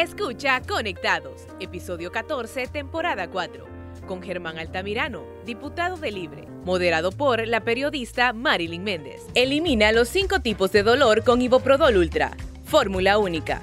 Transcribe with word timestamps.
Escucha 0.00 0.62
Conectados, 0.62 1.42
episodio 1.58 2.12
14, 2.12 2.68
temporada 2.68 3.28
4, 3.28 3.66
con 4.06 4.22
Germán 4.22 4.56
Altamirano, 4.56 5.24
diputado 5.44 5.96
de 5.96 6.12
Libre, 6.12 6.46
moderado 6.64 7.10
por 7.10 7.44
la 7.48 7.64
periodista 7.64 8.32
Marilyn 8.32 8.84
Méndez. 8.84 9.26
Elimina 9.34 9.90
los 9.90 10.08
cinco 10.08 10.38
tipos 10.38 10.70
de 10.70 10.84
dolor 10.84 11.24
con 11.24 11.42
Iboprodol 11.42 11.96
Ultra, 11.96 12.30
fórmula 12.62 13.18
única. 13.18 13.60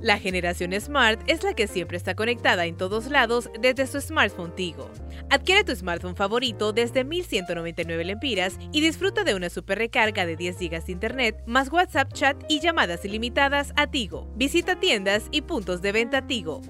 La 0.00 0.18
generación 0.18 0.78
Smart 0.80 1.20
es 1.26 1.42
la 1.42 1.54
que 1.54 1.66
siempre 1.66 1.96
está 1.96 2.14
conectada 2.14 2.66
en 2.66 2.76
todos 2.76 3.08
lados 3.08 3.50
desde 3.60 3.84
su 3.88 4.00
smartphone 4.00 4.54
Tigo. 4.54 4.88
Adquiere 5.28 5.64
tu 5.64 5.74
smartphone 5.74 6.14
favorito 6.14 6.72
desde 6.72 7.02
1199 7.02 8.04
lempiras 8.04 8.56
y 8.72 8.80
disfruta 8.80 9.24
de 9.24 9.34
una 9.34 9.50
super 9.50 9.76
recarga 9.76 10.24
de 10.24 10.36
10 10.36 10.56
GB 10.60 10.84
de 10.84 10.92
internet, 10.92 11.42
más 11.46 11.72
WhatsApp 11.72 12.12
chat 12.12 12.36
y 12.48 12.60
llamadas 12.60 13.04
ilimitadas 13.04 13.72
a 13.74 13.88
Tigo. 13.88 14.32
Visita 14.36 14.78
tiendas 14.78 15.24
y 15.32 15.42
puntos 15.42 15.82
de 15.82 15.90
venta 15.90 16.26
Tigo. 16.28 16.60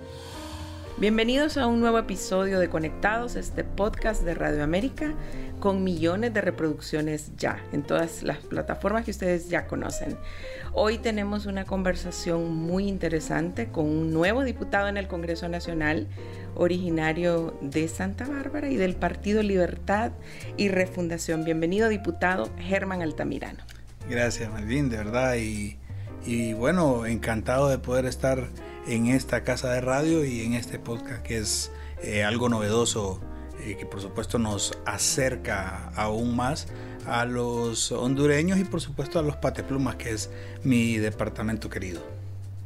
Bienvenidos 1.00 1.56
a 1.58 1.68
un 1.68 1.78
nuevo 1.78 1.96
episodio 1.96 2.58
de 2.58 2.68
Conectados, 2.68 3.36
este 3.36 3.62
podcast 3.62 4.24
de 4.24 4.34
Radio 4.34 4.64
América 4.64 5.14
con 5.60 5.84
millones 5.84 6.34
de 6.34 6.40
reproducciones 6.40 7.30
ya 7.36 7.62
en 7.70 7.84
todas 7.84 8.24
las 8.24 8.38
plataformas 8.38 9.04
que 9.04 9.12
ustedes 9.12 9.48
ya 9.48 9.68
conocen. 9.68 10.18
Hoy 10.72 10.98
tenemos 10.98 11.46
una 11.46 11.64
conversación 11.64 12.52
muy 12.52 12.88
interesante 12.88 13.68
con 13.68 13.86
un 13.86 14.12
nuevo 14.12 14.42
diputado 14.42 14.88
en 14.88 14.96
el 14.96 15.06
Congreso 15.06 15.48
Nacional, 15.48 16.08
originario 16.56 17.56
de 17.60 17.86
Santa 17.86 18.26
Bárbara 18.26 18.68
y 18.68 18.74
del 18.74 18.96
Partido 18.96 19.44
Libertad 19.44 20.10
y 20.56 20.68
Refundación. 20.68 21.44
Bienvenido, 21.44 21.88
diputado 21.88 22.50
Germán 22.58 23.02
Altamirano. 23.02 23.62
Gracias, 24.10 24.50
Malvin, 24.50 24.88
de 24.88 24.96
verdad. 24.96 25.36
Y, 25.36 25.78
y 26.26 26.54
bueno, 26.54 27.06
encantado 27.06 27.68
de 27.68 27.78
poder 27.78 28.04
estar 28.04 28.48
en 28.88 29.06
esta 29.08 29.44
casa 29.44 29.72
de 29.72 29.80
radio 29.80 30.24
y 30.24 30.42
en 30.42 30.54
este 30.54 30.78
podcast 30.78 31.22
que 31.22 31.38
es 31.38 31.70
eh, 32.02 32.24
algo 32.24 32.48
novedoso 32.48 33.20
eh, 33.64 33.76
que 33.78 33.84
por 33.84 34.00
supuesto 34.00 34.38
nos 34.38 34.78
acerca 34.86 35.90
aún 35.94 36.34
más 36.34 36.68
a 37.06 37.24
los 37.24 37.92
hondureños 37.92 38.58
y 38.58 38.64
por 38.64 38.80
supuesto 38.80 39.18
a 39.18 39.22
los 39.22 39.36
pateplumas 39.36 39.96
que 39.96 40.10
es 40.10 40.30
mi 40.62 40.96
departamento 40.96 41.68
querido. 41.68 42.02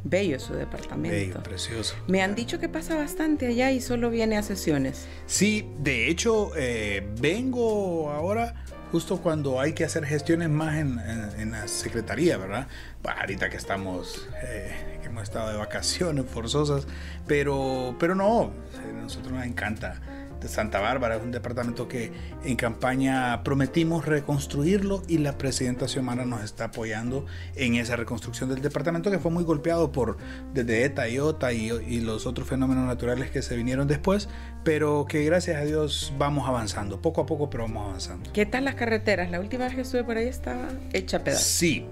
Bello 0.05 0.41
su 0.41 0.55
departamento. 0.55 1.17
Bello, 1.17 1.43
precioso. 1.43 1.95
Me 2.09 2.23
han 2.23 2.35
dicho 2.35 2.59
que 2.59 2.69
pasa 2.69 2.97
bastante 2.97 3.47
allá 3.47 3.71
y 3.71 3.81
solo 3.81 4.11
viene 4.11 4.37
a 4.37 4.43
sesiones. 4.43 5.07
Sí, 5.27 5.69
de 5.79 6.09
hecho 6.09 6.53
eh, 6.57 7.07
vengo 7.21 8.11
ahora 8.11 8.62
justo 8.93 9.23
cuando 9.23 9.59
hay 9.59 9.73
que 9.73 9.85
hacer 9.85 10.05
gestiones 10.05 10.51
más 10.51 10.75
en, 10.77 11.51
la 11.51 11.67
secretaría, 11.67 12.37
¿verdad? 12.37 12.69
ahorita 13.03 13.49
que 13.49 13.57
estamos, 13.57 14.29
eh, 14.43 14.99
que 15.01 15.09
hemos 15.09 15.23
estado 15.23 15.51
de 15.51 15.57
vacaciones 15.57 16.27
forzosas, 16.27 16.87
pero, 17.27 17.97
pero 17.99 18.15
no, 18.15 18.53
a 18.79 19.03
nosotros 19.03 19.33
nos 19.33 19.47
encanta 19.47 19.99
de 20.43 20.49
Santa 20.49 20.81
Bárbara. 20.81 21.17
Es 21.17 21.23
un 21.23 21.31
departamento 21.31 21.89
que 21.89 22.13
en 22.45 22.57
campaña 22.57 23.43
prometimos 23.45 24.07
reconstruirlo 24.07 25.03
y 25.09 25.19
la 25.19 25.39
presidenta 25.39 25.89
Xiomara 25.89 26.25
nos 26.25 26.43
está 26.43 26.65
apoyando 26.67 27.27
en 27.57 27.77
esa 27.77 27.97
reconstrucción 27.97 28.51
del 28.51 28.61
departamento 28.61 29.11
que 29.11 29.19
fue 29.19 29.31
muy 29.31 29.45
golpeado 29.45 29.93
por 29.93 30.19
desde 30.53 30.85
ETA, 30.85 31.09
IOTA 31.09 31.53
y, 31.53 31.71
y 31.71 32.01
los 32.01 32.27
otros 32.27 32.49
fenómenos 32.49 32.87
naturales 32.87 33.31
que 33.31 33.43
se 33.43 33.57
vinieron 33.57 33.89
después, 33.89 34.29
pero 34.65 35.07
que 35.09 35.25
gracias 35.25 35.61
a 35.61 35.65
Dios 35.65 36.13
vamos 36.19 36.49
avanzando, 36.49 37.01
poco 37.01 37.23
a 37.23 37.27
poco, 37.27 37.51
pero 37.51 37.65
vamos 37.65 37.89
avanzando. 37.89 38.31
¿Qué 38.33 38.47
tal 38.47 38.65
las 38.65 38.75
carreteras? 38.75 39.31
La 39.31 39.41
última 39.41 39.65
vez 39.65 39.75
que 39.75 39.83
estuve 39.83 40.05
por 40.05 40.17
ahí 40.17 40.29
estaba 40.29 40.69
hecha 40.93 41.23
pedazos. 41.25 41.47
Sí, 41.47 41.87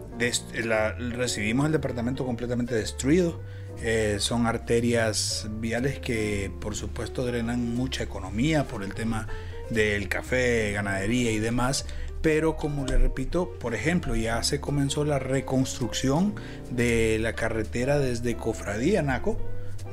recibimos 1.17 1.67
el 1.67 1.73
departamento 1.73 2.25
completamente 2.27 2.75
destruido 2.75 3.41
eh, 3.83 4.17
son 4.19 4.47
arterias 4.47 5.49
viales 5.59 5.99
que 6.01 6.53
por 6.61 6.75
supuesto 6.77 7.25
drenan 7.25 7.75
mucha 7.75 8.03
economía 8.03 8.65
por 8.65 8.83
el 8.83 8.95
tema 8.95 9.27
del 9.71 10.09
café, 10.09 10.73
ganadería 10.73 11.31
y 11.31 11.39
demás. 11.39 11.87
Pero 12.23 12.57
como 12.57 12.85
le 12.85 12.99
repito, 12.99 13.59
por 13.59 13.75
ejemplo, 13.75 14.15
ya 14.15 14.43
se 14.43 14.61
comenzó 14.61 15.05
la 15.05 15.19
reconstrucción 15.19 16.35
de 16.71 17.19
la 17.19 17.33
carretera 17.33 17.99
desde 17.99 18.37
Cofradía 18.37 19.03
Naco, 19.03 19.39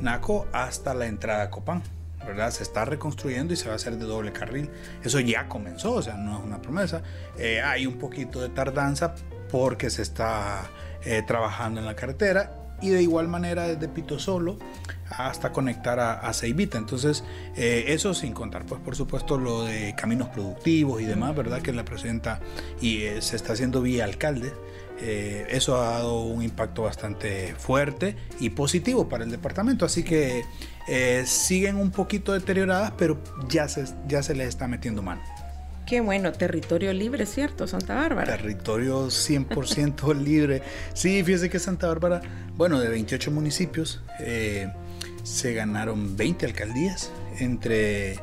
Naco 0.02 0.46
hasta 0.52 0.94
la 0.94 1.06
entrada 1.06 1.44
a 1.44 1.50
Copán. 1.50 1.84
¿verdad? 2.26 2.52
Se 2.52 2.64
está 2.64 2.84
reconstruyendo 2.84 3.54
y 3.54 3.56
se 3.56 3.68
va 3.68 3.74
a 3.74 3.76
hacer 3.78 3.96
de 3.96 4.04
doble 4.04 4.34
carril. 4.34 4.70
Eso 5.02 5.22
ya 5.22 5.48
comenzó, 5.48 5.94
o 5.94 6.02
sea, 6.02 6.16
no 6.16 6.40
es 6.40 6.44
una 6.44 6.62
promesa. 6.62 7.02
Eh, 7.38 7.62
hay 7.62 7.88
un 7.88 7.98
poquito 7.98 8.42
de 8.42 8.50
tardanza 8.50 9.16
porque 9.50 9.90
se 9.90 10.02
está 10.02 10.70
eh, 11.06 11.24
trabajando 11.26 11.80
en 11.80 11.86
la 11.86 11.96
carretera 11.96 12.67
y 12.82 12.90
de 12.90 13.02
igual 13.02 13.28
manera 13.28 13.68
desde 13.68 13.88
Pito 13.88 14.20
Solo 14.20 14.58
hasta 15.10 15.52
conectar 15.52 16.00
a, 16.00 16.28
a. 16.28 16.32
Entonces, 16.44 17.24
eh, 17.56 17.86
eso 17.88 18.14
sin 18.14 18.34
contar, 18.34 18.66
pues 18.66 18.82
por 18.82 18.96
supuesto, 18.96 19.38
lo 19.38 19.64
de 19.64 19.96
caminos 19.96 20.30
productivos 20.30 21.02
y 21.02 21.06
demás, 21.06 21.36
¿verdad? 21.36 21.62
Que 21.62 21.72
la 21.74 21.86
presidenta 21.86 22.40
y 22.82 23.04
eh, 23.04 23.22
se 23.22 23.36
está 23.36 23.54
haciendo 23.54 23.82
vía 23.82 24.04
alcalde. 24.04 24.54
Eh, 25.00 25.46
eso 25.52 25.80
ha 25.80 25.92
dado 25.92 26.22
un 26.22 26.42
impacto 26.42 26.84
bastante 26.84 27.54
fuerte 27.56 28.16
y 28.40 28.50
positivo 28.50 29.08
para 29.08 29.24
el 29.24 29.32
departamento. 29.32 29.86
Así 29.86 30.04
que 30.04 30.44
siguen 31.26 31.76
un 31.76 31.92
poquito 31.92 32.34
deterioradas, 32.34 32.94
pero 32.98 33.22
ya 33.50 33.68
se, 33.68 33.86
ya 34.08 34.24
se 34.24 34.36
les 34.36 34.48
está 34.48 34.68
metiendo 34.68 35.02
mano. 35.02 35.22
Qué 35.88 36.02
bueno, 36.02 36.34
territorio 36.34 36.92
libre, 36.92 37.26
¿cierto? 37.26 37.66
Santa 37.66 37.96
Bárbara. 37.96 38.36
Territorio 38.36 39.08
100% 39.08 40.14
libre. 40.22 40.62
Sí, 40.94 41.24
fíjese 41.24 41.50
que 41.50 41.60
Santa 41.60 41.88
Bárbara, 41.88 42.22
bueno, 42.56 42.82
de 42.82 42.90
28 42.90 43.32
municipios, 43.32 44.02
eh, 44.20 44.68
se 45.24 45.54
ganaron 45.54 46.18
20 46.18 46.46
alcaldías 46.46 47.10
entre 47.40 48.20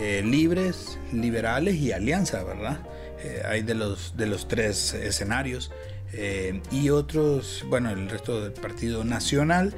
eh, 0.00 0.22
libres, 0.24 0.98
liberales 1.12 1.74
y 1.74 1.92
alianza, 1.92 2.42
¿verdad? 2.44 2.80
Eh, 3.22 3.42
hay 3.46 3.60
de 3.60 3.74
los, 3.74 4.16
de 4.16 4.26
los 4.26 4.48
tres 4.48 4.94
escenarios. 4.94 5.70
y 6.70 6.88
otros, 6.90 7.64
bueno, 7.68 7.90
el 7.90 8.08
resto 8.08 8.42
del 8.42 8.52
Partido 8.52 9.04
Nacional, 9.04 9.74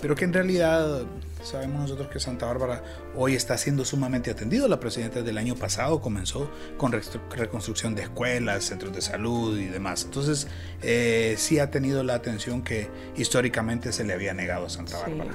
pero 0.00 0.14
que 0.14 0.24
en 0.24 0.32
realidad 0.32 1.06
Sabemos 1.42 1.80
nosotros 1.80 2.08
que 2.08 2.20
Santa 2.20 2.46
Bárbara 2.46 2.82
hoy 3.14 3.34
está 3.34 3.56
siendo 3.56 3.84
sumamente 3.84 4.30
atendido. 4.30 4.68
La 4.68 4.80
presidenta 4.80 5.22
del 5.22 5.38
año 5.38 5.54
pasado 5.56 6.00
comenzó 6.00 6.50
con 6.76 6.92
reconstrucción 6.92 7.94
de 7.94 8.02
escuelas, 8.02 8.64
centros 8.64 8.94
de 8.94 9.00
salud 9.00 9.58
y 9.58 9.66
demás. 9.66 10.04
Entonces, 10.04 10.48
eh, 10.82 11.34
sí 11.38 11.58
ha 11.58 11.70
tenido 11.70 12.02
la 12.02 12.14
atención 12.14 12.62
que 12.62 12.88
históricamente 13.16 13.92
se 13.92 14.04
le 14.04 14.12
había 14.12 14.34
negado 14.34 14.66
a 14.66 14.70
Santa 14.70 14.98
Bárbara. 14.98 15.32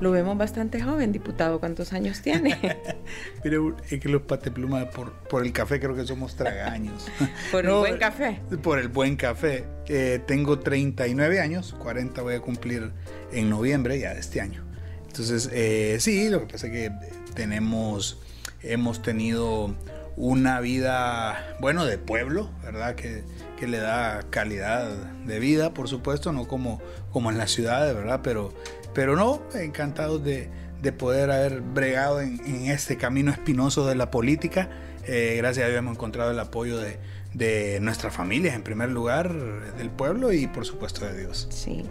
Lo 0.00 0.10
vemos 0.10 0.36
bastante 0.36 0.82
joven, 0.82 1.12
diputado. 1.12 1.60
¿Cuántos 1.60 1.92
años 1.92 2.20
tiene? 2.20 2.58
Pero 3.42 3.76
es 3.88 4.00
que 4.00 4.08
los 4.08 4.22
pateplumas, 4.22 4.86
por, 4.86 5.12
por 5.12 5.44
el 5.44 5.52
café, 5.52 5.78
creo 5.80 5.94
que 5.94 6.04
somos 6.04 6.34
tragaños. 6.34 7.06
¿Por 7.52 7.66
el 7.66 7.72
buen 7.72 7.98
café? 7.98 8.40
Por 8.62 8.78
el 8.78 8.88
buen 8.88 9.16
café. 9.16 9.64
Eh, 9.86 10.20
tengo 10.26 10.58
39 10.58 11.40
años, 11.40 11.74
40 11.78 12.22
voy 12.22 12.34
a 12.34 12.40
cumplir 12.40 12.90
en 13.32 13.48
noviembre 13.48 13.98
ya 13.98 14.12
de 14.14 14.20
este 14.20 14.40
año. 14.40 14.61
Entonces, 15.12 15.50
eh, 15.52 15.98
sí, 16.00 16.30
lo 16.30 16.40
que 16.40 16.46
pasa 16.46 16.68
es 16.68 16.72
que 16.72 16.90
tenemos, 17.34 18.18
hemos 18.62 19.02
tenido 19.02 19.74
una 20.16 20.58
vida, 20.60 21.54
bueno, 21.60 21.84
de 21.84 21.98
pueblo, 21.98 22.48
¿verdad? 22.62 22.94
Que, 22.94 23.22
le 23.62 23.78
da 23.78 24.24
calidad 24.30 24.88
de 25.24 25.38
vida, 25.38 25.72
por 25.72 25.86
supuesto, 25.86 26.32
no 26.32 26.48
como, 26.48 26.82
como 27.12 27.30
en 27.30 27.38
las 27.38 27.52
ciudades, 27.52 27.94
¿verdad? 27.94 28.20
Pero, 28.24 28.52
pero 28.92 29.14
no, 29.14 29.40
encantados 29.54 30.24
de, 30.24 30.48
poder 30.98 31.30
haber 31.30 31.60
bregado 31.60 32.22
en, 32.22 32.40
este 32.70 32.96
camino 32.96 33.30
espinoso 33.30 33.86
de 33.86 33.94
la 33.94 34.10
política. 34.10 34.70
Eh, 35.06 35.34
gracias 35.36 35.66
a 35.66 35.68
Dios 35.68 35.78
hemos 35.78 35.94
encontrado 35.94 36.30
el 36.30 36.40
apoyo 36.40 36.78
de, 36.78 36.98
de 37.34 37.78
nuestras 37.80 38.14
familias, 38.14 38.56
en 38.56 38.62
primer 38.62 38.88
lugar, 38.88 39.32
del 39.76 39.90
pueblo 39.90 40.32
y 40.32 40.46
por 40.46 40.64
supuesto 40.64 41.04
de 41.04 41.20
Dios. 41.20 41.46
Sí. 41.50 41.84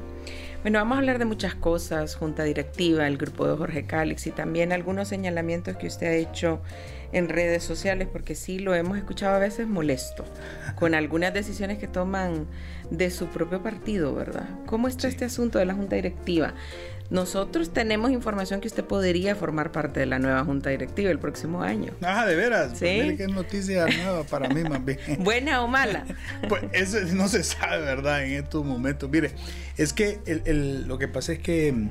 Bueno, 0.61 0.77
vamos 0.77 0.97
a 0.97 0.99
hablar 0.99 1.17
de 1.17 1.25
muchas 1.25 1.55
cosas, 1.55 2.13
junta 2.13 2.43
directiva, 2.43 3.07
el 3.07 3.17
grupo 3.17 3.47
de 3.47 3.57
Jorge 3.57 3.87
Cálix 3.87 4.27
y 4.27 4.31
también 4.31 4.71
algunos 4.71 5.07
señalamientos 5.07 5.75
que 5.75 5.87
usted 5.87 6.05
ha 6.05 6.13
hecho 6.13 6.61
en 7.11 7.29
redes 7.29 7.63
sociales, 7.63 8.07
porque 8.11 8.35
sí 8.35 8.59
lo 8.59 8.75
hemos 8.75 8.95
escuchado 8.99 9.35
a 9.35 9.39
veces 9.39 9.67
molesto, 9.67 10.23
con 10.75 10.93
algunas 10.93 11.33
decisiones 11.33 11.79
que 11.79 11.87
toman 11.87 12.45
de 12.91 13.09
su 13.09 13.25
propio 13.25 13.63
partido, 13.63 14.13
¿verdad? 14.13 14.47
¿Cómo 14.67 14.87
está 14.87 15.07
este 15.07 15.25
asunto 15.25 15.57
de 15.57 15.65
la 15.65 15.73
junta 15.73 15.95
directiva? 15.95 16.53
Nosotros 17.11 17.73
tenemos 17.73 18.11
información 18.11 18.61
que 18.61 18.69
usted 18.69 18.85
podría 18.85 19.35
formar 19.35 19.73
parte 19.73 19.99
de 19.99 20.05
la 20.05 20.17
nueva 20.17 20.45
junta 20.45 20.69
directiva 20.69 21.11
el 21.11 21.19
próximo 21.19 21.61
año. 21.61 21.91
Ah, 22.01 22.25
de 22.25 22.37
veras. 22.37 22.69
Pues 22.79 22.79
¿Sí? 22.79 23.17
qué 23.17 23.27
noticia 23.27 23.85
nueva 23.85 24.23
para 24.23 24.47
mí 24.47 24.63
más 24.63 24.83
bien. 24.85 24.97
¿Buena 25.19 25.61
o 25.61 25.67
mala? 25.67 26.05
pues 26.47 26.63
eso 26.71 26.99
no 27.13 27.27
se 27.27 27.43
sabe, 27.43 27.83
¿verdad? 27.83 28.23
En 28.23 28.41
estos 28.41 28.63
momentos. 28.63 29.09
Mire, 29.09 29.31
es 29.75 29.91
que 29.91 30.21
lo 30.87 30.97
que 30.97 31.09
pasa 31.09 31.33
es 31.33 31.39
que 31.39 31.89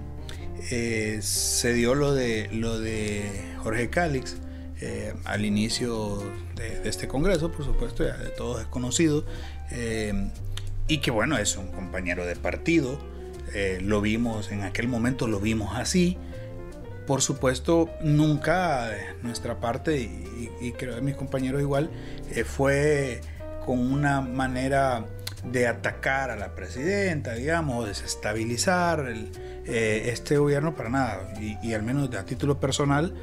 eh, 0.70 1.18
se 1.20 1.74
dio 1.74 1.94
lo 1.94 2.14
de, 2.14 2.48
lo 2.50 2.80
de 2.80 3.30
Jorge 3.58 3.90
Cálix 3.90 4.38
eh, 4.80 5.12
al 5.24 5.44
inicio 5.44 6.22
de, 6.56 6.88
este 6.88 7.08
congreso, 7.08 7.52
por 7.52 7.66
supuesto, 7.66 8.04
ya 8.04 8.16
de 8.16 8.30
todos 8.30 8.62
es 8.62 8.68
conocido. 8.68 9.26
Eh, 9.70 10.30
y 10.88 10.98
que 10.98 11.10
bueno, 11.10 11.36
es 11.36 11.58
un 11.58 11.66
compañero 11.68 12.24
de 12.24 12.36
partido 12.36 12.98
eh, 13.52 13.78
lo 13.82 14.00
vimos 14.00 14.50
en 14.52 14.62
aquel 14.62 14.88
momento, 14.88 15.26
lo 15.26 15.40
vimos 15.40 15.76
así. 15.76 16.18
Por 17.06 17.22
supuesto, 17.22 17.90
nunca 18.02 18.88
de 18.88 19.14
nuestra 19.22 19.58
parte, 19.58 20.00
y, 20.00 20.72
creo 20.78 20.94
que 20.94 21.00
mis 21.00 21.16
compañeros 21.16 21.60
igual, 21.60 21.90
eh, 22.30 22.44
fue 22.44 23.20
con 23.66 23.78
una 23.78 24.20
manera 24.20 25.04
de 25.44 25.66
atacar 25.66 26.30
a 26.30 26.36
la 26.36 26.54
presidenta, 26.54 27.34
digamos, 27.34 27.88
desestabilizar 27.88 29.12
eh, 29.66 30.10
este 30.12 30.36
gobierno 30.38 30.76
para 30.76 30.90
nada. 30.90 31.34
Y, 31.40 31.72
al 31.72 31.82
menos 31.82 32.14
a 32.14 32.24
título 32.24 32.60
personal, 32.60 33.14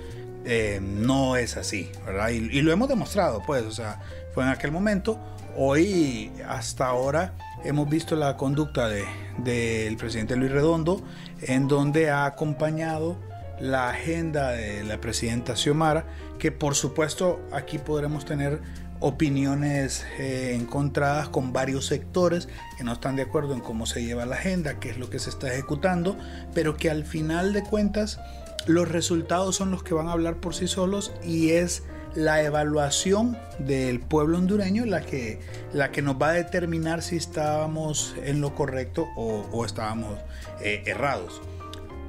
no 0.81 1.35
es 1.35 1.57
así, 1.57 1.91
¿verdad? 2.05 2.29
Y, 2.29 2.37
y, 2.57 2.61
lo 2.61 2.71
hemos 2.71 2.89
demostrado, 2.89 3.41
pues, 3.45 3.63
o 3.63 3.71
sea, 3.71 4.01
fue 4.33 4.43
en 4.43 4.49
aquel 4.49 4.71
momento. 4.71 5.19
Hoy, 5.55 6.31
hasta 6.47 6.85
ahora, 6.85 7.33
hemos 7.67 7.89
visto 7.89 8.15
la 8.15 8.37
conducta 8.37 8.87
del 8.87 9.05
de, 9.39 9.95
presidente 9.99 10.35
Luis 10.35 10.51
Redondo, 10.51 11.01
en 11.41 11.67
donde 11.67 12.09
ha 12.09 12.25
acompañado 12.25 13.17
la 13.59 13.89
agenda 13.89 14.51
de 14.51 14.83
la 14.83 15.01
presidenta 15.01 15.55
Xiomara, 15.55 16.05
que 16.39 16.51
por 16.51 16.75
supuesto 16.75 17.41
aquí 17.51 17.77
podremos 17.77 18.23
tener 18.23 18.61
opiniones 18.99 20.05
eh, 20.17 20.55
encontradas 20.55 21.29
con 21.29 21.53
varios 21.53 21.85
sectores 21.85 22.47
que 22.77 22.83
no 22.83 22.93
están 22.93 23.15
de 23.15 23.23
acuerdo 23.23 23.53
en 23.53 23.59
cómo 23.59 23.85
se 23.85 24.03
lleva 24.03 24.25
la 24.25 24.35
agenda, 24.35 24.79
qué 24.79 24.89
es 24.89 24.97
lo 24.97 25.09
que 25.09 25.19
se 25.19 25.29
está 25.29 25.51
ejecutando, 25.51 26.17
pero 26.53 26.77
que 26.77 26.89
al 26.89 27.03
final 27.03 27.53
de 27.53 27.63
cuentas 27.63 28.19
los 28.65 28.87
resultados 28.89 29.55
son 29.55 29.71
los 29.71 29.83
que 29.83 29.93
van 29.93 30.07
a 30.07 30.13
hablar 30.13 30.37
por 30.37 30.55
sí 30.55 30.67
solos 30.67 31.11
y 31.23 31.51
es 31.51 31.83
la 32.17 32.41
evaluación 32.41 33.37
del 33.59 33.99
pueblo 33.99 34.39
hondureño 34.39 34.85
la 34.87 35.01
que, 35.01 35.39
la 35.71 35.91
que 35.91 36.01
nos 36.01 36.15
va 36.19 36.29
a 36.29 36.33
determinar 36.33 37.03
si 37.03 37.15
estábamos 37.15 38.15
en 38.23 38.41
lo 38.41 38.55
correcto 38.55 39.07
o, 39.15 39.63
estábamos 39.63 40.17
eh, 40.59 40.81
errados. 40.87 41.43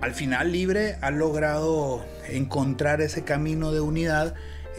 Al 0.00 0.14
final 0.14 0.50
Libre 0.50 0.96
ha 1.02 1.10
logrado 1.10 2.02
encontrar 2.26 3.02
ese 3.02 3.22
camino 3.24 3.70
de 3.70 3.80
unidad. 3.80 4.34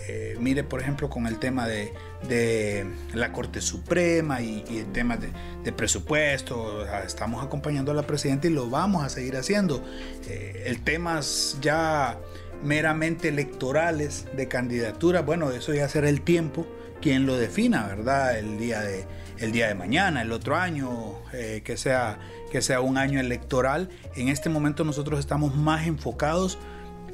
Eh, 0.08 0.36
mire, 0.40 0.64
por 0.64 0.82
ejemplo, 0.82 1.12
con 1.12 1.28
el 1.28 1.38
tema 1.38 1.68
de, 1.68 1.94
la 3.14 3.32
Corte 3.32 3.62
Suprema 3.62 4.42
y, 4.42 4.64
el 4.80 4.92
tema 4.92 5.18
de, 5.18 5.72
presupuesto. 5.74 6.88
Estamos 7.06 7.46
acompañando 7.46 7.92
a 7.92 7.94
la 7.94 8.02
presidenta 8.02 8.48
y 8.48 8.50
lo 8.50 8.68
vamos 8.68 9.04
a 9.04 9.10
seguir 9.10 9.38
haciendo. 9.38 9.84
Eh, 10.28 10.64
el 10.66 10.82
tema 10.82 11.20
ya 11.62 12.18
meramente 12.64 13.30
electorales 13.30 14.26
de 14.36 14.48
candidatura, 14.48 15.22
bueno, 15.22 15.52
eso 15.52 15.74
ya 15.74 15.88
será 15.90 16.10
el 16.10 16.22
tiempo 16.22 16.68
quien 17.02 17.26
lo 17.26 17.38
defina, 17.38 17.88
¿verdad? 17.88 18.38
El 18.38 18.58
día 18.58 18.82
de, 18.82 19.06
el 19.38 19.52
día 19.52 19.68
de 19.68 19.76
mañana, 19.76 20.22
el 20.22 20.32
otro 20.32 20.56
año, 20.56 21.16
eh, 21.34 21.62
que, 21.64 21.78
sea, 21.78 22.20
que 22.52 22.62
sea 22.62 22.82
un 22.82 22.98
año 22.98 23.20
electoral. 23.20 23.90
En 24.16 24.28
este 24.28 24.50
momento 24.50 24.84
nosotros 24.84 25.20
estamos 25.20 25.56
más 25.56 25.88
enfocados 25.88 26.58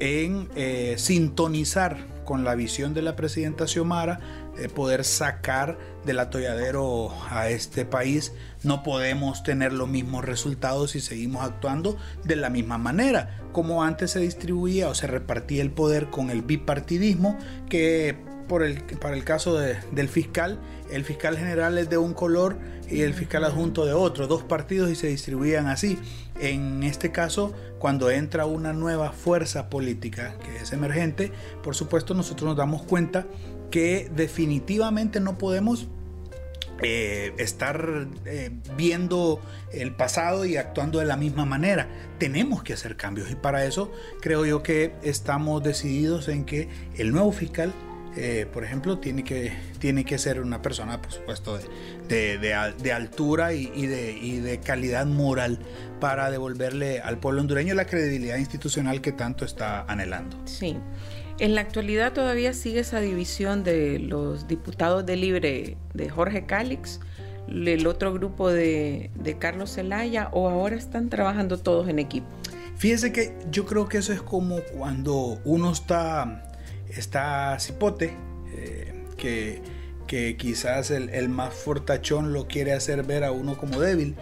en 0.00 0.48
eh, 0.56 0.96
sintonizar 0.98 1.96
con 2.24 2.44
la 2.44 2.54
visión 2.54 2.92
de 2.92 3.02
la 3.02 3.16
presidenta 3.16 3.66
Xiomara, 3.66 4.20
de 4.56 4.68
poder 4.68 5.04
sacar 5.04 5.78
del 6.04 6.18
atolladero 6.18 7.12
a 7.30 7.48
este 7.48 7.84
país. 7.84 8.32
No 8.62 8.82
podemos 8.82 9.42
tener 9.42 9.72
los 9.72 9.88
mismos 9.88 10.24
resultados 10.24 10.92
si 10.92 11.00
seguimos 11.00 11.44
actuando 11.44 11.96
de 12.24 12.36
la 12.36 12.50
misma 12.50 12.78
manera, 12.78 13.40
como 13.52 13.82
antes 13.82 14.12
se 14.12 14.20
distribuía 14.20 14.88
o 14.88 14.94
se 14.94 15.06
repartía 15.06 15.62
el 15.62 15.70
poder 15.70 16.10
con 16.10 16.30
el 16.30 16.42
bipartidismo, 16.42 17.38
que 17.68 18.16
por 18.48 18.62
el, 18.62 18.82
para 19.00 19.16
el 19.16 19.24
caso 19.24 19.58
del 19.58 20.08
fiscal, 20.08 20.58
el 20.90 21.04
fiscal 21.04 21.36
general 21.36 21.78
es 21.78 21.90
de 21.90 21.98
un 21.98 22.14
color 22.14 22.56
y 22.88 23.02
el 23.02 23.14
fiscal 23.14 23.44
adjunto 23.44 23.84
de 23.84 23.92
otro, 23.92 24.26
dos 24.26 24.44
partidos 24.44 24.90
y 24.90 24.94
se 24.94 25.08
distribuían 25.08 25.66
así. 25.66 25.98
En 26.38 26.82
este 26.82 27.10
caso, 27.10 27.52
cuando 27.78 28.10
entra 28.10 28.46
una 28.46 28.72
nueva 28.72 29.12
fuerza 29.12 29.68
política 29.68 30.36
que 30.44 30.56
es 30.56 30.72
emergente, 30.72 31.32
por 31.62 31.74
supuesto 31.74 32.14
nosotros 32.14 32.48
nos 32.48 32.56
damos 32.56 32.82
cuenta 32.82 33.26
que 33.70 34.10
definitivamente 34.14 35.20
no 35.20 35.38
podemos 35.38 35.88
eh, 36.82 37.32
estar 37.38 38.06
eh, 38.26 38.50
viendo 38.76 39.40
el 39.72 39.92
pasado 39.92 40.44
y 40.44 40.58
actuando 40.58 40.98
de 40.98 41.06
la 41.06 41.16
misma 41.16 41.46
manera. 41.46 41.88
Tenemos 42.18 42.62
que 42.62 42.74
hacer 42.74 42.96
cambios 42.96 43.30
y 43.30 43.34
para 43.34 43.64
eso 43.64 43.90
creo 44.20 44.44
yo 44.44 44.62
que 44.62 44.92
estamos 45.02 45.62
decididos 45.62 46.28
en 46.28 46.44
que 46.44 46.68
el 46.98 47.12
nuevo 47.12 47.32
fiscal, 47.32 47.72
eh, 48.14 48.46
por 48.52 48.62
ejemplo, 48.62 48.98
tiene 48.98 49.24
que, 49.24 49.52
tiene 49.78 50.04
que 50.04 50.18
ser 50.18 50.38
una 50.42 50.60
persona, 50.60 51.00
por 51.00 51.12
supuesto, 51.12 51.58
de, 52.08 52.36
de, 52.36 52.92
altura 52.92 53.54
y, 53.54 53.72
y, 53.74 53.86
de, 53.86 54.12
y 54.12 54.40
de 54.40 54.60
calidad 54.60 55.06
moral 55.06 55.58
para 55.98 56.30
devolverle 56.30 57.00
al 57.00 57.18
pueblo 57.18 57.40
hondureño 57.40 57.74
la 57.74 57.86
credibilidad 57.86 58.36
institucional 58.36 59.00
que 59.00 59.12
tanto 59.12 59.46
está 59.46 59.86
anhelando. 59.88 60.36
Sí. 60.44 60.76
En 61.38 61.54
la 61.54 61.60
actualidad 61.60 62.14
todavía 62.14 62.54
sigue 62.54 62.80
esa 62.80 63.00
división 63.00 63.62
de 63.62 63.98
los 63.98 64.48
diputados 64.48 65.04
de 65.04 65.16
Libre 65.16 65.76
de 65.92 66.08
Jorge 66.08 66.46
Cálix, 66.46 67.00
el 67.48 67.86
otro 67.86 68.14
grupo 68.14 68.50
de, 68.50 69.10
Carlos 69.38 69.74
Zelaya, 69.74 70.30
o 70.32 70.48
ahora 70.48 70.76
están 70.76 71.10
trabajando 71.10 71.58
todos 71.58 71.88
en 71.88 71.98
equipo. 71.98 72.26
Fíjese 72.78 73.12
que 73.12 73.36
yo 73.50 73.66
creo 73.66 73.86
que 73.86 73.98
eso 73.98 74.14
es 74.14 74.22
como 74.22 74.60
cuando 74.78 75.38
uno 75.44 75.72
está, 75.72 76.50
está 76.88 77.58
cipote, 77.60 78.16
eh, 78.54 79.04
que, 79.18 79.60
que, 80.06 80.38
quizás 80.38 80.90
el, 80.90 81.10
el 81.10 81.28
más 81.28 81.52
fortachón 81.52 82.32
lo 82.32 82.48
quiere 82.48 82.72
hacer 82.72 83.02
ver 83.02 83.24
a 83.24 83.32
uno 83.32 83.58
como 83.58 83.78
débil 83.78 84.16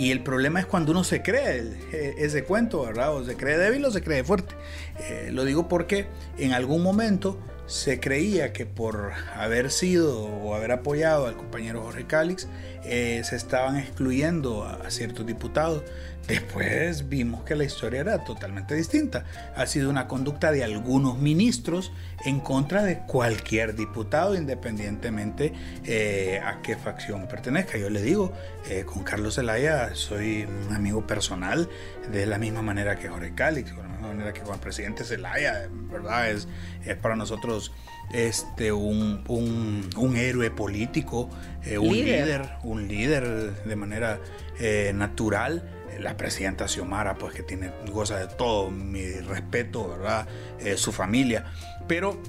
y 0.00 0.12
el 0.12 0.22
problema 0.22 0.60
es 0.60 0.64
cuando 0.64 0.92
uno 0.92 1.04
se 1.04 1.20
cree 1.20 1.62
e, 1.92 2.14
ese 2.16 2.42
cuento, 2.44 2.86
¿verdad? 2.86 3.14
O 3.14 3.22
se 3.22 3.36
cree 3.36 3.58
débil 3.58 3.84
o 3.84 3.90
se 3.90 4.02
cree 4.02 4.24
fuerte. 4.24 4.54
Eh, 4.98 5.28
lo 5.30 5.44
digo 5.44 5.68
porque 5.68 6.06
en 6.38 6.54
algún 6.54 6.82
momento 6.82 7.38
se 7.66 8.00
creía 8.00 8.54
que 8.54 8.64
por 8.64 9.12
haber 9.36 9.70
sido 9.70 10.24
o 10.24 10.54
haber 10.54 10.72
apoyado 10.72 11.26
al 11.26 11.36
compañero 11.36 11.82
Jorge 11.82 12.06
Cálix, 12.06 12.48
eh, 12.92 13.22
se 13.22 13.36
estaban 13.36 13.76
excluyendo 13.76 14.64
a, 14.64 14.90
ciertos 14.90 15.24
diputados. 15.24 15.84
Después 16.26 17.08
vimos 17.08 17.44
que 17.44 17.54
la 17.54 17.62
historia 17.64 18.00
era 18.00 18.24
totalmente 18.24 18.74
distinta. 18.74 19.24
Ha 19.54 19.66
sido 19.66 19.88
una 19.90 20.08
conducta 20.08 20.50
de 20.50 20.64
algunos 20.64 21.18
ministros 21.18 21.92
en 22.24 22.40
contra 22.40 22.82
de 22.82 22.98
cualquier 22.98 23.76
diputado, 23.76 24.34
independientemente 24.34 25.52
eh, 25.84 26.40
a 26.44 26.62
qué 26.62 26.76
facción 26.76 27.28
pertenezca. 27.28 27.78
Yo 27.78 27.90
le 27.90 28.02
digo, 28.02 28.32
eh, 28.68 28.84
con 28.84 29.04
Carlos 29.04 29.36
Zelaya 29.36 29.94
soy 29.94 30.48
un 30.66 30.74
amigo 30.74 31.06
personal 31.06 31.68
de 32.10 32.26
la 32.26 32.38
misma 32.38 32.62
manera 32.62 32.96
que 32.96 33.08
Jorge 33.08 33.34
Cálix, 33.34 33.72
manera 34.10 34.32
que 34.32 34.40
con 34.40 34.54
el 34.54 34.60
presidente 34.60 35.04
Zelaya, 35.04 35.68
¿verdad? 35.70 36.30
Es, 36.30 36.48
es 36.84 36.96
para 36.96 37.16
nosotros 37.16 37.72
este, 38.12 38.72
un, 38.72 39.22
un, 39.28 40.16
héroe 40.16 40.50
político, 40.50 41.30
eh, 41.64 41.78
un 41.78 41.94
líder. 41.94 42.48
un 42.64 42.79
líder 42.88 43.64
de 43.64 43.76
manera 43.76 44.20
eh, 44.58 44.92
natural. 44.94 45.68
La 45.98 46.16
presidenta 46.16 46.66
Xiomara, 46.68 47.16
pues 47.16 47.34
que 47.34 47.42
tiene, 47.42 47.72
goza 47.90 48.18
de 48.18 48.28
todo 48.28 48.70
mi 48.70 49.10
respeto, 49.12 49.88
¿verdad? 49.88 50.26
Eh, 50.60 50.76
su 50.76 50.92
familia. 50.92 51.52
Pero 51.86 52.20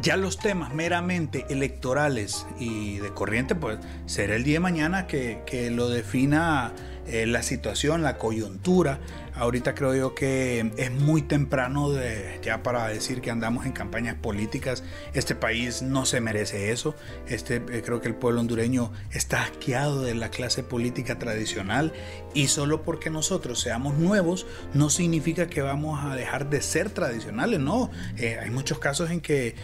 ya 0.00 0.16
los 0.16 0.38
temas 0.38 0.72
meramente 0.72 1.44
electorales 1.48 2.46
y 2.58 2.98
de 2.98 3.12
corriente, 3.12 3.54
pues 3.54 3.78
será 4.06 4.36
el 4.36 4.44
día 4.44 4.54
de 4.54 4.60
mañana 4.60 5.06
que, 5.06 5.42
que 5.46 5.70
lo 5.70 5.88
defina 5.88 6.72
la 7.04 7.42
situación, 7.42 8.02
la 8.02 8.16
coyuntura 8.16 9.00
Ahorita 9.34 9.74
creo 9.74 9.94
yo 9.94 10.14
que 10.14 10.72
es 10.76 10.90
muy 10.90 11.22
temprano 11.22 11.90
de, 11.90 12.38
ya 12.42 12.62
para 12.62 12.88
decir 12.88 13.20
que 13.20 13.30
andamos 13.30 13.64
en 13.64 13.72
campañas 13.72 14.14
políticas. 14.16 14.84
Este 15.14 15.34
país 15.34 15.82
no 15.82 16.04
se 16.04 16.20
merece 16.20 16.70
eso. 16.70 16.94
Este, 17.26 17.56
eh, 17.56 17.82
creo 17.84 18.00
que 18.00 18.08
el 18.08 18.14
pueblo 18.14 18.40
hondureño 18.40 18.92
está 19.10 19.42
asqueado 19.42 20.02
de 20.02 20.14
la 20.14 20.28
clase 20.28 20.62
política 20.62 21.18
tradicional 21.18 21.92
y 22.34 22.48
solo 22.48 22.82
porque 22.82 23.10
nosotros 23.10 23.60
seamos 23.60 23.94
nuevos 23.94 24.46
no 24.74 24.90
significa 24.90 25.46
que 25.46 25.62
vamos 25.62 26.04
a 26.04 26.14
dejar 26.14 26.50
de 26.50 26.60
ser 26.60 26.90
tradicionales. 26.90 27.58
No, 27.58 27.90
eh, 28.18 28.38
hay 28.38 28.50
muchos 28.50 28.78
casos 28.78 29.10
en 29.10 29.20
que 29.20 29.54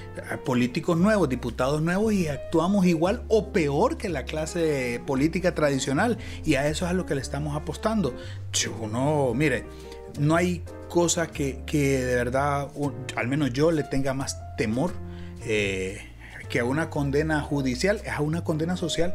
políticos 0.45 0.97
nuevos, 0.97 1.29
diputados 1.29 1.83
nuevos 1.83 2.13
y 2.13 2.29
actuamos 2.29 2.87
igual 2.87 3.23
o 3.29 3.53
peor 3.53 3.97
que 3.97 4.09
la 4.09 4.25
clase 4.25 5.01
política 5.07 5.55
tradicional 5.55 6.19
y 6.45 6.55
a 6.55 6.69
eso 6.69 6.85
es 6.87 6.91
a 6.91 6.95
lo 6.95 7.07
que 7.07 7.15
le 7.15 7.21
estamos 7.21 7.57
apostando. 7.57 8.15
Uno, 8.81 9.35
mire, 9.35 9.58
no 10.19 10.37
hay 10.37 10.62
cosa 10.88 11.29
que, 11.29 11.62
de 11.67 12.15
verdad, 12.15 12.69
al 13.17 13.29
menos 13.29 13.53
yo 13.53 13.71
le 13.71 13.83
tenga 13.85 14.15
más 14.15 14.38
temor 14.57 14.93
eh, 15.45 16.00
que 16.49 16.61
a 16.61 16.65
una 16.65 16.91
condena 16.91 17.41
judicial, 17.41 18.00
es 18.05 18.12
a 18.12 18.21
una 18.21 18.45
condena 18.45 18.77
social. 18.77 19.15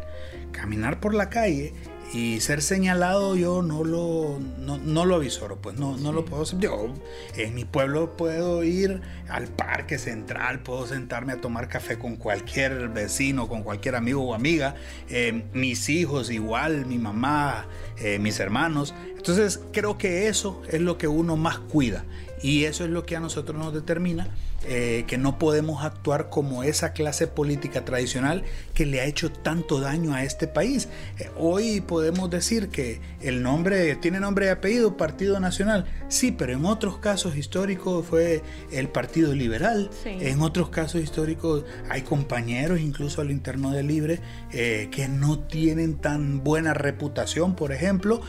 Caminar 0.52 1.00
por 1.00 1.14
la 1.14 1.30
calle 1.30 1.74
y 2.13 2.39
ser 2.41 2.62
señalado 2.62 3.36
yo 3.36 3.63
no 3.63 3.84
lo, 3.84 4.39
no, 4.60 5.05
lo 5.05 5.15
avisoro, 5.15 5.58
pues 5.58 5.77
no, 5.79 5.98
no 5.98 6.12
lo 6.12 6.25
puedo 6.25 6.43
hacer. 6.43 6.60
Yo 6.60 6.93
en 7.36 7.55
mi 7.55 7.65
pueblo 7.65 8.15
puedo 8.15 8.63
ir 8.63 9.01
al 9.27 9.48
parque 9.48 9.98
central, 9.98 10.62
puedo 10.62 10.86
sentarme 10.86 11.34
a 11.34 11.41
tomar 11.41 11.67
café 11.67 11.98
con 11.98 12.15
cualquier 12.15 12.89
vecino, 12.89 13.48
con 13.48 13.63
cualquier 13.63 13.96
amigo 13.96 14.24
o 14.24 14.36
amiga, 14.36 14.75
eh, 15.10 15.43
mis 15.53 15.89
hijos 15.89 16.29
igual, 16.29 16.86
mi 16.86 17.00
mamá, 17.00 17.65
eh, 17.98 18.20
mis 18.20 18.39
hermanos. 18.39 18.93
Entonces 19.17 19.60
creo 19.72 19.98
que 19.98 20.27
eso 20.27 20.62
es 20.70 20.82
lo 20.82 21.00
que 21.00 21.08
uno 21.08 21.36
más 21.36 21.58
cuida 21.58 22.05
y 22.44 22.66
eso 22.66 22.84
es 22.84 22.92
lo 22.92 23.06
que 23.06 23.16
a 23.16 23.20
nosotros 23.20 23.58
nos 23.58 23.74
determina 23.74 24.28
eh, 24.66 25.06
que 25.08 25.18
no 25.18 25.40
podemos 25.40 25.84
actuar 25.84 26.30
como 26.30 26.64
esa 26.64 26.94
clase 26.94 27.28
política 27.28 27.84
tradicional 27.84 28.44
que 28.74 28.86
le 28.86 29.02
ha 29.02 29.06
hecho 29.06 29.32
tanto 29.32 29.80
daño 29.80 30.14
a 30.14 30.24
este 30.24 30.48
país. 30.48 30.88
Eh, 31.20 31.30
hoy 31.38 31.82
podemos 31.82 32.30
decir 32.30 32.70
que 32.70 33.02
el 33.22 33.44
nombre 33.44 33.96
tiene 33.96 34.20
nombre 34.20 34.46
y 34.46 34.50
apellido 34.50 34.96
Partido 34.96 35.40
Nacional, 35.40 35.86
sí, 36.10 36.32
pero 36.32 36.54
en 36.54 36.66
otros 36.66 36.98
casos 36.98 37.36
históricos 37.36 38.06
fue 38.06 38.42
el 38.72 38.90
Partido 38.90 39.34
Liberal, 39.34 39.90
en 40.06 40.42
otros 40.42 40.70
casos 40.70 41.02
históricos 41.02 41.64
hay 41.90 42.02
compañeros 42.02 42.80
incluso 42.80 43.22
al 43.22 43.32
interno 43.32 43.72
de 43.72 43.84
Libre 43.84 44.20
eh, 44.52 44.90
que 44.92 45.08
no 45.08 45.40
tienen 45.40 45.96
tan 45.96 46.44
buena 46.44 46.74
reputación, 46.74 47.56
por 47.56 47.72
ejemplo, 47.72 48.22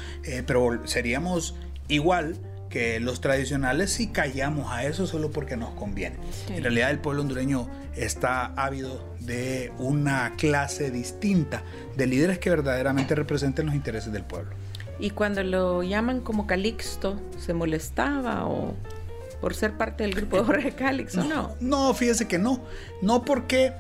pero 0.47 0.81
seríamos 0.85 1.55
igual 1.89 2.39
que 2.75 2.99
los 2.99 3.21
tradicionales 3.21 3.93
si 3.93 4.09
callamos 4.09 4.73
a 4.73 4.83
eso 4.83 5.07
solo 5.07 5.31
porque 5.31 5.57
nos 5.57 5.71
conviene. 5.75 6.17
En 6.49 6.61
realidad 6.61 6.91
el 6.91 6.99
pueblo 6.99 7.23
hondureño 7.23 7.71
está 7.95 8.47
ávido 8.57 9.15
de 9.21 9.73
una 9.79 10.35
clase 10.37 10.91
distinta 10.91 11.63
de 11.97 12.09
líderes 12.09 12.41
que 12.41 12.51
verdaderamente 12.51 13.15
representen 13.15 13.67
los 13.67 13.77
intereses 13.77 14.13
del 14.13 14.25
pueblo. 14.25 14.57
Y 14.99 15.11
cuando 15.11 15.45
lo 15.45 15.85
llaman 15.85 16.21
como 16.21 16.49
Calixto, 16.49 17.23
¿se 17.39 17.55
molestaba 17.55 18.45
o 18.45 18.75
por 19.41 19.55
ser 19.55 19.75
parte 19.75 20.03
del 20.03 20.17
grupo 20.17 20.39
de 20.39 20.43
Jorge 20.43 20.73
Calixto? 20.73 21.23
No, 21.23 21.55
no, 21.61 21.95
fíjese 21.95 22.27
que 22.27 22.41
no. 22.41 22.61
No 23.03 23.25
porque 23.25 23.73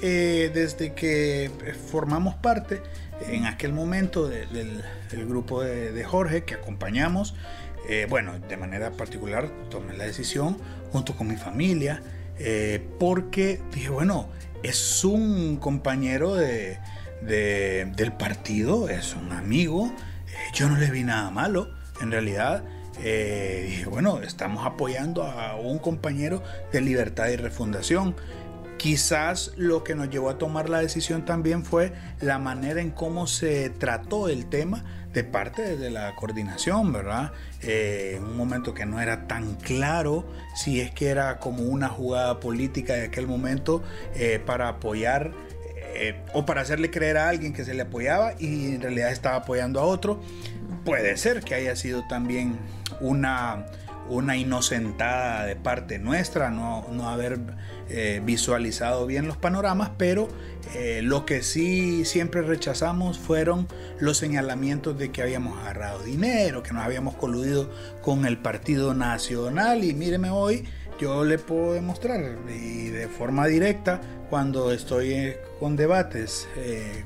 eh, 0.00 0.50
desde 0.54 0.94
que 0.94 1.50
formamos 1.90 2.34
parte 2.34 2.80
en 3.28 3.44
aquel 3.44 3.74
momento 3.74 4.26
del, 4.26 4.82
grupo 5.26 5.62
de 5.62 6.02
Jorge 6.04 6.44
que 6.44 6.54
acompañamos, 6.54 7.34
eh, 7.88 8.06
bueno, 8.08 8.38
de 8.38 8.56
manera 8.58 8.90
particular 8.90 9.48
tomé 9.70 9.96
la 9.96 10.04
decisión 10.04 10.58
junto 10.92 11.16
con 11.16 11.26
mi 11.26 11.36
familia, 11.36 12.02
eh, 12.38 12.86
porque 12.98 13.60
dije, 13.72 13.88
bueno, 13.88 14.28
es 14.62 15.04
un 15.04 15.56
compañero 15.56 16.34
de, 16.34 16.78
del 17.22 18.12
partido, 18.12 18.90
es 18.90 19.14
un 19.14 19.32
amigo, 19.32 19.86
eh, 20.26 20.32
yo 20.52 20.68
no 20.68 20.76
le 20.76 20.90
vi 20.90 21.02
nada 21.02 21.30
malo, 21.30 21.70
en 22.02 22.10
realidad. 22.10 22.62
dije, 22.98 23.86
bueno, 23.88 24.20
estamos 24.20 24.66
apoyando 24.66 25.22
a 25.22 25.56
un 25.56 25.78
compañero 25.78 26.42
de 26.72 26.82
libertad 26.82 27.28
y 27.28 27.36
refundación. 27.36 28.14
Quizás 28.78 29.52
lo 29.56 29.82
que 29.82 29.96
nos 29.96 30.08
llevó 30.08 30.30
a 30.30 30.38
tomar 30.38 30.70
la 30.70 30.78
decisión 30.78 31.24
también 31.24 31.64
fue 31.64 31.92
la 32.20 32.38
manera 32.38 32.80
en 32.80 32.90
cómo 32.90 33.26
se 33.26 33.70
trató 33.70 34.28
el 34.28 34.46
tema 34.46 34.84
de 35.12 35.24
parte 35.24 35.76
de 35.76 35.90
la 35.90 36.14
coordinación, 36.14 36.92
¿verdad? 36.92 37.32
Eh, 37.62 38.14
en 38.16 38.24
un 38.24 38.36
momento 38.36 38.74
que 38.74 38.86
no 38.86 39.00
era 39.00 39.26
tan 39.26 39.56
claro 39.56 40.24
si 40.54 40.80
es 40.80 40.92
que 40.92 41.08
era 41.08 41.40
como 41.40 41.64
una 41.64 41.88
jugada 41.88 42.38
política 42.38 42.94
de 42.94 43.06
aquel 43.06 43.26
momento 43.26 43.82
eh, 44.14 44.40
para 44.44 44.68
apoyar 44.68 45.32
eh, 45.94 46.22
o 46.32 46.46
para 46.46 46.60
hacerle 46.60 46.90
creer 46.92 47.16
a 47.16 47.28
alguien 47.28 47.52
que 47.52 47.64
se 47.64 47.74
le 47.74 47.82
apoyaba 47.82 48.34
y 48.38 48.74
en 48.74 48.80
realidad 48.80 49.10
estaba 49.10 49.38
apoyando 49.38 49.80
a 49.80 49.84
otro. 49.84 50.20
Puede 50.84 51.16
ser 51.16 51.42
que 51.42 51.56
haya 51.56 51.74
sido 51.74 52.06
también 52.06 52.56
una 53.00 53.66
una 54.08 54.36
inocentada 54.36 55.44
de 55.44 55.56
parte 55.56 55.98
nuestra, 55.98 56.50
no, 56.50 56.86
no 56.90 57.08
haber 57.08 57.38
eh, 57.90 58.20
visualizado 58.24 59.06
bien 59.06 59.26
los 59.26 59.36
panoramas, 59.36 59.90
pero 59.96 60.28
eh, 60.74 61.00
lo 61.02 61.24
que 61.24 61.42
sí 61.42 62.04
siempre 62.04 62.42
rechazamos 62.42 63.18
fueron 63.18 63.66
los 63.98 64.18
señalamientos 64.18 64.98
de 64.98 65.10
que 65.10 65.22
habíamos 65.22 65.58
agarrado 65.58 66.02
dinero, 66.02 66.62
que 66.62 66.72
nos 66.72 66.84
habíamos 66.84 67.14
coludido 67.14 67.70
con 68.02 68.26
el 68.26 68.38
Partido 68.38 68.92
Nacional. 68.92 69.84
Y 69.84 69.94
míreme 69.94 70.30
hoy, 70.30 70.64
yo 70.98 71.24
le 71.24 71.38
puedo 71.38 71.72
demostrar 71.74 72.20
y 72.48 72.88
de 72.88 73.08
forma 73.08 73.46
directa 73.46 74.00
cuando 74.28 74.72
estoy 74.72 75.12
eh, 75.12 75.40
con 75.58 75.76
debates 75.76 76.48
eh, 76.56 77.04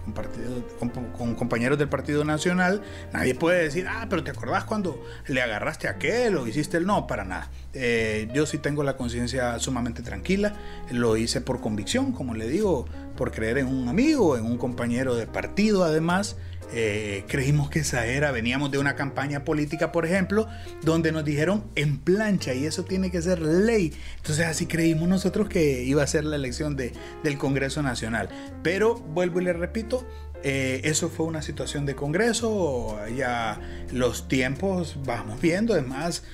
con, 0.79 1.35
compañeros 1.35 1.79
del 1.79 1.89
Partido 1.89 2.25
Nacional, 2.25 2.83
nadie 3.13 3.35
puede 3.35 3.63
decir, 3.63 3.87
ah, 3.89 4.07
pero 4.11 4.25
te 4.25 4.31
acordás 4.31 4.65
cuando 4.65 5.03
le 5.29 5.41
agarraste 5.41 5.89
a 5.89 5.93
aquel 5.93 6.37
o 6.37 6.47
hiciste 6.47 6.77
el 6.79 6.87
no, 6.87 7.07
para 7.07 7.25
nada. 7.25 7.51
Eh, 7.75 8.29
yo 8.35 8.47
sí 8.47 8.59
tengo 8.59 8.83
la 8.83 8.97
conciencia 8.97 9.59
sumamente 9.59 10.03
tranquila, 10.03 10.55
lo 10.91 11.17
hice 11.17 11.41
por 11.41 11.61
convicción, 11.61 12.13
como 12.13 12.35
le 12.35 12.49
digo, 12.49 12.87
por 13.17 13.31
creer 13.31 13.59
en 13.59 13.69
un 13.69 13.89
amigo, 13.89 14.37
en 14.37 14.45
un 14.45 14.59
compañero 14.59 15.15
de 15.15 15.27
partido 15.27 15.85
además. 15.85 16.37
Eh, 16.75 17.25
creímos 17.29 17.69
que 17.71 17.81
esa 17.81 18.07
era, 18.07 18.31
veníamos 18.33 18.71
de 18.71 18.79
una 18.79 18.97
campaña 18.97 19.45
política, 19.45 19.93
por 19.93 20.07
ejemplo, 20.07 20.49
donde 20.83 21.13
nos 21.13 21.25
dijeron 21.25 21.65
en 21.75 21.99
plancha 21.99 22.55
y 22.55 22.67
eso 22.67 22.85
tiene 22.85 23.11
que 23.11 23.21
ser 23.21 23.41
ley. 23.41 23.93
Entonces 24.17 24.47
así 24.47 24.67
creímos 24.67 25.09
nosotros 25.09 25.49
que 25.49 25.83
iba 25.85 26.03
a 26.03 26.07
ser 26.07 26.25
la 26.25 26.37
elección 26.37 26.77
de, 26.77 26.93
del 27.23 27.39
Congreso 27.39 27.83
Nacional. 27.83 28.29
Pero 28.63 28.95
vuelvo 28.95 29.41
y 29.41 29.45
le 29.45 29.53
repito, 29.53 30.07
eh, 30.45 30.81
eso 30.85 31.09
fue 31.09 31.27
una 31.27 31.43
situación 31.43 31.87
de 31.87 31.95
Congreso, 31.95 32.99
ya 33.17 33.61
los 33.93 34.29
tiempos 34.29 34.99
vamos 35.05 35.41
viendo, 35.41 35.73
además 35.73 36.25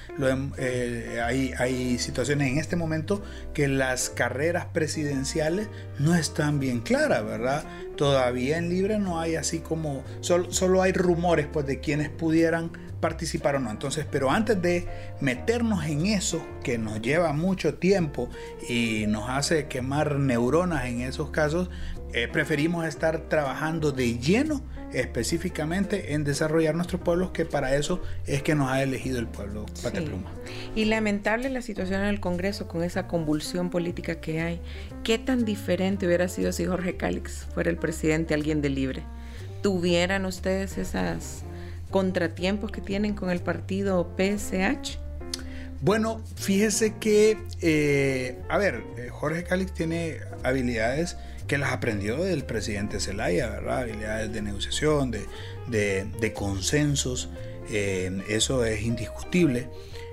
eh, 0.59 1.21
hay, 1.25 1.53
hay, 1.59 1.99
situaciones 1.99 2.49
en 2.49 2.59
este 2.59 2.77
momento 2.77 3.23
que 3.53 3.69
las 3.69 4.09
carreras 4.09 4.67
presidenciales 4.67 5.69
no 5.99 6.15
están 6.15 6.59
bien 6.59 6.81
claras, 6.81 7.25
¿verdad? 7.25 7.65
Todavía 7.97 8.59
en 8.59 8.69
Libre 8.69 8.99
no 8.99 9.21
hay 9.21 9.37
así 9.37 9.59
como, 9.59 10.03
solo, 10.21 10.50
solo 10.53 10.81
hay 10.81 10.93
rumores 10.93 11.47
pues, 11.53 11.67
de 11.67 11.81
quienes 11.81 12.09
pudieran 12.09 12.71
participar 13.00 13.57
o 13.57 13.61
no. 13.61 13.71
Entonces, 13.71 14.07
pero 14.11 14.31
antes 14.31 14.61
de 14.61 14.87
meternos 15.21 15.85
en 15.85 16.07
eso 16.07 16.45
que 16.62 16.79
nos 16.79 17.00
lleva 17.00 17.33
mucho 17.33 17.75
tiempo 17.75 18.29
y 18.69 19.05
nos 19.09 19.29
hace 19.29 19.69
quemar 19.69 20.19
neuronas 20.19 20.87
en 20.87 21.03
esos 21.03 21.31
casos, 21.31 21.71
eh, 22.12 22.29
preferimos 22.29 22.87
estar 22.87 23.29
trabajando 23.29 23.93
de 23.93 24.19
lleno 24.19 24.62
específicamente 24.93 26.15
en 26.15 26.25
desarrollar 26.25 26.75
nuestros 26.75 27.03
pueblos, 27.03 27.31
que 27.31 27.45
para 27.45 27.75
eso 27.77 28.03
es 28.27 28.43
que 28.43 28.55
nos 28.55 28.71
ha 28.71 28.83
elegido 28.83 29.19
el 29.19 29.27
pueblo 29.27 29.67
Patria 29.83 30.05
Pluma. 30.05 30.31
Y 30.75 30.87
lamentable 30.87 31.50
la 31.50 31.62
situación 31.62 32.00
en 32.00 32.07
el 32.07 32.21
Congreso 32.21 32.69
con 32.69 32.83
esa 32.83 33.07
convulsión 33.07 33.71
política 33.71 34.21
que 34.21 34.41
hay. 34.41 34.61
¿Qué 35.05 35.19
tan 35.19 35.45
diferente 35.45 36.07
hubiera 36.07 36.29
sido 36.29 36.53
si 36.53 36.65
Jorge 36.65 36.97
Cálix 36.97 37.47
fuera 37.53 37.71
el 37.71 37.77
presidente, 37.77 38.35
alguien 38.35 38.62
de 38.62 38.71
libre? 38.71 39.03
¿Tuvieran 39.62 40.25
ustedes 40.25 40.79
esos 40.79 41.43
contratiempos 41.91 42.71
que 42.71 42.81
tienen 42.81 43.15
con 43.15 43.31
el 43.31 43.41
partido 43.41 44.15
PSH? 44.17 44.99
Bueno, 45.81 46.21
fíjese 46.35 46.97
que, 46.97 47.38
eh, 47.61 48.38
a 48.49 48.59
ver, 48.59 48.83
eh, 48.97 49.09
Jorge 49.11 49.45
Cálix 49.45 49.73
tiene 49.73 50.17
habilidades 50.43 51.17
que 51.49 51.59
las 51.59 51.73
aprendió 51.73 52.23
del 52.23 52.45
presidente 52.45 53.00
Zelaya, 53.00 53.49
¿verdad? 53.49 53.81
Habilidades 53.81 54.33
de 54.33 54.43
negociación, 54.43 55.11
de, 55.11 56.33
consensos, 56.35 57.31
eh, 57.71 58.23
eso 58.28 58.64
es 58.64 58.83
indiscutible. 58.83 59.69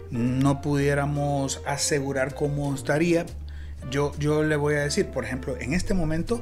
No 0.09 0.61
pudiéramos 0.61 1.61
asegurar 1.65 2.33
cómo 2.33 2.73
estaría. 2.73 3.25
Yo, 3.91 4.13
yo 4.17 4.43
le 4.43 4.55
voy 4.55 4.75
a 4.75 4.79
decir, 4.79 5.07
por 5.07 5.25
ejemplo, 5.25 5.57
en 5.59 5.73
este 5.73 5.93
momento, 5.93 6.41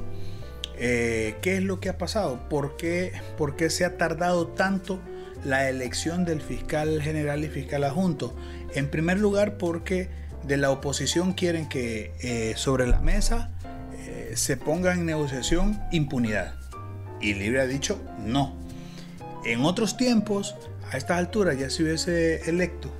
eh, 0.78 1.34
¿qué 1.42 1.56
es 1.56 1.62
lo 1.62 1.80
que 1.80 1.88
ha 1.88 1.98
pasado? 1.98 2.48
¿Por 2.48 2.76
qué, 2.76 3.12
¿Por 3.36 3.56
qué 3.56 3.70
se 3.70 3.84
ha 3.84 3.98
tardado 3.98 4.46
tanto 4.46 5.00
la 5.44 5.68
elección 5.68 6.24
del 6.24 6.40
fiscal 6.40 7.02
general 7.02 7.44
y 7.44 7.48
fiscal 7.48 7.84
adjunto? 7.84 8.34
En 8.74 8.88
primer 8.88 9.18
lugar, 9.18 9.58
porque 9.58 10.08
de 10.46 10.56
la 10.56 10.70
oposición 10.70 11.32
quieren 11.32 11.68
que 11.68 12.12
eh, 12.20 12.54
sobre 12.56 12.86
la 12.86 13.00
mesa 13.00 13.53
se 14.34 14.56
ponga 14.56 14.92
en 14.94 15.06
negociación 15.06 15.80
impunidad. 15.92 16.54
Y 17.20 17.34
Libre 17.34 17.60
ha 17.60 17.66
dicho 17.66 18.00
no. 18.18 18.54
En 19.44 19.62
otros 19.64 19.96
tiempos, 19.96 20.54
a 20.90 20.96
estas 20.96 21.18
alturas 21.18 21.58
ya 21.58 21.70
se 21.70 21.82
hubiese 21.82 22.48
electo, 22.48 22.90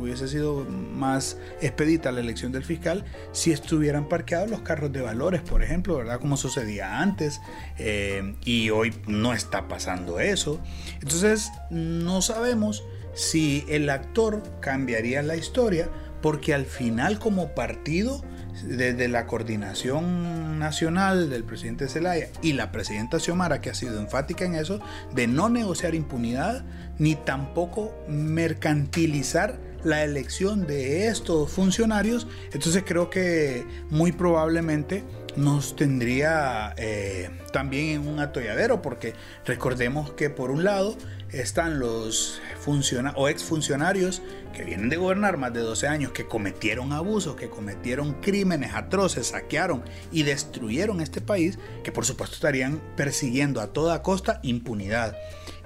hubiese 0.00 0.28
sido 0.28 0.64
más 0.64 1.36
expedita 1.60 2.10
la 2.10 2.20
elección 2.20 2.52
del 2.52 2.64
fiscal 2.64 3.04
si 3.32 3.52
estuvieran 3.52 4.08
parqueados 4.08 4.50
los 4.50 4.62
carros 4.62 4.92
de 4.92 5.02
valores, 5.02 5.42
por 5.42 5.62
ejemplo, 5.62 5.96
¿verdad? 5.96 6.20
Como 6.20 6.36
sucedía 6.36 7.00
antes. 7.00 7.40
Eh, 7.78 8.34
y 8.44 8.70
hoy 8.70 8.94
no 9.06 9.32
está 9.32 9.68
pasando 9.68 10.20
eso. 10.20 10.60
Entonces, 11.02 11.50
no 11.70 12.22
sabemos 12.22 12.84
si 13.14 13.64
el 13.68 13.90
actor 13.90 14.42
cambiaría 14.60 15.22
la 15.22 15.36
historia 15.36 15.88
porque 16.22 16.54
al 16.54 16.66
final 16.66 17.18
como 17.18 17.54
partido 17.54 18.22
desde 18.62 19.08
la 19.08 19.26
coordinación 19.26 20.58
nacional 20.58 21.30
del 21.30 21.44
presidente 21.44 21.88
Zelaya 21.88 22.28
y 22.42 22.52
la 22.52 22.72
presidenta 22.72 23.18
Xiomara, 23.18 23.60
que 23.60 23.70
ha 23.70 23.74
sido 23.74 24.00
enfática 24.00 24.44
en 24.44 24.54
eso, 24.54 24.80
de 25.14 25.26
no 25.26 25.48
negociar 25.48 25.94
impunidad 25.94 26.64
ni 26.98 27.14
tampoco 27.14 27.94
mercantilizar 28.08 29.58
la 29.84 30.04
elección 30.04 30.66
de 30.66 31.06
estos 31.08 31.50
funcionarios, 31.50 32.26
entonces 32.52 32.84
creo 32.86 33.08
que 33.08 33.66
muy 33.88 34.12
probablemente 34.12 35.04
nos 35.36 35.76
tendría 35.76 36.74
eh, 36.76 37.30
también 37.52 38.02
en 38.02 38.08
un 38.08 38.20
atolladero, 38.20 38.82
porque 38.82 39.14
recordemos 39.46 40.12
que 40.12 40.28
por 40.28 40.50
un 40.50 40.64
lado 40.64 40.96
están 41.32 41.78
los 41.78 42.40
funcionarios 42.60 43.20
o 43.20 43.28
exfuncionarios 43.28 44.22
que 44.52 44.64
vienen 44.64 44.88
de 44.88 44.96
gobernar 44.96 45.36
más 45.36 45.52
de 45.52 45.60
12 45.60 45.86
años, 45.86 46.12
que 46.12 46.26
cometieron 46.26 46.92
abusos, 46.92 47.36
que 47.36 47.48
cometieron 47.48 48.14
crímenes 48.20 48.74
atroces, 48.74 49.28
saquearon 49.28 49.82
y 50.10 50.24
destruyeron 50.24 51.00
este 51.00 51.20
país, 51.20 51.58
que 51.84 51.92
por 51.92 52.04
supuesto 52.04 52.34
estarían 52.34 52.80
persiguiendo 52.96 53.60
a 53.60 53.68
toda 53.72 54.02
costa 54.02 54.40
impunidad. 54.42 55.16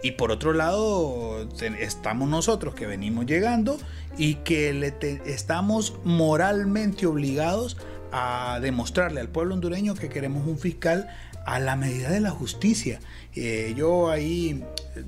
Y 0.02 0.12
por 0.12 0.30
otro 0.30 0.52
lado 0.52 1.48
estamos 1.78 2.28
nosotros 2.28 2.74
que 2.74 2.86
venimos 2.86 3.24
llegando 3.24 3.78
y 4.18 4.36
que 4.36 4.74
le 4.74 4.94
estamos 5.24 5.94
moralmente 6.04 7.06
obligados 7.06 7.78
a 8.12 8.60
demostrarle 8.60 9.20
al 9.20 9.28
pueblo 9.28 9.54
hondureño 9.54 9.94
que 9.94 10.08
queremos 10.08 10.46
un 10.46 10.58
fiscal 10.58 11.08
a 11.44 11.58
la 11.58 11.76
medida 11.76 12.10
de 12.10 12.20
la 12.20 12.30
justicia. 12.30 13.00
Eh, 13.34 13.74
yo 13.76 14.10
ahí 14.10 14.64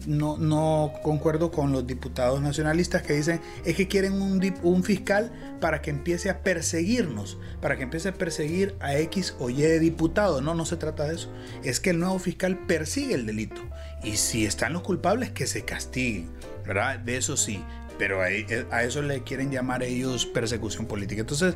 no, 0.07 0.37
no, 0.37 0.93
concuerdo 1.03 1.51
con 1.51 1.71
los 1.73 1.87
diputados 1.87 2.41
nacionalistas 2.41 3.03
que 3.03 3.13
dicen 3.13 3.41
es 3.65 3.77
que 3.77 3.87
quieren 3.87 4.21
un, 4.21 4.55
un, 4.63 4.83
fiscal 4.83 5.31
para 5.61 5.81
que 5.81 5.91
empiece 5.91 6.29
a 6.29 6.41
perseguirnos, 6.41 7.39
para 7.61 7.77
que 7.77 7.85
empiece 7.85 8.09
a 8.09 8.15
perseguir 8.15 8.75
a 8.81 8.97
X 8.97 9.35
o 9.39 9.49
Y 9.49 9.63
diputado. 9.79 10.41
No, 10.41 10.55
no 10.55 10.65
se 10.65 10.77
trata 10.77 11.05
de 11.05 11.15
eso. 11.15 11.33
Es 11.63 11.81
que 11.81 11.91
el 11.91 12.01
nuevo 12.01 12.19
fiscal 12.19 12.59
persigue 12.67 13.15
el 13.15 13.27
delito. 13.27 13.63
Y 14.03 14.17
si 14.17 14.45
están 14.45 14.73
los 14.73 14.83
culpables, 14.83 15.31
que 15.31 15.47
se 15.47 15.65
castiguen. 15.65 16.31
¿Verdad? 16.67 16.99
De 16.99 17.17
eso 17.17 17.37
sí. 17.37 17.63
Pero 17.99 18.23
a, 18.23 18.27
a 18.27 18.85
eso 18.85 19.03
le 19.03 19.23
quieren 19.23 19.51
llamar 19.51 19.83
ellos 19.83 20.27
persecución 20.27 20.87
política. 20.87 21.21
Entonces, 21.21 21.55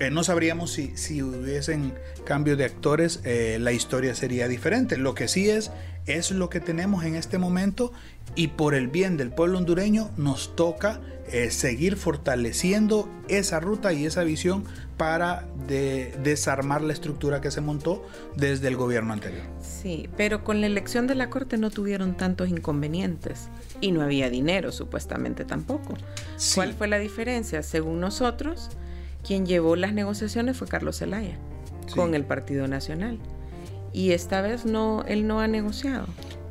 eh, 0.00 0.10
no 0.10 0.24
sabríamos 0.24 0.72
si, 0.72 0.96
si 0.96 1.22
hubiesen 1.22 1.94
cambios 2.24 2.58
de 2.58 2.64
actores, 2.64 3.20
eh, 3.24 3.58
la 3.60 3.72
historia 3.72 4.14
sería 4.14 4.48
diferente. 4.48 4.96
Lo 4.96 5.14
que 5.14 5.28
sí 5.28 5.50
es, 5.50 5.70
es 6.06 6.30
lo 6.30 6.48
que 6.50 6.60
tenemos 6.60 7.04
en 7.04 7.14
este 7.14 7.38
momento 7.38 7.92
y 8.34 8.48
por 8.48 8.74
el 8.74 8.88
bien 8.88 9.16
del 9.16 9.30
pueblo 9.30 9.58
hondureño 9.58 10.10
nos 10.16 10.56
toca 10.56 11.00
eh, 11.30 11.50
seguir 11.50 11.96
fortaleciendo 11.96 13.08
esa 13.28 13.60
ruta 13.60 13.92
y 13.92 14.06
esa 14.06 14.24
visión 14.24 14.64
para 14.96 15.46
desarmar 16.22 16.82
la 16.82 16.92
estructura 16.92 17.40
que 17.40 17.50
se 17.50 17.60
montó 17.60 18.06
desde 18.36 18.68
el 18.68 18.76
gobierno 18.76 19.12
anterior. 19.12 19.42
Sí, 19.60 20.08
pero 20.16 20.44
con 20.44 20.60
la 20.60 20.66
elección 20.66 21.06
de 21.06 21.14
la 21.14 21.28
Corte 21.28 21.56
no 21.56 21.70
tuvieron 21.70 22.16
tantos 22.16 22.48
inconvenientes 22.48 23.48
y 23.80 23.90
no 23.90 24.02
había 24.02 24.30
dinero 24.30 24.70
supuestamente 24.70 25.44
tampoco. 25.44 25.94
¿Cuál 26.54 26.74
fue 26.74 26.86
la 26.86 26.98
diferencia? 26.98 27.62
Según 27.62 27.98
nosotros, 27.98 28.70
quien 29.26 29.46
llevó 29.46 29.76
las 29.76 29.92
negociaciones 29.92 30.56
fue 30.56 30.68
Carlos 30.68 30.98
Zelaya 30.98 31.36
con 31.94 32.14
el 32.14 32.24
Partido 32.24 32.68
Nacional. 32.68 33.18
Y 33.92 34.12
esta 34.12 34.40
vez 34.40 34.64
no, 34.64 35.04
él 35.06 35.26
no 35.26 35.40
ha 35.40 35.48
negociado. 35.48 36.06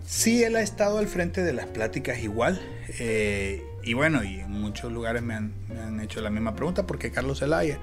Sí, 0.06 0.44
él 0.44 0.56
ha 0.56 0.62
estado 0.62 1.00
al 1.00 1.08
frente 1.08 1.42
de 1.42 1.54
las 1.54 1.66
pláticas 1.66 2.20
igual. 2.20 2.62
Eh, 3.00 3.63
y 3.84 3.94
bueno, 3.94 4.24
y 4.24 4.42
en 4.42 4.51
muchos 4.51 4.92
lugares 4.92 5.24
me 5.24 5.34
han, 5.34 6.00
hecho 6.01 6.22
la 6.22 6.30
misma 6.30 6.56
pregunta, 6.56 6.86
¿por 6.86 7.00
qué 7.00 7.12
Carlos 7.12 7.40
Zelaya? 7.40 7.80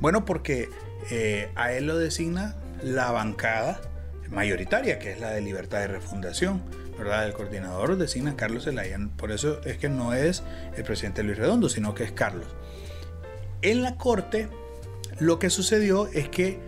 Bueno, 0.00 0.24
porque 0.24 0.68
eh, 1.10 1.50
a 1.54 1.72
él 1.72 1.86
lo 1.86 1.98
designa 1.98 2.56
la 2.82 3.10
bancada 3.10 3.80
mayoritaria, 4.30 4.98
que 4.98 5.12
es 5.12 5.20
la 5.20 5.30
de 5.30 5.40
libertad 5.40 5.80
de 5.80 5.88
refundación. 5.88 6.62
¿verdad? 6.98 7.26
El 7.26 7.34
coordinador 7.34 7.96
designa 7.98 8.32
a 8.32 8.36
Carlos 8.36 8.64
Zelaya. 8.64 8.98
Por 9.16 9.30
eso 9.30 9.60
es 9.64 9.76
que 9.78 9.88
no 9.88 10.14
es 10.14 10.42
el 10.76 10.84
presidente 10.84 11.22
Luis 11.22 11.36
Redondo, 11.36 11.68
sino 11.68 11.94
que 11.94 12.04
es 12.04 12.12
Carlos. 12.12 12.46
En 13.62 13.82
la 13.82 13.96
corte 13.96 14.48
lo 15.18 15.38
que 15.38 15.50
sucedió 15.50 16.08
es 16.08 16.28
que, 16.28 16.58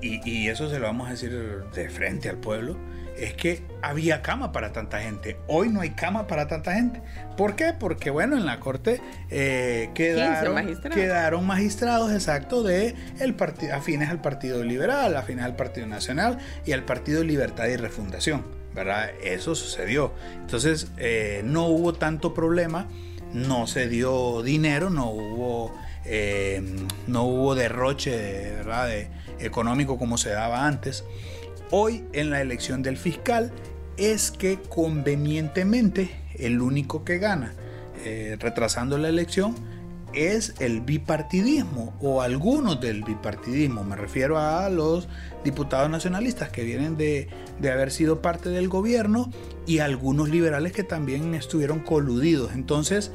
y, 0.00 0.48
eso 0.48 0.68
se 0.68 0.78
lo 0.78 0.86
vamos 0.86 1.08
a 1.08 1.10
decir 1.12 1.32
de 1.74 1.88
frente 1.88 2.28
al 2.28 2.36
pueblo, 2.36 2.76
es 3.16 3.32
que 3.34 3.62
había 3.82 4.20
cama 4.20 4.52
para 4.52 4.72
tanta 4.72 5.00
gente. 5.00 5.38
Hoy 5.46 5.70
no 5.70 5.80
hay 5.80 5.90
cama 5.90 6.26
para 6.26 6.48
tanta 6.48 6.74
gente. 6.74 7.00
¿Por 7.36 7.56
qué? 7.56 7.72
Porque, 7.78 8.10
bueno, 8.10 8.36
en 8.36 8.44
la 8.44 8.60
corte 8.60 9.00
eh, 9.30 9.90
quedaron, 9.94 10.54
magistrados. 10.54 10.96
quedaron 10.96 11.46
magistrados, 11.46 12.12
exacto, 12.12 12.62
de 12.62 12.94
el 13.18 13.34
afines 13.72 14.10
al 14.10 14.20
Partido 14.20 14.62
Liberal, 14.62 15.16
afines 15.16 15.44
al 15.44 15.56
Partido 15.56 15.86
Nacional 15.86 16.38
y 16.66 16.72
al 16.72 16.84
Partido 16.84 17.24
Libertad 17.24 17.66
y 17.66 17.76
Refundación. 17.76 18.44
¿verdad? 18.74 19.08
Eso 19.24 19.54
sucedió. 19.54 20.12
Entonces, 20.34 20.88
eh, 20.98 21.40
no 21.44 21.66
hubo 21.66 21.94
tanto 21.94 22.34
problema, 22.34 22.86
no 23.32 23.66
se 23.66 23.88
dio 23.88 24.42
dinero, 24.42 24.90
no 24.90 25.10
hubo 25.10 25.72
eh, 26.06 26.62
no 27.06 27.24
hubo 27.24 27.54
derroche 27.54 28.54
¿verdad? 28.56 28.90
económico 29.40 29.98
como 29.98 30.18
se 30.18 30.30
daba 30.30 30.66
antes. 30.66 31.04
Hoy 31.70 32.04
en 32.12 32.30
la 32.30 32.40
elección 32.40 32.82
del 32.82 32.96
fiscal 32.96 33.52
es 33.96 34.30
que 34.30 34.58
convenientemente 34.68 36.10
el 36.38 36.60
único 36.60 37.04
que 37.04 37.18
gana 37.18 37.54
eh, 38.04 38.36
retrasando 38.38 38.98
la 38.98 39.08
elección 39.08 39.54
es 40.12 40.54
el 40.60 40.80
bipartidismo 40.80 41.94
o 42.00 42.22
algunos 42.22 42.80
del 42.80 43.02
bipartidismo. 43.02 43.84
Me 43.84 43.96
refiero 43.96 44.38
a 44.38 44.70
los 44.70 45.08
diputados 45.44 45.90
nacionalistas 45.90 46.48
que 46.50 46.64
vienen 46.64 46.96
de, 46.96 47.28
de, 47.60 47.70
haber 47.70 47.90
sido 47.90 48.22
parte 48.22 48.48
del 48.48 48.68
gobierno 48.68 49.30
y 49.66 49.80
algunos 49.80 50.28
liberales 50.28 50.72
que 50.72 50.84
también 50.84 51.34
estuvieron 51.34 51.80
coludidos. 51.80 52.52
Entonces, 52.52 53.12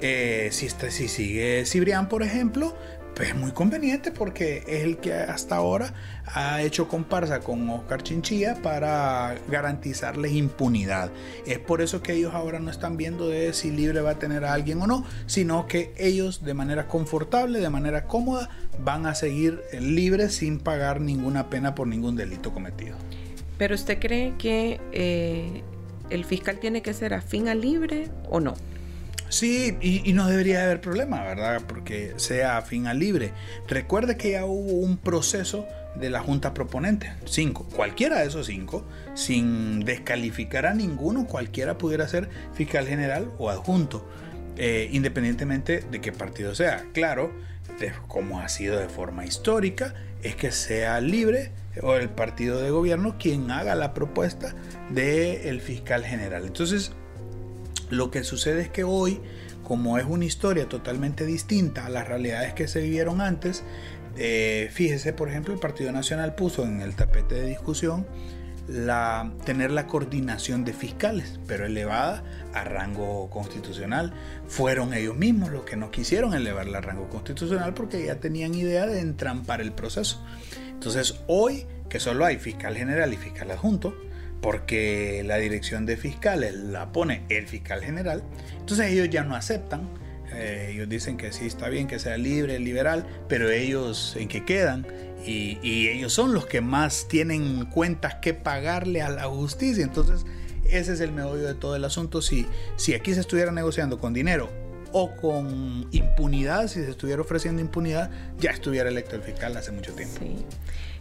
eh, 0.00 0.48
si, 0.52 0.68
si 0.68 1.08
sigue 1.08 1.64
Cibrián, 1.66 2.08
por 2.08 2.22
ejemplo, 2.22 2.74
pues 3.14 3.28
es 3.28 3.36
muy 3.36 3.52
conveniente 3.52 4.10
porque 4.10 4.64
es 4.66 4.82
el 4.82 4.98
que 4.98 5.12
hasta 5.12 5.56
ahora 5.56 5.94
ha 6.26 6.62
hecho 6.62 6.88
comparsa 6.88 7.40
con 7.40 7.68
Oscar 7.70 8.02
Chinchilla 8.02 8.56
para 8.60 9.36
garantizarles 9.48 10.32
impunidad. 10.32 11.10
Es 11.46 11.58
por 11.58 11.80
eso 11.80 12.02
que 12.02 12.14
ellos 12.14 12.34
ahora 12.34 12.58
no 12.58 12.70
están 12.70 12.96
viendo 12.96 13.28
de 13.28 13.52
si 13.52 13.70
Libre 13.70 14.00
va 14.00 14.10
a 14.10 14.18
tener 14.18 14.44
a 14.44 14.52
alguien 14.52 14.82
o 14.82 14.86
no, 14.86 15.04
sino 15.26 15.66
que 15.68 15.92
ellos 15.96 16.44
de 16.44 16.54
manera 16.54 16.88
confortable, 16.88 17.60
de 17.60 17.70
manera 17.70 18.06
cómoda, 18.06 18.50
van 18.80 19.06
a 19.06 19.14
seguir 19.14 19.62
libres 19.80 20.34
sin 20.34 20.58
pagar 20.58 21.00
ninguna 21.00 21.50
pena 21.50 21.74
por 21.74 21.86
ningún 21.86 22.16
delito 22.16 22.52
cometido. 22.52 22.96
Pero 23.58 23.76
usted 23.76 24.00
cree 24.00 24.34
que 24.36 24.80
eh, 24.90 25.62
el 26.10 26.24
fiscal 26.24 26.58
tiene 26.58 26.82
que 26.82 26.92
ser 26.92 27.14
afín 27.14 27.48
a 27.48 27.54
Libre 27.54 28.10
o 28.28 28.40
no? 28.40 28.54
Sí, 29.34 29.76
y, 29.80 30.12
no 30.12 30.28
debería 30.28 30.62
haber 30.62 30.80
problema, 30.80 31.24
¿verdad? 31.24 31.60
Porque 31.66 32.12
sea 32.18 32.62
fin 32.62 32.86
a 32.86 32.94
libre. 32.94 33.32
Recuerde 33.66 34.16
que 34.16 34.30
ya 34.30 34.44
hubo 34.44 34.74
un 34.74 34.96
proceso 34.96 35.66
de 35.96 36.08
la 36.08 36.20
Junta 36.20 36.54
Proponente, 36.54 37.12
cinco, 37.24 37.66
cualquiera 37.74 38.20
de 38.20 38.28
esos 38.28 38.46
cinco, 38.46 38.86
sin 39.14 39.80
descalificar 39.80 40.66
a 40.66 40.74
ninguno, 40.74 41.26
cualquiera 41.26 41.78
pudiera 41.78 42.06
ser 42.06 42.28
fiscal 42.52 42.86
general 42.86 43.28
o 43.38 43.50
adjunto, 43.50 44.08
eh, 44.56 44.88
independientemente 44.92 45.80
de 45.80 46.00
qué 46.00 46.12
partido 46.12 46.54
sea. 46.54 46.84
Claro, 46.92 47.32
como 48.06 48.38
ha 48.38 48.48
sido 48.48 48.78
de 48.78 48.88
forma 48.88 49.26
histórica, 49.26 49.94
es 50.22 50.36
que 50.36 50.52
sea 50.52 51.00
libre 51.00 51.50
o 51.82 51.96
el 51.96 52.08
partido 52.08 52.60
de 52.60 52.70
gobierno 52.70 53.16
quien 53.18 53.50
haga 53.50 53.74
la 53.74 53.94
propuesta 53.94 54.54
del 54.90 55.60
fiscal 55.60 56.04
general. 56.04 56.44
Entonces, 56.46 56.92
lo 57.90 58.10
que 58.10 58.24
sucede 58.24 58.62
es 58.62 58.68
que 58.68 58.84
hoy, 58.84 59.20
como 59.62 59.98
es 59.98 60.04
una 60.04 60.24
historia 60.24 60.68
totalmente 60.68 61.26
distinta 61.26 61.86
a 61.86 61.88
las 61.88 62.06
realidades 62.08 62.54
que 62.54 62.68
se 62.68 62.80
vivieron 62.80 63.20
antes, 63.20 63.62
eh, 64.16 64.70
fíjese, 64.72 65.12
por 65.12 65.28
ejemplo, 65.28 65.54
el 65.54 65.60
Partido 65.60 65.92
Nacional 65.92 66.34
puso 66.34 66.64
en 66.64 66.80
el 66.80 66.94
tapete 66.94 67.34
de 67.34 67.46
discusión 67.48 68.06
la, 68.68 69.32
tener 69.44 69.70
la 69.70 69.86
coordinación 69.86 70.64
de 70.64 70.72
fiscales, 70.72 71.40
pero 71.46 71.66
elevada 71.66 72.22
a 72.54 72.64
rango 72.64 73.28
constitucional. 73.30 74.12
Fueron 74.46 74.94
ellos 74.94 75.16
mismos 75.16 75.50
los 75.50 75.64
que 75.64 75.76
no 75.76 75.90
quisieron 75.90 76.34
elevarla 76.34 76.78
a 76.78 76.80
rango 76.80 77.08
constitucional 77.08 77.74
porque 77.74 78.06
ya 78.06 78.20
tenían 78.20 78.54
idea 78.54 78.86
de 78.86 79.00
entrampar 79.00 79.60
el 79.60 79.72
proceso. 79.72 80.24
Entonces, 80.70 81.20
hoy 81.26 81.66
que 81.88 82.00
solo 82.00 82.24
hay 82.24 82.38
fiscal 82.38 82.76
general 82.76 83.12
y 83.12 83.16
fiscal 83.16 83.50
adjunto, 83.50 83.94
porque 84.44 85.22
la 85.24 85.38
dirección 85.38 85.86
de 85.86 85.96
fiscales 85.96 86.54
la 86.54 86.92
pone 86.92 87.22
el 87.30 87.48
fiscal 87.48 87.82
general, 87.82 88.22
entonces 88.60 88.92
ellos 88.92 89.08
ya 89.08 89.24
no 89.24 89.34
aceptan. 89.34 89.88
Eh, 90.34 90.72
ellos 90.72 90.86
dicen 90.86 91.16
que 91.16 91.32
sí 91.32 91.46
está 91.46 91.70
bien 91.70 91.86
que 91.86 91.98
sea 91.98 92.18
libre, 92.18 92.58
liberal, 92.58 93.06
pero 93.26 93.48
ellos 93.48 94.14
en 94.18 94.28
qué 94.28 94.44
quedan 94.44 94.86
y, 95.24 95.88
ellos 95.88 96.12
son 96.12 96.34
los 96.34 96.44
que 96.44 96.60
más 96.60 97.08
tienen 97.08 97.64
cuentas 97.64 98.16
que 98.16 98.34
pagarle 98.34 99.00
a 99.00 99.08
la 99.08 99.24
justicia. 99.24 99.82
Entonces, 99.82 100.26
ese 100.64 100.92
es 100.92 101.00
el 101.00 101.12
meollo 101.12 101.46
de 101.46 101.54
todo 101.54 101.74
el 101.74 101.84
asunto. 101.86 102.20
Si, 102.20 102.46
si 102.76 102.92
aquí 102.92 103.14
se 103.14 103.20
estuviera 103.20 103.50
negociando 103.50 103.98
con 103.98 104.12
dinero 104.12 104.50
o 104.92 105.16
con 105.16 105.88
impunidad, 105.90 106.68
si 106.68 106.84
se 106.84 106.90
estuviera 106.90 107.22
ofreciendo 107.22 107.62
impunidad, 107.62 108.10
ya 108.38 108.50
estuviera 108.50 108.90
electo 108.90 109.16
el 109.16 109.22
fiscal 109.22 109.56
hace 109.56 109.72
mucho 109.72 109.94
tiempo. 109.94 110.20
Sí. 110.20 110.44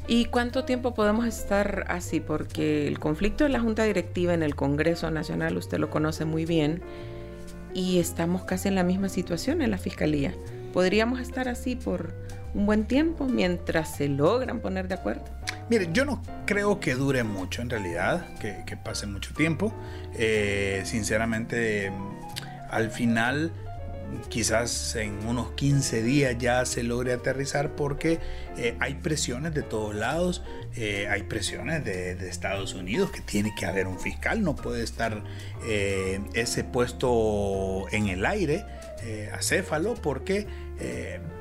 ¿Y 0.08 0.26
cuánto 0.26 0.66
tiempo 0.66 0.94
podemos 0.94 1.26
estar 1.26 1.86
así? 1.88 2.20
Porque 2.20 2.88
el 2.88 3.00
conflicto 3.00 3.46
de 3.46 3.50
la 3.50 3.62
Junta 3.62 3.84
Directiva 3.84 4.34
en 4.34 4.44
el 4.44 4.56
Congreso 4.56 5.10
Nacional, 5.12 5.58
usted 5.58 5.78
lo 5.78 5.90
conoce 5.90 6.26
muy 6.26 6.46
bien, 6.46 6.82
y 7.74 8.00
estamos 8.00 8.44
casi 8.44 8.68
en 8.68 8.76
la 8.76 8.84
misma 8.84 9.10
situación 9.10 9.62
en 9.62 9.72
la 9.72 9.78
Fiscalía. 9.78 10.34
¿Podríamos 10.74 11.20
estar 11.20 11.48
así 11.48 11.76
por 11.76 12.14
un 12.54 12.66
buen 12.66 12.86
tiempo 12.86 13.26
mientras 13.26 13.96
se 13.96 14.10
logran 14.10 14.60
poner 14.60 14.88
de 14.88 14.96
acuerdo? 14.96 15.24
Mire, 15.70 15.90
yo 15.94 16.04
no 16.04 16.22
creo 16.46 16.80
que 16.80 16.96
dure 16.96 17.24
mucho 17.24 17.62
en 17.62 17.70
realidad, 17.70 18.26
que, 18.40 18.78
pase 18.78 19.08
mucho 19.08 19.34
tiempo. 19.34 19.74
Eh, 20.16 20.82
sinceramente, 20.86 21.92
al 22.70 22.92
final 22.92 23.52
quizás 24.30 24.96
en 24.96 25.26
unos 25.26 25.52
15 25.52 26.04
días 26.04 26.38
ya 26.38 26.66
se 26.66 26.84
logre 26.84 27.14
aterrizar 27.14 27.76
porque 27.76 28.20
eh, 28.58 28.76
hay 28.80 28.96
presiones 28.96 29.54
de 29.54 29.62
todos 29.64 29.96
lados, 29.96 30.44
eh, 30.76 31.08
hay 31.10 31.24
presiones 31.24 31.84
de, 31.84 32.12
Estados 32.28 32.74
Unidos 32.74 33.12
que 33.12 33.22
tiene 33.22 33.54
que 33.56 33.66
haber 33.66 33.88
un 33.88 34.00
fiscal, 34.00 34.44
no 34.44 34.56
puede 34.56 34.84
estar 34.84 35.24
ese 36.34 36.64
puesto 36.64 37.86
en 37.92 38.08
el 38.08 38.26
aire 38.26 38.66
acéfalo 39.34 39.94
porque 39.96 40.48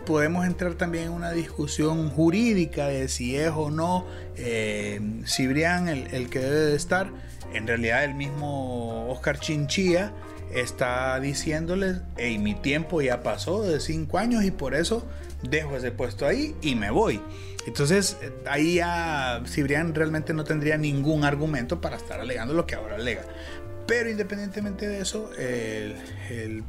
podemos 0.05 0.47
entrar 0.47 0.75
también 0.75 1.05
en 1.05 1.13
una 1.13 1.33
discusión 1.33 2.11
jurídica 2.11 2.89
de 2.89 3.09
si 3.09 3.37
es 3.37 3.51
o 3.55 3.71
no 3.71 4.07
eh, 4.37 5.01
Cibrián 5.27 5.89
el, 5.89 6.29
que 6.31 6.39
debe 6.39 6.57
de 6.57 6.77
estar. 6.77 7.11
En 7.53 7.67
realidad 7.67 8.05
el 8.05 8.15
mismo 8.15 9.09
Oscar 9.11 9.39
Chinchilla 9.39 10.13
está 10.55 11.19
diciéndoles, 11.21 11.99
hey, 12.17 12.39
mi 12.39 12.55
tiempo 12.55 13.01
ya 13.03 13.23
pasó 13.23 13.63
de 13.63 13.81
cinco 13.81 14.19
años 14.19 14.45
y 14.45 14.51
por 14.51 14.75
eso 14.75 15.07
dejo 15.43 15.77
ese 15.77 15.91
puesto 15.91 16.27
ahí 16.27 16.55
y 16.63 16.75
me 16.75 16.91
voy. 16.91 17.21
Entonces 17.67 18.17
ahí 18.47 18.75
ya 18.77 19.43
Cibrián 19.47 19.95
realmente 19.95 20.35
no 20.35 20.45
tendría 20.45 20.77
ningún 20.77 21.25
argumento 21.25 21.81
para 21.81 21.97
estar 21.97 22.21
alegando 22.21 22.55
lo 22.55 22.67
que 22.67 22.75
ahora 22.75 22.97
alega. 22.97 23.23
Pero 23.87 24.11
independientemente 24.11 24.87
de 24.87 25.01
eso, 25.01 25.31
el, 25.37 26.63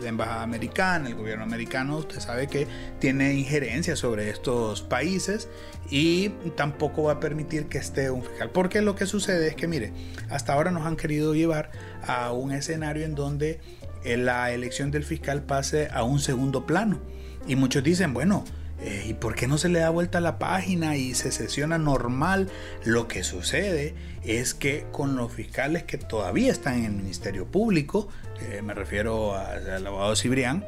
la 0.00 0.08
embajada 0.08 0.42
americana, 0.42 1.08
el 1.08 1.16
gobierno 1.16 1.42
americano, 1.42 1.96
usted 1.98 2.20
sabe 2.20 2.46
que 2.46 2.68
tiene 3.00 3.34
injerencia 3.34 3.96
sobre 3.96 4.30
estos 4.30 4.82
países 4.82 5.48
y 5.90 6.30
tampoco 6.56 7.04
va 7.04 7.14
a 7.14 7.20
permitir 7.20 7.66
que 7.66 7.78
esté 7.78 8.10
un 8.10 8.22
fiscal. 8.22 8.50
Porque 8.50 8.80
lo 8.80 8.94
que 8.94 9.06
sucede 9.06 9.48
es 9.48 9.56
que, 9.56 9.66
mire, 9.66 9.92
hasta 10.30 10.52
ahora 10.52 10.70
nos 10.70 10.86
han 10.86 10.96
querido 10.96 11.34
llevar 11.34 11.72
a 12.06 12.32
un 12.32 12.52
escenario 12.52 13.04
en 13.04 13.14
donde 13.14 13.60
eh, 14.04 14.16
la 14.16 14.52
elección 14.52 14.90
del 14.90 15.04
fiscal 15.04 15.42
pase 15.42 15.88
a 15.92 16.02
un 16.02 16.18
segundo 16.18 16.66
plano. 16.66 17.00
Y 17.46 17.56
muchos 17.56 17.84
dicen, 17.84 18.12
bueno, 18.12 18.44
eh, 18.78 19.06
¿Y 19.08 19.14
por 19.14 19.34
qué 19.34 19.46
no 19.46 19.56
se 19.56 19.70
le 19.70 19.78
da 19.78 19.88
vuelta 19.88 20.18
a 20.18 20.20
la 20.20 20.38
página 20.38 20.96
y 20.96 21.14
se 21.14 21.32
sesiona 21.32 21.78
normal? 21.78 22.50
Lo 22.84 23.08
que 23.08 23.24
sucede 23.24 23.94
es 24.22 24.52
que 24.52 24.84
con 24.92 25.16
los 25.16 25.32
fiscales 25.32 25.84
que 25.84 25.96
todavía 25.96 26.52
están 26.52 26.74
en 26.74 26.84
el 26.84 26.92
Ministerio 26.92 27.46
Público, 27.46 28.08
eh, 28.42 28.60
me 28.62 28.74
refiero 28.74 29.34
al 29.34 29.86
abogado 29.86 30.14
Cibrián, 30.14 30.64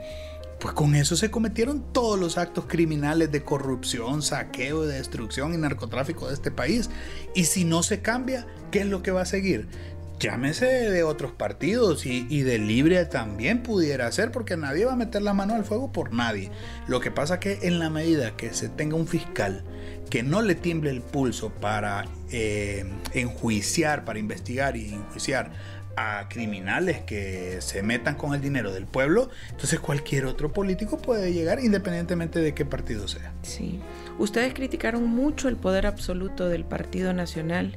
pues 0.59 0.75
con 0.75 0.95
eso 0.95 1.17
se 1.17 1.31
cometieron 1.31 1.93
todos 1.93 2.19
los 2.19 2.39
actos 2.39 2.65
criminales 2.67 3.31
de 3.31 3.45
corrupción, 3.45 4.23
saqueo, 4.23 4.87
destrucción 4.87 5.55
y 5.55 5.59
narcotráfico 5.59 6.29
de 6.29 6.35
este 6.35 6.51
país. 6.51 6.91
Y 7.35 7.45
si 7.45 7.65
no 7.65 7.83
se 7.83 8.01
cambia, 8.01 8.47
¿qué 8.71 8.81
es 8.81 8.87
lo 8.87 9.03
que 9.03 9.11
va 9.11 9.21
a 9.21 9.27
seguir? 9.27 9.69
Llámese 10.19 10.67
de 10.67 11.03
otros 11.03 11.33
partidos 11.33 12.07
y, 12.07 12.43
de 12.43 12.59
libre 12.59 13.05
también 13.05 13.63
pudiera 13.63 14.11
ser 14.13 14.31
porque 14.31 14.57
nadie 14.57 14.85
va 14.85 14.93
a 14.93 14.97
meter 14.97 15.23
la 15.23 15.35
mano 15.35 15.55
al 15.55 15.65
fuego 15.65 15.93
por 15.93 16.13
nadie. 16.13 16.51
Lo 16.87 17.01
que 17.01 17.11
pasa 17.11 17.41
que 17.41 17.61
en 17.63 17.79
la 17.79 17.91
medida 17.91 18.37
que 18.37 18.53
se 18.53 18.69
tenga 18.69 18.97
un 18.97 19.07
fiscal 19.07 19.65
que 20.11 20.23
no 20.23 20.43
le 20.43 20.55
tiemble 20.55 20.91
el 20.91 21.03
pulso 21.03 21.51
para 21.51 22.07
eh, 22.31 22.85
enjuiciar, 23.13 24.05
para 24.05 24.19
investigar 24.19 24.77
y 24.77 24.95
enjuiciar 24.95 25.51
a 25.97 26.29
criminales 26.29 27.01
que 27.01 27.59
se 27.61 27.83
metan 27.83 28.15
con 28.15 28.33
el 28.33 28.41
dinero 28.41 28.73
del 28.73 28.87
pueblo, 28.87 29.31
entonces 29.51 29.81
cualquier 29.81 30.27
otro 30.27 30.53
político 30.53 30.99
puede 30.99 31.33
llegar 31.33 31.59
independientemente 31.61 32.41
de 32.41 32.55
qué 32.55 32.65
partido 32.65 33.09
sea. 33.09 33.33
Sí. 33.43 33.81
Ustedes 34.19 34.55
criticaron 34.55 35.07
mucho 35.07 35.49
el 35.49 35.57
poder 35.57 35.87
absoluto 35.87 36.49
del 36.49 36.65
Partido 36.65 37.13
Nacional 37.13 37.77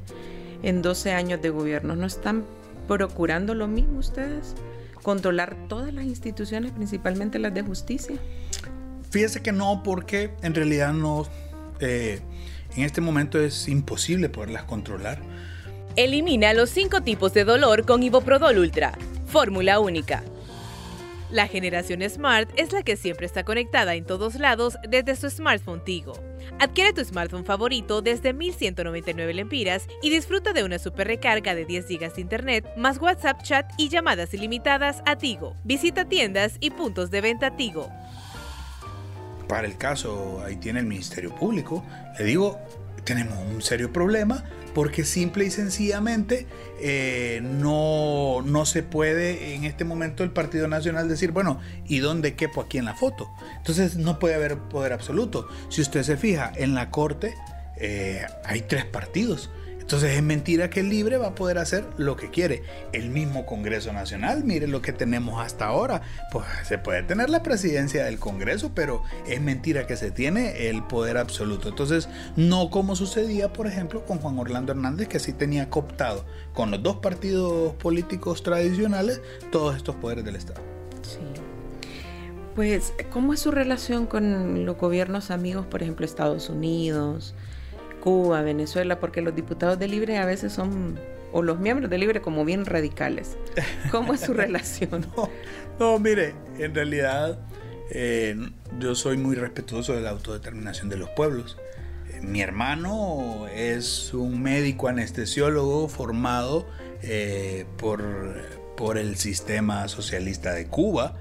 en 0.62 0.82
12 0.82 1.12
años 1.12 1.42
de 1.42 1.50
gobierno. 1.50 1.96
¿No 1.96 2.06
están 2.06 2.44
procurando 2.88 3.54
lo 3.54 3.68
mismo 3.68 3.98
ustedes? 3.98 4.54
¿Controlar 5.02 5.56
todas 5.68 5.92
las 5.92 6.04
instituciones, 6.04 6.72
principalmente 6.72 7.38
las 7.38 7.54
de 7.54 7.62
justicia? 7.62 8.16
Fíjese 9.10 9.42
que 9.42 9.52
no, 9.52 9.82
porque 9.82 10.30
en 10.42 10.54
realidad 10.54 10.92
no, 10.92 11.26
eh, 11.80 12.20
en 12.76 12.84
este 12.84 13.00
momento 13.00 13.40
es 13.40 13.68
imposible 13.68 14.28
poderlas 14.28 14.64
controlar. 14.64 15.20
Elimina 15.96 16.54
los 16.54 16.70
cinco 16.70 17.02
tipos 17.02 17.34
de 17.34 17.44
dolor 17.44 17.84
con 17.84 18.02
Iboprodol 18.02 18.58
Ultra. 18.58 18.96
Fórmula 19.26 19.80
única. 19.80 20.22
La 21.30 21.46
generación 21.46 22.02
Smart 22.08 22.50
es 22.56 22.72
la 22.72 22.82
que 22.82 22.96
siempre 22.96 23.26
está 23.26 23.44
conectada 23.44 23.94
en 23.94 24.04
todos 24.04 24.36
lados 24.36 24.76
desde 24.88 25.16
su 25.16 25.28
smartphone 25.30 25.82
Tigo. 25.84 26.31
Adquiere 26.62 26.92
tu 26.92 27.04
smartphone 27.04 27.44
favorito 27.44 28.02
desde 28.02 28.32
1199 28.32 29.34
lempiras 29.34 29.88
y 30.00 30.10
disfruta 30.10 30.52
de 30.52 30.62
una 30.62 30.78
super 30.78 31.08
recarga 31.08 31.56
de 31.56 31.64
10 31.64 31.88
GB 31.88 32.14
de 32.14 32.20
internet, 32.20 32.64
más 32.76 32.98
WhatsApp 32.98 33.42
chat 33.42 33.72
y 33.78 33.88
llamadas 33.88 34.32
ilimitadas 34.32 35.02
a 35.04 35.16
Tigo. 35.16 35.56
Visita 35.64 36.04
tiendas 36.04 36.58
y 36.60 36.70
puntos 36.70 37.10
de 37.10 37.20
venta 37.20 37.56
Tigo. 37.56 37.90
Para 39.48 39.66
el 39.66 39.76
caso, 39.76 40.40
ahí 40.44 40.54
tiene 40.54 40.78
el 40.78 40.86
Ministerio 40.86 41.34
Público. 41.34 41.84
Le 42.16 42.26
digo, 42.26 42.60
tenemos 43.04 43.38
un 43.38 43.62
serio 43.62 43.92
problema 43.92 44.44
porque 44.74 45.04
simple 45.04 45.44
y 45.44 45.50
sencillamente 45.50 46.46
eh, 46.80 47.40
no, 47.42 48.42
no 48.42 48.64
se 48.64 48.82
puede 48.82 49.54
en 49.54 49.64
este 49.64 49.84
momento 49.84 50.24
el 50.24 50.30
Partido 50.30 50.66
Nacional 50.68 51.08
decir, 51.08 51.32
bueno, 51.32 51.60
¿y 51.86 51.98
dónde 51.98 52.34
quepo 52.34 52.62
aquí 52.62 52.78
en 52.78 52.86
la 52.86 52.94
foto? 52.94 53.30
Entonces 53.58 53.96
no 53.96 54.18
puede 54.18 54.34
haber 54.34 54.58
poder 54.58 54.92
absoluto. 54.92 55.46
Si 55.68 55.82
usted 55.82 56.02
se 56.02 56.16
fija, 56.16 56.52
en 56.56 56.74
la 56.74 56.90
Corte 56.90 57.34
eh, 57.76 58.24
hay 58.44 58.62
tres 58.62 58.84
partidos. 58.84 59.50
Entonces 59.82 60.16
es 60.16 60.22
mentira 60.22 60.70
que 60.70 60.80
el 60.80 60.88
libre 60.88 61.18
va 61.18 61.28
a 61.28 61.34
poder 61.34 61.58
hacer 61.58 61.84
lo 61.98 62.16
que 62.16 62.30
quiere. 62.30 62.62
El 62.92 63.10
mismo 63.10 63.44
Congreso 63.44 63.92
Nacional, 63.92 64.44
mire 64.44 64.66
lo 64.66 64.80
que 64.80 64.92
tenemos 64.92 65.44
hasta 65.44 65.66
ahora. 65.66 66.02
Pues 66.30 66.46
se 66.66 66.78
puede 66.78 67.02
tener 67.02 67.28
la 67.28 67.42
presidencia 67.42 68.04
del 68.04 68.18
Congreso, 68.18 68.72
pero 68.74 69.02
es 69.26 69.40
mentira 69.40 69.86
que 69.86 69.96
se 69.96 70.10
tiene 70.10 70.68
el 70.68 70.82
poder 70.84 71.18
absoluto. 71.18 71.68
Entonces, 71.68 72.08
no 72.36 72.70
como 72.70 72.96
sucedía, 72.96 73.52
por 73.52 73.66
ejemplo, 73.66 74.04
con 74.06 74.18
Juan 74.18 74.38
Orlando 74.38 74.72
Hernández, 74.72 75.08
que 75.08 75.18
sí 75.18 75.32
tenía 75.32 75.68
cooptado 75.68 76.24
con 76.54 76.70
los 76.70 76.82
dos 76.82 76.96
partidos 76.96 77.74
políticos 77.74 78.42
tradicionales 78.42 79.20
todos 79.50 79.76
estos 79.76 79.96
poderes 79.96 80.24
del 80.24 80.36
Estado. 80.36 80.60
Sí. 81.02 81.18
Pues, 82.54 82.92
¿cómo 83.10 83.32
es 83.32 83.40
su 83.40 83.50
relación 83.50 84.06
con 84.06 84.64
los 84.64 84.76
gobiernos 84.76 85.30
amigos, 85.30 85.66
por 85.66 85.82
ejemplo, 85.82 86.06
Estados 86.06 86.50
Unidos? 86.50 87.34
Cuba, 88.02 88.42
Venezuela, 88.42 88.98
porque 88.98 89.22
los 89.22 89.34
diputados 89.34 89.78
de 89.78 89.86
Libre 89.86 90.18
a 90.18 90.26
veces 90.26 90.52
son, 90.52 90.98
o 91.32 91.40
los 91.40 91.60
miembros 91.60 91.88
de 91.88 91.98
Libre 91.98 92.20
como 92.20 92.44
bien 92.44 92.66
radicales. 92.66 93.36
¿Cómo 93.92 94.12
es 94.12 94.20
su 94.20 94.34
relación? 94.34 95.06
no, 95.78 95.98
mire, 96.00 96.34
en 96.58 96.74
realidad 96.74 97.38
eh, 97.90 98.36
yo 98.80 98.96
soy 98.96 99.18
muy 99.18 99.36
respetuoso 99.36 99.94
de 99.94 100.00
la 100.00 100.10
autodeterminación 100.10 100.88
de 100.88 100.96
los 100.96 101.10
pueblos. 101.10 101.56
Eh, 102.10 102.20
mi 102.20 102.40
hermano 102.40 103.46
es 103.54 104.12
un 104.12 104.42
médico 104.42 104.88
anestesiólogo 104.88 105.86
formado 105.86 106.66
eh, 107.02 107.66
por, 107.78 108.02
por, 108.76 108.98
el 108.98 109.16
sistema 109.16 109.86
socialista 109.86 110.52
de 110.52 110.66
Cuba. 110.66 111.16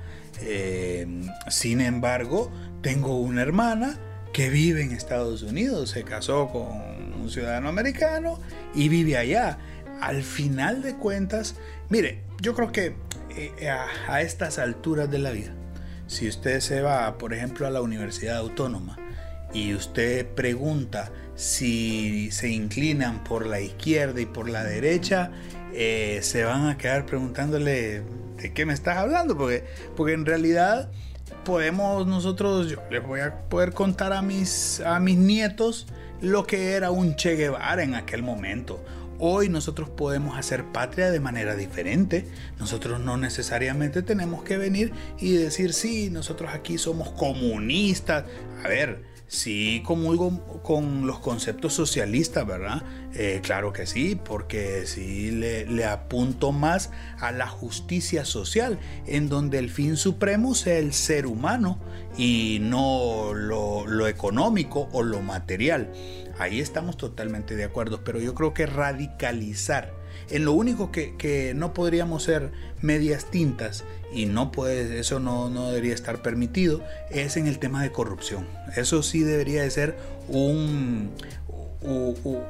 sin 1.48 1.80
embargo, 1.80 2.52
tengo 2.82 3.20
una 3.20 3.44
hermana 3.44 4.00
que 4.34 4.50
vive 4.50 4.82
en 4.82 4.91
Estados 4.91 5.44
Unidos, 5.44 5.89
se 5.91 6.04
casó 6.04 6.50
con 6.50 7.22
un 7.22 7.30
ciudadano 7.30 7.70
americano 7.70 8.39
y 8.74 8.89
vive 8.89 9.17
allá. 9.17 9.58
Al 10.00 10.24
final 10.24 10.82
de 10.82 10.96
cuentas, 10.96 11.56
mire, 11.89 12.22
yo 12.41 12.56
creo 12.56 12.72
que 12.72 12.96
eh, 13.38 13.70
a, 13.70 14.22
estas 14.22 14.58
alturas 14.58 15.10
de 15.12 15.20
la 15.20 15.32
vida, 15.32 15.54
si 16.08 16.28
usted 16.28 16.60
se 16.60 16.82
va, 16.82 17.17
por 17.17 17.34
ejemplo, 17.34 17.67
a 17.67 17.70
la 17.70 17.82
Universidad 17.82 18.38
Autónoma 18.38 18.98
y 19.54 19.74
usted 19.74 20.26
pregunta 20.28 21.12
si 21.36 22.32
se 22.32 22.50
inclinan 22.50 23.24
por 23.24 23.46
la 23.46 23.60
izquierda 23.60 24.22
y 24.22 24.26
por 24.26 24.50
la 24.50 24.63
derecha, 24.63 25.32
eh, 25.74 26.20
se 26.24 26.44
van 26.44 26.67
a 26.67 26.78
quedar 26.78 27.06
preguntándole 27.06 28.02
de 28.38 28.54
qué 28.54 28.65
me 28.65 28.74
estás 28.74 28.98
hablando, 28.98 29.38
porque, 29.38 29.63
porque 29.96 30.13
en 30.13 30.26
realidad 30.26 30.89
podemos 31.43 32.08
nosotros, 32.08 32.69
yo 32.69 32.77
les 32.89 33.06
voy 33.06 33.21
a 33.21 33.49
poder 33.49 33.73
contar 33.73 34.13
a 34.13 34.21
mis, 34.21 34.80
a 34.82 34.99
mis 34.99 35.17
nietos 35.17 35.88
lo 36.21 36.45
que 36.45 36.73
era 36.73 36.91
un 36.91 37.15
Che 37.15 37.36
Guevara 37.36 37.84
en 37.84 37.95
aquel 37.95 38.23
momento. 38.23 38.84
Hoy 39.19 39.49
nosotros 39.49 39.89
podemos 39.89 40.38
hacer 40.38 40.65
patria 40.65 41.12
de 41.12 41.19
manera 41.19 41.56
diferente. 41.56 42.27
Nosotros 42.60 42.99
no 42.99 43.17
necesariamente 43.17 44.01
tenemos 44.01 44.43
que 44.43 44.58
venir 44.58 44.93
y 45.19 45.34
decir, 45.34 45.73
sí, 45.73 46.10
nosotros 46.10 46.51
aquí 46.54 46.80
somos 46.80 47.10
comunistas. 47.12 48.25
A 48.63 48.67
ver, 48.67 49.04
sí 49.32 49.82
comulgo 49.86 50.62
con 50.62 51.08
los 51.08 51.20
conceptos 51.20 51.74
socialistas, 51.74 52.46
¿verdad? 52.46 52.84
Eh, 53.13 53.39
claro 53.41 53.72
que 53.72 53.86
sí, 53.86 54.20
porque 54.22 54.86
sí 54.86 55.32
le, 55.32 55.86
apunto 55.86 56.52
más 56.52 56.91
a 57.17 57.32
la 57.32 57.48
justicia 57.48 58.26
social, 58.26 58.78
en 59.08 59.30
donde 59.30 59.58
el 59.58 59.70
fin 59.70 59.96
supremo 59.96 60.54
sea 60.54 60.80
el 60.80 60.91
ser 60.91 61.28
humano 61.28 61.80
y 62.17 62.58
no 62.60 63.34
lo, 63.34 63.88
lo 63.88 64.10
económico 64.10 64.89
o 64.91 65.02
lo 65.02 65.22
material. 65.22 65.94
Ahí 66.38 66.60
estamos 66.60 66.98
totalmente 66.98 67.56
de 67.56 67.63
acuerdo, 67.63 68.04
pero 68.04 68.20
yo 68.20 68.36
creo 68.36 68.54
que 68.54 68.65
radicalizar 68.65 69.94
en 70.30 70.46
lo 70.46 70.54
único 70.54 70.91
que, 70.91 71.54
no 71.56 71.74
podríamos 71.74 72.24
ser 72.24 72.52
medias 72.82 73.30
tintas 73.30 73.84
y 74.13 74.26
no 74.26 74.52
puede, 74.52 75.00
eso 75.00 75.19
no, 75.19 75.50
no 75.50 75.67
debería 75.69 75.93
estar 75.93 76.21
permitido 76.21 76.84
es 77.10 77.38
en 77.38 77.47
el 77.47 77.60
tema 77.60 77.82
de 77.84 77.91
corrupción. 77.91 78.47
Eso 78.76 79.04
sí 79.04 79.24
debería 79.24 79.63
de 79.63 79.71
ser 79.71 79.97
un, 80.28 81.12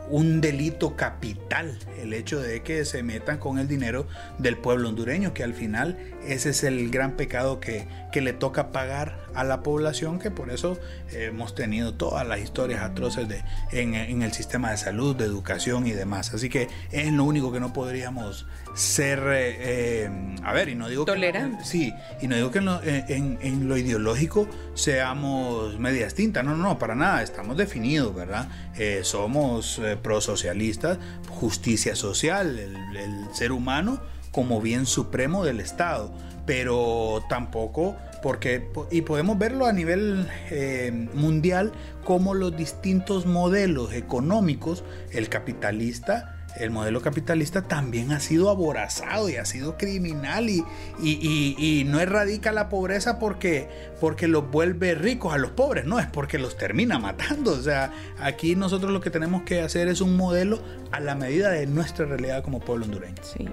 un 0.09 0.41
delito 0.41 0.95
capital 0.95 1.77
el 2.01 2.13
hecho 2.13 2.41
de 2.41 2.63
que 2.63 2.83
se 2.83 3.01
metan 3.03 3.37
con 3.37 3.59
el 3.59 3.67
dinero 3.67 4.07
del 4.39 4.57
pueblo 4.57 4.89
hondureño, 4.89 5.33
que 5.33 5.43
al 5.43 5.53
final 5.53 5.97
ese 6.27 6.51
es 6.51 6.63
el 6.63 6.89
gran 6.89 7.13
pecado 7.13 7.59
que, 7.59 7.87
le 8.13 8.33
toca 8.33 8.71
pagar 8.71 9.17
a 9.33 9.43
la 9.43 9.63
población, 9.63 10.19
que 10.19 10.31
por 10.31 10.51
eso 10.51 10.77
hemos 11.11 11.55
tenido 11.55 11.93
todas 11.93 12.27
las 12.27 12.39
historias 12.39 12.81
atroces 12.81 13.27
de, 13.27 13.43
en, 13.71 14.21
el 14.21 14.33
sistema 14.33 14.71
de 14.71 14.77
salud, 14.77 15.15
de 15.15 15.25
educación 15.25 15.87
y 15.87 15.91
demás. 15.91 16.33
Así 16.33 16.49
que 16.49 16.67
es 16.91 17.11
lo 17.11 17.23
único 17.23 17.51
que 17.51 17.59
no 17.59 17.71
podríamos 17.73 18.45
ser, 18.75 19.19
eh, 19.19 19.55
eh, 19.59 20.35
a 20.43 20.53
ver, 20.53 20.69
y 20.69 20.75
no 20.75 20.89
digo 20.89 21.05
Tolerante. 21.05 21.63
sí, 21.63 21.93
y 22.21 22.27
no 22.27 22.35
digo 22.35 22.51
que 22.51 22.59
en 22.59 23.67
lo, 23.67 23.77
ideológico 23.77 24.47
seamos 24.73 25.79
medias 25.79 26.13
tintas, 26.13 26.43
no, 26.43 26.55
no, 26.55 26.63
no, 26.63 26.79
para 26.79 26.95
nada, 26.95 27.23
estamos 27.23 27.57
definidos, 27.57 28.13
¿verdad? 28.13 28.49
Eh, 28.77 29.01
somos 29.03 29.81
prosocialistas, 30.01 30.99
justicia 31.29 31.95
social, 31.95 32.59
el, 32.59 33.33
ser 33.33 33.51
humano 33.51 34.01
como 34.31 34.61
bien 34.61 34.85
supremo 34.85 35.43
del 35.43 35.59
Estado, 35.59 36.11
pero 36.45 37.23
tampoco 37.29 37.95
porque, 38.21 38.69
y 38.91 39.01
podemos 39.01 39.37
verlo 39.37 39.65
a 39.65 39.73
nivel 39.73 40.27
mundial, 41.13 41.71
como 42.05 42.33
los 42.33 42.55
distintos 42.55 43.25
modelos 43.25 43.93
económicos, 43.93 44.83
el 45.11 45.27
capitalista, 45.27 46.37
el 46.57 46.69
modelo 46.69 47.01
capitalista 47.01 47.63
también 47.63 48.11
ha 48.11 48.19
sido 48.19 48.49
aborazado 48.49 49.29
y 49.29 49.37
ha 49.37 49.45
sido 49.45 49.77
criminal 49.77 50.49
y, 50.49 50.65
y, 51.01 51.83
no 51.85 51.99
erradica 51.99 52.51
la 52.51 52.67
pobreza 52.67 53.19
porque, 53.19 53.69
porque 53.99 54.27
los 54.27 54.51
vuelve 54.51 54.93
ricos 54.93 55.33
a 55.33 55.37
los 55.37 55.51
pobres, 55.51 55.85
no, 55.85 55.99
es 55.99 56.07
porque 56.07 56.37
los 56.37 56.57
termina 56.57 56.99
matando. 56.99 57.53
O 57.53 57.61
sea, 57.61 57.93
aquí 58.19 58.55
nosotros 58.55 58.91
lo 58.91 58.99
que 58.99 59.09
tenemos 59.09 59.43
que 59.43 59.61
hacer 59.61 59.87
es 59.87 60.01
un 60.01 60.17
modelo 60.17 60.61
a 60.91 60.99
la 60.99 61.15
medida 61.15 61.49
de 61.49 61.67
nuestra 61.67 62.05
realidad 62.05 62.43
como 62.43 62.59
pueblo 62.59 62.85
hondureño. 62.85 63.23
Sí 63.23 63.47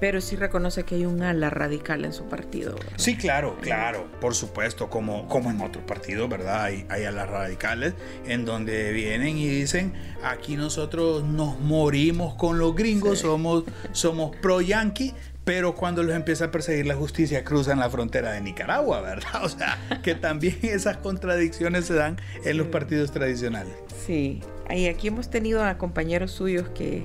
pero 0.00 0.20
sí 0.20 0.36
reconoce 0.36 0.84
que 0.84 0.96
hay 0.96 1.06
un 1.06 1.22
ala 1.22 1.50
radical 1.50 2.04
en 2.04 2.12
su 2.12 2.24
partido. 2.28 2.76
Sí, 2.96 3.16
claro, 3.16 3.56
claro, 3.60 4.06
por 4.20 4.34
supuesto, 4.34 4.90
como, 4.90 5.28
como 5.28 5.50
en 5.50 5.60
otros 5.60 5.84
partidos, 5.84 6.28
¿verdad? 6.28 6.64
Hay, 6.64 6.86
hay 6.88 7.04
alas 7.04 7.28
radicales 7.28 7.94
en 8.26 8.44
donde 8.44 8.92
vienen 8.92 9.38
y 9.38 9.48
dicen, 9.48 9.92
aquí 10.22 10.56
nosotros 10.56 11.24
nos 11.24 11.58
morimos 11.60 12.34
con 12.34 12.58
los 12.58 12.74
gringos, 12.74 13.20
somos, 13.20 13.64
somos 13.92 14.36
pro-yankee, 14.36 15.14
pero 15.46 15.76
cuando 15.76 16.02
los 16.02 16.16
empieza 16.16 16.46
a 16.46 16.50
perseguir 16.50 16.86
la 16.86 16.96
justicia 16.96 17.44
cruzan 17.44 17.78
la 17.78 17.88
frontera 17.88 18.32
de 18.32 18.40
Nicaragua, 18.40 19.00
¿verdad? 19.00 19.26
O 19.44 19.48
sea, 19.48 19.78
que 20.02 20.16
también 20.16 20.58
esas 20.62 20.96
contradicciones 20.96 21.86
se 21.86 21.94
dan 21.94 22.20
en 22.44 22.56
los 22.56 22.66
partidos 22.66 23.12
tradicionales. 23.12 23.72
Sí, 24.04 24.40
y 24.68 24.86
aquí 24.86 25.08
hemos 25.08 25.30
tenido 25.30 25.64
a 25.64 25.78
compañeros 25.78 26.32
suyos 26.32 26.68
que 26.70 27.04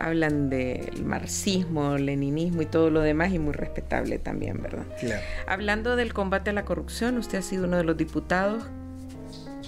hablan 0.00 0.50
del 0.50 1.04
marxismo, 1.04 1.96
leninismo 1.98 2.62
y 2.62 2.66
todo 2.66 2.90
lo 2.90 3.00
demás, 3.00 3.32
y 3.32 3.38
muy 3.38 3.52
respetable 3.52 4.18
también, 4.18 4.62
¿verdad? 4.62 4.86
Claro. 4.98 5.22
Hablando 5.46 5.94
del 5.94 6.12
combate 6.12 6.50
a 6.50 6.52
la 6.52 6.64
corrupción, 6.64 7.18
usted 7.18 7.38
ha 7.38 7.42
sido 7.42 7.64
uno 7.64 7.76
de 7.76 7.84
los 7.84 7.96
diputados 7.96 8.64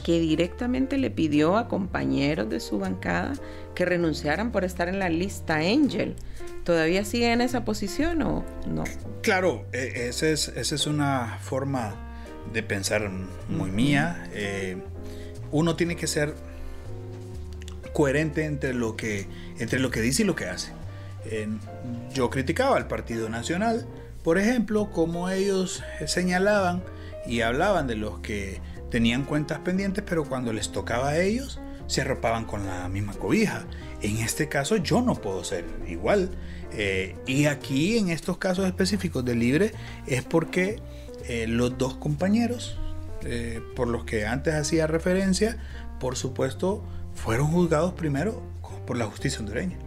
que 0.02 0.18
directamente 0.18 0.98
le 0.98 1.10
pidió 1.10 1.56
a 1.56 1.68
compañeros 1.68 2.50
de 2.50 2.60
su 2.60 2.78
bancada 2.78 3.34
que 3.74 3.84
renunciaran 3.84 4.50
por 4.50 4.64
estar 4.64 4.88
en 4.88 4.98
la 4.98 5.08
lista 5.08 5.56
Angel. 5.56 6.16
¿Todavía 6.64 7.04
sigue 7.04 7.32
en 7.32 7.40
esa 7.40 7.64
posición 7.64 8.22
o 8.22 8.44
no? 8.66 8.84
Claro, 9.22 9.66
e, 9.72 10.08
esa 10.08 10.28
es, 10.28 10.48
esa 10.48 10.74
es 10.74 10.86
una 10.86 11.38
forma 11.40 11.94
de 12.52 12.62
pensar 12.62 13.10
muy 13.48 13.70
mía. 13.70 14.28
Eh, 14.32 14.76
uno 15.50 15.76
tiene 15.76 15.96
que 15.96 16.06
ser 16.06 16.34
coherente 17.92 18.44
entre 18.44 18.74
lo 18.74 18.96
que, 18.96 19.26
entre 19.58 19.78
lo 19.78 19.90
que 19.90 20.00
dice 20.00 20.22
y 20.22 20.26
lo 20.26 20.34
que 20.34 20.46
hace. 20.46 20.72
yo 22.14 22.30
criticaba 22.30 22.76
al 22.76 22.88
Partido 22.88 23.28
Nacional, 23.28 23.86
por 24.22 24.38
ejemplo, 24.38 24.90
como 24.90 25.28
ellos 25.28 25.82
señalaban 26.06 26.82
y 27.26 27.40
hablaban 27.40 27.86
de 27.86 27.96
los 27.96 28.20
que 28.20 28.60
tenían 28.90 29.24
cuentas 29.24 29.60
pendientes, 29.60 30.04
pero 30.06 30.24
cuando 30.24 30.52
les 30.52 30.70
tocaba 30.70 31.10
a 31.10 31.20
ellos, 31.20 31.60
se 31.86 32.02
arropaban 32.02 32.44
con 32.44 32.66
la 32.66 32.88
misma 32.88 33.14
cobija. 33.14 33.64
En 34.00 34.18
este 34.18 34.48
caso 34.48 34.76
yo 34.76 35.02
no 35.02 35.14
puedo 35.14 35.44
ser 35.44 35.64
igual. 35.88 36.30
Eh, 36.72 37.16
y 37.26 37.46
aquí 37.46 37.98
en 37.98 38.08
estos 38.08 38.38
casos 38.38 38.66
específicos 38.66 39.24
de 39.24 39.34
libre 39.34 39.72
es 40.06 40.22
porque 40.22 40.80
eh, 41.28 41.46
los 41.46 41.76
dos 41.78 41.94
compañeros, 41.94 42.78
eh, 43.24 43.60
por 43.76 43.88
los 43.88 44.04
que 44.04 44.26
antes 44.26 44.54
hacía 44.54 44.86
referencia, 44.86 45.58
por 46.00 46.16
supuesto, 46.16 46.82
fueron 47.14 47.48
juzgados 47.48 47.94
primero 47.94 48.42
por 48.86 48.96
la 48.96 49.06
justicia 49.06 49.40
hondureña. 49.40 49.78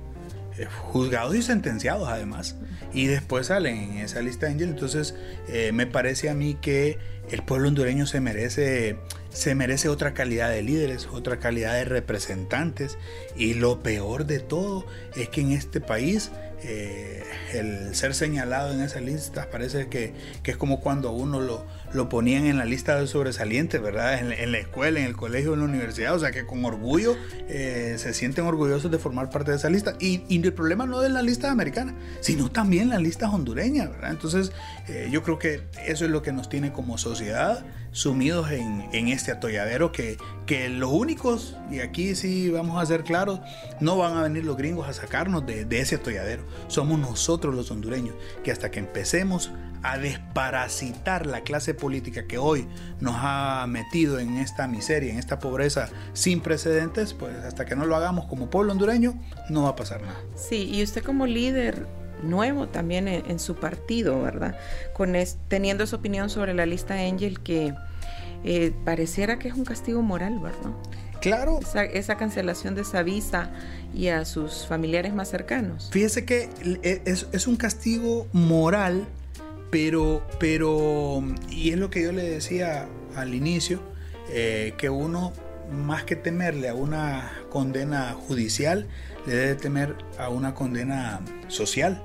Eh, 0.58 0.66
juzgados 0.66 1.36
y 1.36 1.42
sentenciados 1.42 2.08
además. 2.08 2.56
Y 2.94 3.08
después 3.08 3.48
salen 3.48 3.78
en 3.78 3.98
esa 3.98 4.22
lista 4.22 4.46
de 4.46 4.54
Angel. 4.54 4.70
Entonces 4.70 5.16
eh, 5.50 5.72
me 5.74 5.86
parece 5.86 6.30
a 6.30 6.34
mí 6.34 6.58
que 6.62 6.98
el 7.30 7.42
pueblo 7.42 7.68
hondureño 7.68 8.06
se 8.06 8.22
merece, 8.22 8.98
se 9.30 9.56
merece 9.56 9.90
otra 9.90 10.14
calidad 10.14 10.50
de 10.50 10.62
líderes, 10.62 11.08
otra 11.12 11.40
calidad 11.40 11.74
de 11.74 11.86
representantes. 11.86 12.98
Y 13.36 13.56
lo 13.56 13.84
peor 13.84 14.26
de 14.26 14.40
todo 14.40 14.86
es 15.16 15.28
que 15.30 15.42
en 15.42 15.52
este 15.52 15.82
país 15.82 16.32
eh, 16.64 17.24
el 17.54 17.94
ser 17.96 18.16
señalado 18.16 18.74
en 18.74 18.82
esa 18.82 19.00
lista 19.00 19.50
parece 19.52 19.88
que, 19.88 20.14
es 20.44 20.58
como 20.58 20.80
cuando 20.80 21.12
uno 21.12 21.40
lo, 21.40 21.66
lo 21.94 22.10
ponían 22.10 22.46
en 22.46 22.58
la 22.58 22.66
lista 22.66 23.00
de 23.00 23.08
sobresalientes, 23.08 23.82
¿verdad? 23.82 24.20
En, 24.20 24.52
la 24.52 24.58
escuela, 24.58 25.00
en 25.00 25.06
el 25.06 25.16
colegio, 25.16 25.54
en 25.54 25.60
la 25.60 25.66
universidad, 25.66 26.14
o 26.14 26.20
sea 26.20 26.32
que 26.32 26.46
con 26.46 26.64
orgullo 26.66 27.16
eh, 27.48 27.96
se 27.98 28.14
sienten 28.14 28.46
orgullosos 28.46 28.92
de 28.92 29.00
formar 29.00 29.30
parte 29.30 29.52
de 29.52 29.58
esa 29.58 29.70
lista. 29.70 29.96
Y, 30.00 30.24
el 30.46 30.54
problema 30.54 30.86
no 30.86 31.02
es 31.02 31.12
la 31.12 31.22
lista 31.22 31.50
americana, 31.50 31.96
sino 32.20 32.52
también 32.52 32.90
la 32.90 33.00
lista 33.00 33.30
hondureña, 33.30 33.88
¿verdad? 33.88 34.12
Entonces 34.12 34.52
eh, 34.88 35.10
yo 35.12 35.24
creo 35.24 35.40
que 35.40 35.64
eso 35.88 36.06
es 36.06 36.12
lo 36.12 36.22
que 36.22 36.32
nos 36.32 36.50
tiene 36.50 36.72
como 36.72 36.98
sociedad 36.98 37.66
sumidos 37.96 38.52
en, 38.52 39.08
este 39.08 39.32
atolladero 39.32 39.94
que, 39.94 40.18
que 40.46 40.68
los 40.68 40.92
únicos, 40.92 41.56
y 41.72 41.80
aquí 41.80 42.14
sí 42.14 42.50
vamos 42.50 42.82
a 42.82 42.86
ser 42.86 43.06
claros, 43.06 43.40
no 43.80 43.98
van 43.98 44.18
a 44.18 44.24
venir 44.24 44.44
los 44.44 44.58
gringos 44.58 44.90
a 44.90 44.94
sacarnos 44.94 45.46
de, 45.46 45.64
de 45.64 45.80
ese 45.80 45.96
atolladero. 45.96 46.44
Somos 46.68 47.00
nosotros 47.00 47.56
los 47.56 47.72
hondureños 47.72 48.14
que 48.44 48.52
hasta 48.52 48.70
que 48.70 48.80
empecemos 48.80 49.52
a 49.82 49.98
desparasitar 49.98 51.26
la 51.26 51.42
clase 51.42 51.74
política 51.74 52.28
que 52.28 52.38
hoy 52.38 52.68
nos 53.00 53.16
ha 53.18 53.66
metido 53.70 54.20
en 54.20 54.38
esta 54.38 54.68
miseria, 54.68 55.14
en 55.14 55.20
esta 55.20 55.40
pobreza 55.40 55.88
sin 56.12 56.42
precedentes, 56.42 57.14
pues 57.14 57.34
hasta 57.46 57.66
que 57.66 57.78
no 57.78 57.86
lo 57.86 57.96
hagamos 57.96 58.26
como 58.26 58.50
pueblo 58.50 58.74
hondureño, 58.74 59.18
no 59.50 59.64
va 59.64 59.70
a 59.70 59.76
pasar 59.78 60.02
nada. 60.02 60.20
Sí, 60.36 60.70
y 60.70 60.84
usted 60.84 61.02
como 61.02 61.26
líder 61.26 61.88
nuevo 62.26 62.68
también 62.68 63.08
en, 63.08 63.40
su 63.40 63.56
partido, 63.56 64.22
¿verdad? 64.22 64.58
Con 64.94 65.16
teniendo 65.48 65.84
esa 65.84 65.96
opinión 65.96 66.30
sobre 66.30 66.54
la 66.54 66.66
lista 66.66 66.96
Angel 66.96 67.40
que 67.40 67.74
eh, 68.44 68.74
pareciera 68.84 69.40
que 69.40 69.48
es 69.48 69.56
un 69.56 69.66
castigo 69.66 70.02
moral, 70.02 70.40
¿verdad? 70.40 70.72
Claro. 71.22 71.60
Esa, 71.94 72.18
cancelación 72.18 72.76
de 72.76 72.82
esa 72.82 73.02
visa 73.02 73.52
y 73.96 74.10
a 74.10 74.26
sus 74.26 74.68
familiares 74.68 75.14
más 75.14 75.30
cercanos. 75.30 75.90
Fíjese 75.92 76.24
que 76.24 76.50
e, 76.84 77.02
es, 77.06 77.48
un 77.48 77.56
castigo 77.56 78.28
moral, 78.32 79.08
pero, 79.72 80.22
pero, 80.40 81.24
y 81.50 81.72
es 81.72 81.78
lo 81.78 81.90
que 81.90 82.04
yo 82.04 82.12
le 82.12 82.30
decía 82.30 82.88
al 83.16 83.34
inicio, 83.34 83.82
eh, 84.30 84.76
que 84.78 84.92
uno, 84.92 85.34
más 85.76 86.04
que 86.04 86.16
temerle 86.16 86.70
a 86.70 86.74
una 86.74 87.32
condena 87.50 88.14
judicial, 88.14 88.88
le 89.26 89.36
debe 89.36 89.56
temer 89.56 89.96
a 90.18 90.30
una 90.30 90.54
condena 90.54 91.22
social. 91.48 92.04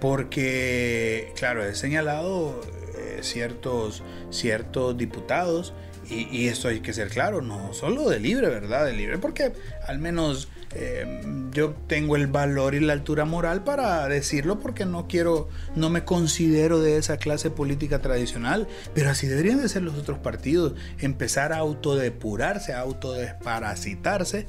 Porque, 0.00 1.32
claro, 1.36 1.64
he 1.64 1.74
señalado 1.74 2.60
eh, 2.96 3.18
ciertos, 3.22 4.02
ciertos 4.30 4.96
diputados 4.96 5.74
Y, 6.08 6.48
esto 6.48 6.68
hay 6.68 6.80
que 6.80 6.92
ser 6.92 7.08
claro, 7.08 7.40
no 7.40 7.72
solo 7.72 8.08
de 8.08 8.18
libre, 8.18 8.48
¿verdad? 8.48 8.84
De 8.86 8.94
libre, 8.94 9.18
porque 9.18 9.52
al 9.86 10.00
menos 10.00 10.48
eh, 10.72 11.20
yo 11.52 11.74
tengo 11.88 12.14
el 12.14 12.28
valor 12.28 12.74
y 12.74 12.80
la 12.80 12.92
altura 12.92 13.24
moral 13.24 13.64
para 13.64 14.06
decirlo 14.08 14.60
porque 14.60 14.84
no 14.84 15.08
quiero, 15.08 15.48
no 15.74 15.90
me 15.90 16.04
considero 16.04 16.80
de 16.80 16.96
esa 16.96 17.16
clase 17.16 17.50
política 17.50 18.00
tradicional, 18.00 18.68
pero 18.94 19.10
así 19.10 19.26
deberían 19.26 19.60
de 19.60 19.68
ser 19.68 19.82
los 19.82 19.96
otros 19.96 20.18
partidos, 20.18 20.74
empezar 20.98 21.52
a 21.52 21.58
autodepurarse, 21.58 22.72
a 22.72 22.80
autodesparasitarse. 22.80 24.46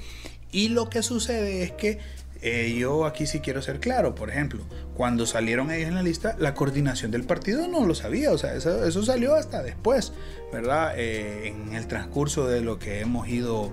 Y 0.51 0.69
lo 0.69 0.89
que 0.89 1.01
sucede 1.01 1.63
es 1.63 1.71
que 1.71 1.99
eh, 2.43 2.75
yo 2.77 3.05
aquí 3.05 3.27
sí 3.27 3.39
quiero 3.39 3.61
ser 3.61 3.79
claro, 3.79 4.15
por 4.15 4.31
ejemplo, 4.31 4.63
cuando 4.95 5.27
salieron 5.27 5.69
ellos 5.71 5.89
en 5.89 5.95
la 5.95 6.01
lista, 6.01 6.35
la 6.39 6.55
coordinación 6.55 7.11
del 7.11 7.23
partido 7.23 7.67
no 7.67 7.85
lo 7.85 7.93
sabía, 7.93 8.31
o 8.31 8.37
sea, 8.37 8.55
eso, 8.55 9.03
salió 9.03 9.35
hasta 9.35 9.61
después, 9.61 10.13
¿verdad? 10.51 10.93
Eh, 10.97 11.47
en 11.47 11.75
el 11.75 11.87
transcurso 11.87 12.47
de 12.47 12.61
lo 12.61 12.79
que 12.79 12.99
hemos 12.99 13.27
ido 13.27 13.71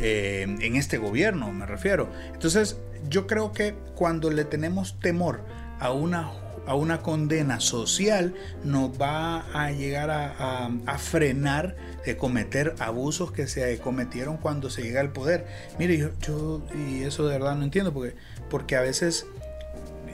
eh, 0.00 0.42
en 0.42 0.76
este 0.76 0.98
gobierno, 0.98 1.52
me 1.52 1.66
refiero. 1.66 2.08
Entonces, 2.32 2.78
yo 3.08 3.26
creo 3.26 3.52
que 3.52 3.74
cuando 3.94 4.30
le 4.30 4.44
tenemos 4.44 4.98
temor 5.00 5.42
a 5.78 5.92
una 5.92 6.30
a 6.66 6.74
una 6.74 7.02
condena 7.02 7.58
social 7.58 8.34
nos 8.64 8.90
va 9.00 9.40
a 9.52 9.72
llegar 9.72 10.10
a, 10.10 10.70
frenar 10.98 11.74
de 12.04 12.16
cometer 12.16 12.74
abusos 12.78 13.32
que 13.32 13.46
se 13.46 13.78
cometieron 13.78 14.36
cuando 14.36 14.70
se 14.70 14.82
llega 14.82 15.00
al 15.00 15.10
poder. 15.10 15.46
Mire, 15.78 15.98
yo, 15.98 16.10
yo 16.20 16.62
y 16.88 17.02
eso 17.02 17.26
de 17.26 17.38
verdad 17.38 17.56
no 17.56 17.64
entiendo, 17.64 17.92
porque, 17.92 18.14
porque 18.48 18.76
a 18.76 18.82
veces, 18.82 19.26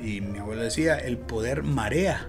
y 0.02 0.20
mi 0.20 0.38
abuelo 0.38 0.62
decía, 0.62 0.96
el 0.96 1.18
poder 1.18 1.62
marea. 1.62 2.28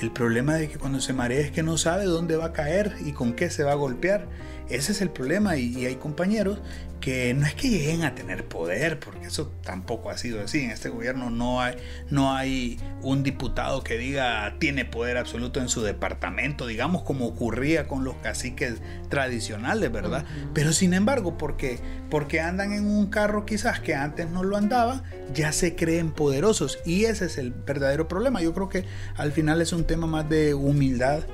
El 0.00 0.10
problema 0.10 0.54
de 0.54 0.68
que 0.68 0.78
cuando 0.78 1.00
se 1.00 1.12
marea 1.12 1.40
es 1.40 1.50
que 1.50 1.62
no 1.62 1.76
sabe 1.76 2.06
dónde 2.06 2.36
va 2.36 2.46
a 2.46 2.52
caer 2.52 2.94
y 3.04 3.12
con 3.12 3.34
qué 3.34 3.50
se 3.50 3.62
va 3.64 3.72
a 3.72 3.76
golpear. 3.76 4.26
Ese 4.70 4.92
es 4.92 5.00
el 5.00 5.10
problema 5.10 5.56
y, 5.56 5.84
hay 5.84 5.96
compañeros 5.96 6.58
que 7.00 7.32
no 7.32 7.46
es 7.46 7.54
que 7.54 7.70
lleguen 7.70 8.04
a 8.04 8.14
tener 8.14 8.44
poder, 8.44 9.00
porque 9.00 9.26
eso 9.26 9.50
tampoco 9.64 10.10
ha 10.10 10.18
sido 10.18 10.42
así. 10.42 10.62
En 10.62 10.70
este 10.70 10.90
gobierno 10.90 11.30
no 11.30 11.62
hay, 11.62 11.76
no 12.10 12.34
hay 12.34 12.78
un 13.02 13.22
diputado 13.22 13.82
que 13.82 13.96
diga 13.96 14.54
tiene 14.58 14.84
poder 14.84 15.16
absoluto 15.16 15.60
en 15.60 15.70
su 15.70 15.82
departamento, 15.82 16.66
digamos 16.66 17.02
como 17.02 17.26
ocurría 17.26 17.88
con 17.88 18.04
los 18.04 18.16
caciques 18.16 18.82
tradicionales, 19.08 19.90
¿verdad? 19.90 20.26
Pero 20.52 20.72
sin 20.72 20.92
embargo, 20.92 21.38
porque, 21.38 21.80
porque 22.10 22.40
andan 22.40 22.72
en 22.72 22.84
un 22.84 23.06
carro 23.06 23.46
quizás 23.46 23.80
que 23.80 23.94
antes 23.94 24.28
no 24.28 24.42
lo 24.44 24.58
andaba, 24.58 25.02
ya 25.34 25.52
se 25.52 25.74
creen 25.74 26.12
poderosos. 26.12 26.78
Y 26.84 27.06
ese 27.06 27.24
es 27.24 27.38
el 27.38 27.50
verdadero 27.50 28.08
problema. 28.08 28.42
Yo 28.42 28.52
creo 28.52 28.68
que 28.68 28.84
al 29.16 29.32
final 29.32 29.62
es 29.62 29.72
un 29.72 29.84
tema 29.84 30.06
más 30.06 30.28
de 30.28 30.54
humildad 30.54 31.24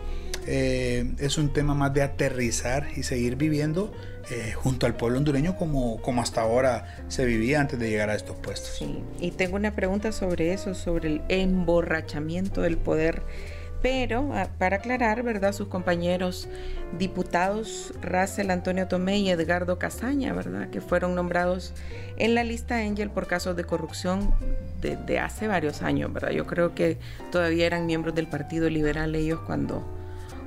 eh, 0.46 1.12
es 1.18 1.38
un 1.38 1.52
tema 1.52 1.74
más 1.74 1.92
de 1.92 2.02
aterrizar 2.02 2.88
y 2.96 3.02
seguir 3.02 3.36
viviendo 3.36 3.92
eh, 4.30 4.52
junto 4.52 4.86
al 4.86 4.94
pueblo 4.94 5.18
hondureño 5.18 5.56
como, 5.56 6.00
como 6.02 6.20
hasta 6.20 6.40
ahora 6.40 6.96
se 7.08 7.24
vivía 7.24 7.60
antes 7.60 7.78
de 7.78 7.90
llegar 7.90 8.10
a 8.10 8.14
estos 8.14 8.36
puestos. 8.36 8.76
Sí, 8.76 9.02
y 9.20 9.30
tengo 9.30 9.56
una 9.56 9.74
pregunta 9.74 10.12
sobre 10.12 10.52
eso, 10.52 10.74
sobre 10.74 11.08
el 11.08 11.22
emborrachamiento 11.28 12.62
del 12.62 12.76
poder. 12.76 13.22
Pero 13.82 14.30
ah, 14.32 14.48
para 14.58 14.76
aclarar, 14.76 15.22
¿verdad? 15.22 15.52
Sus 15.52 15.68
compañeros 15.68 16.48
diputados 16.98 17.92
Racel 18.00 18.50
Antonio 18.50 18.88
Tomé 18.88 19.18
y 19.18 19.30
Edgardo 19.30 19.78
Casaña, 19.78 20.32
¿verdad? 20.32 20.70
Que 20.70 20.80
fueron 20.80 21.14
nombrados 21.14 21.72
en 22.16 22.34
la 22.34 22.42
lista 22.42 22.78
Angel 22.78 23.10
por 23.10 23.26
casos 23.26 23.54
de 23.54 23.64
corrupción 23.64 24.34
de 24.80 25.18
hace 25.18 25.48
varios 25.48 25.82
años, 25.82 26.12
¿verdad? 26.12 26.30
Yo 26.30 26.46
creo 26.46 26.74
que 26.74 26.98
todavía 27.30 27.66
eran 27.66 27.86
miembros 27.86 28.14
del 28.14 28.26
Partido 28.26 28.70
Liberal 28.70 29.14
ellos 29.14 29.40
cuando, 29.46 29.84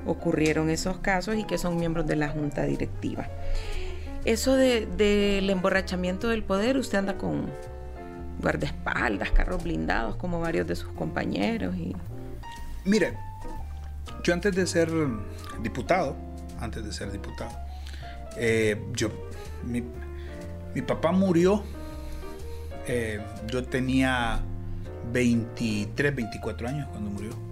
ocurrieron 0.06 0.70
esos 0.70 0.98
casos 0.98 1.36
y 1.36 1.44
que 1.44 1.58
son 1.58 1.78
miembros 1.78 2.06
de 2.06 2.16
la 2.16 2.28
junta 2.28 2.64
directiva. 2.64 3.26
Eso 4.24 4.54
del 4.54 5.48
emborrachamiento 5.48 6.28
del 6.28 6.42
poder, 6.42 6.76
usted 6.76 6.98
anda 6.98 7.16
con 7.16 7.50
guardaespaldas, 8.40 9.30
carros 9.32 9.62
blindados, 9.62 10.16
como 10.16 10.40
varios 10.40 10.66
de 10.66 10.76
sus 10.76 10.92
compañeros. 10.92 11.74
Y... 11.76 11.94
Mire, 12.84 13.16
yo 14.22 14.34
antes 14.34 14.54
de 14.54 14.66
ser 14.66 14.90
diputado, 15.62 16.16
antes 16.60 16.84
de 16.84 16.92
ser 16.92 17.10
diputado, 17.12 17.50
eh, 18.36 18.82
yo, 18.92 19.10
mi, 19.64 19.82
papá 20.82 21.12
murió, 21.12 21.62
eh, 22.86 23.20
yo 23.46 23.64
tenía 23.64 24.40
23, 25.12 26.14
24 26.14 26.68
años 26.68 26.88
cuando 26.88 27.10
murió 27.10 27.50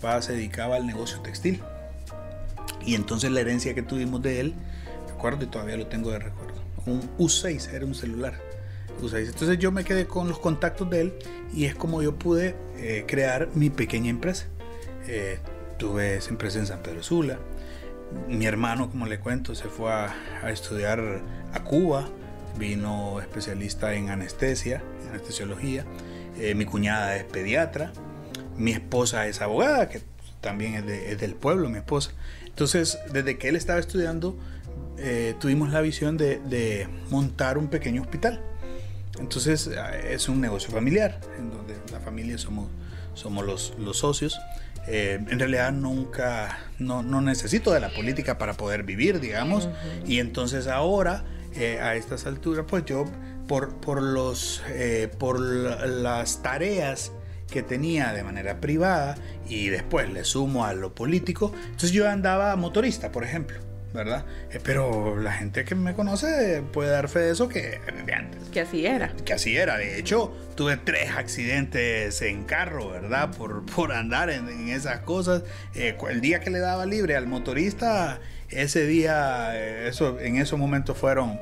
papá 0.00 0.22
se 0.22 0.32
dedicaba 0.32 0.76
al 0.76 0.86
negocio 0.86 1.20
textil. 1.20 1.62
Y 2.84 2.94
entonces 2.94 3.30
la 3.30 3.40
herencia 3.40 3.74
que 3.74 3.82
tuvimos 3.82 4.22
de 4.22 4.40
él, 4.40 4.54
recuerdo 5.08 5.44
y 5.44 5.48
todavía 5.48 5.76
lo 5.76 5.86
tengo 5.86 6.10
de 6.10 6.18
recuerdo, 6.18 6.60
un 6.86 7.02
U6, 7.18 7.72
era 7.72 7.84
un 7.84 7.94
celular. 7.94 8.34
U6. 9.00 9.26
Entonces 9.26 9.58
yo 9.58 9.72
me 9.72 9.84
quedé 9.84 10.06
con 10.06 10.28
los 10.28 10.38
contactos 10.38 10.88
de 10.90 11.00
él 11.00 11.14
y 11.54 11.64
es 11.64 11.74
como 11.74 12.02
yo 12.02 12.16
pude 12.16 12.54
eh, 12.76 13.04
crear 13.06 13.48
mi 13.54 13.70
pequeña 13.70 14.10
empresa. 14.10 14.46
Eh, 15.06 15.38
tuve 15.78 16.16
esa 16.16 16.30
empresa 16.30 16.58
en 16.58 16.66
San 16.66 16.82
Pedro 16.82 17.02
Sula. 17.02 17.38
Mi 18.28 18.46
hermano, 18.46 18.90
como 18.90 19.06
le 19.06 19.20
cuento, 19.20 19.54
se 19.54 19.68
fue 19.68 19.92
a, 19.92 20.14
estudiar 20.50 21.20
a 21.52 21.64
Cuba, 21.64 22.08
vino 22.58 23.20
especialista 23.20 23.94
en 23.94 24.10
anestesia, 24.10 24.82
anestesiología. 25.10 25.84
Eh, 26.38 26.54
mi 26.54 26.64
cuñada 26.64 27.16
es 27.16 27.24
pediatra 27.24 27.92
mi 28.60 28.72
esposa 28.72 29.26
es 29.26 29.40
abogada, 29.40 29.88
que 29.88 30.02
también 30.40 30.74
es, 30.74 31.18
del 31.18 31.34
pueblo, 31.34 31.68
mi 31.70 31.78
esposa. 31.78 32.12
Entonces, 32.60 32.98
desde 33.10 33.38
que 33.38 33.48
él 33.48 33.56
estaba 33.56 33.80
estudiando, 33.80 34.36
eh, 34.98 35.34
tuvimos 35.40 35.70
la 35.70 35.80
visión 35.80 36.18
de, 36.18 36.86
montar 37.08 37.56
un 37.56 37.68
pequeño 37.68 38.02
hospital. 38.02 38.42
Entonces, 39.18 39.68
eh, 39.68 40.12
es 40.12 40.28
un 40.28 40.42
negocio 40.42 40.70
familiar, 40.70 41.22
en 41.38 41.50
donde 41.50 41.74
la 41.90 42.00
familia 42.00 42.36
somos, 42.36 42.68
somos 43.14 43.46
los, 43.46 43.72
los 43.78 43.96
socios. 43.96 44.38
Eh, 44.86 45.24
en 45.26 45.38
realidad 45.38 45.72
nunca, 45.72 46.58
no, 46.78 47.02
no, 47.02 47.22
necesito 47.22 47.72
de 47.72 47.80
la 47.80 47.88
política 47.94 48.36
para 48.36 48.52
poder 48.52 48.82
vivir, 48.82 49.20
digamos. 49.20 49.70
Y 50.06 50.18
entonces 50.18 50.66
ahora, 50.66 51.24
a 51.56 51.94
estas 51.94 52.26
alturas, 52.26 52.66
pues 52.68 52.84
yo, 52.84 53.06
por, 53.48 53.74
por, 53.76 54.02
los, 54.02 54.62
por 55.18 55.40
las 55.40 56.42
tareas 56.42 57.10
que 57.50 57.62
tenía 57.62 58.12
de 58.12 58.22
manera 58.22 58.60
privada 58.60 59.16
y 59.48 59.68
después 59.68 60.10
le 60.10 60.24
sumo 60.24 60.64
a 60.64 60.72
lo 60.72 60.94
político. 60.94 61.52
Entonces 61.64 61.92
yo 61.92 62.08
andaba 62.08 62.54
motorista, 62.56 63.12
por 63.12 63.24
ejemplo, 63.24 63.58
¿verdad? 63.92 64.24
Eh, 64.50 64.60
pero 64.62 65.20
la 65.20 65.32
gente 65.32 65.64
que 65.64 65.74
me 65.74 65.94
conoce 65.94 66.62
puede 66.72 66.90
dar 66.90 67.08
fe 67.08 67.20
de 67.20 67.32
eso 67.32 67.48
que 67.48 67.80
de 68.06 68.14
antes. 68.14 68.48
Que 68.50 68.60
así 68.60 68.86
era. 68.86 69.12
Que 69.24 69.32
así 69.32 69.56
era. 69.56 69.76
De 69.76 69.98
hecho, 69.98 70.32
tuve 70.54 70.76
tres 70.76 71.10
accidentes 71.10 72.22
en 72.22 72.44
carro, 72.44 72.90
¿verdad? 72.90 73.30
Por, 73.36 73.66
por 73.74 73.92
andar 73.92 74.30
en, 74.30 74.68
esas 74.68 75.00
cosas. 75.00 75.42
Eh, 75.74 75.96
el 76.08 76.20
día 76.20 76.40
que 76.40 76.50
le 76.50 76.60
daba 76.60 76.86
libre 76.86 77.16
al 77.16 77.26
motorista, 77.26 78.20
ese 78.48 78.86
día, 78.86 79.50
eh, 79.54 79.88
eso, 79.88 80.20
en 80.20 80.36
esos 80.36 80.58
momentos 80.58 80.96
fueron, 80.96 81.40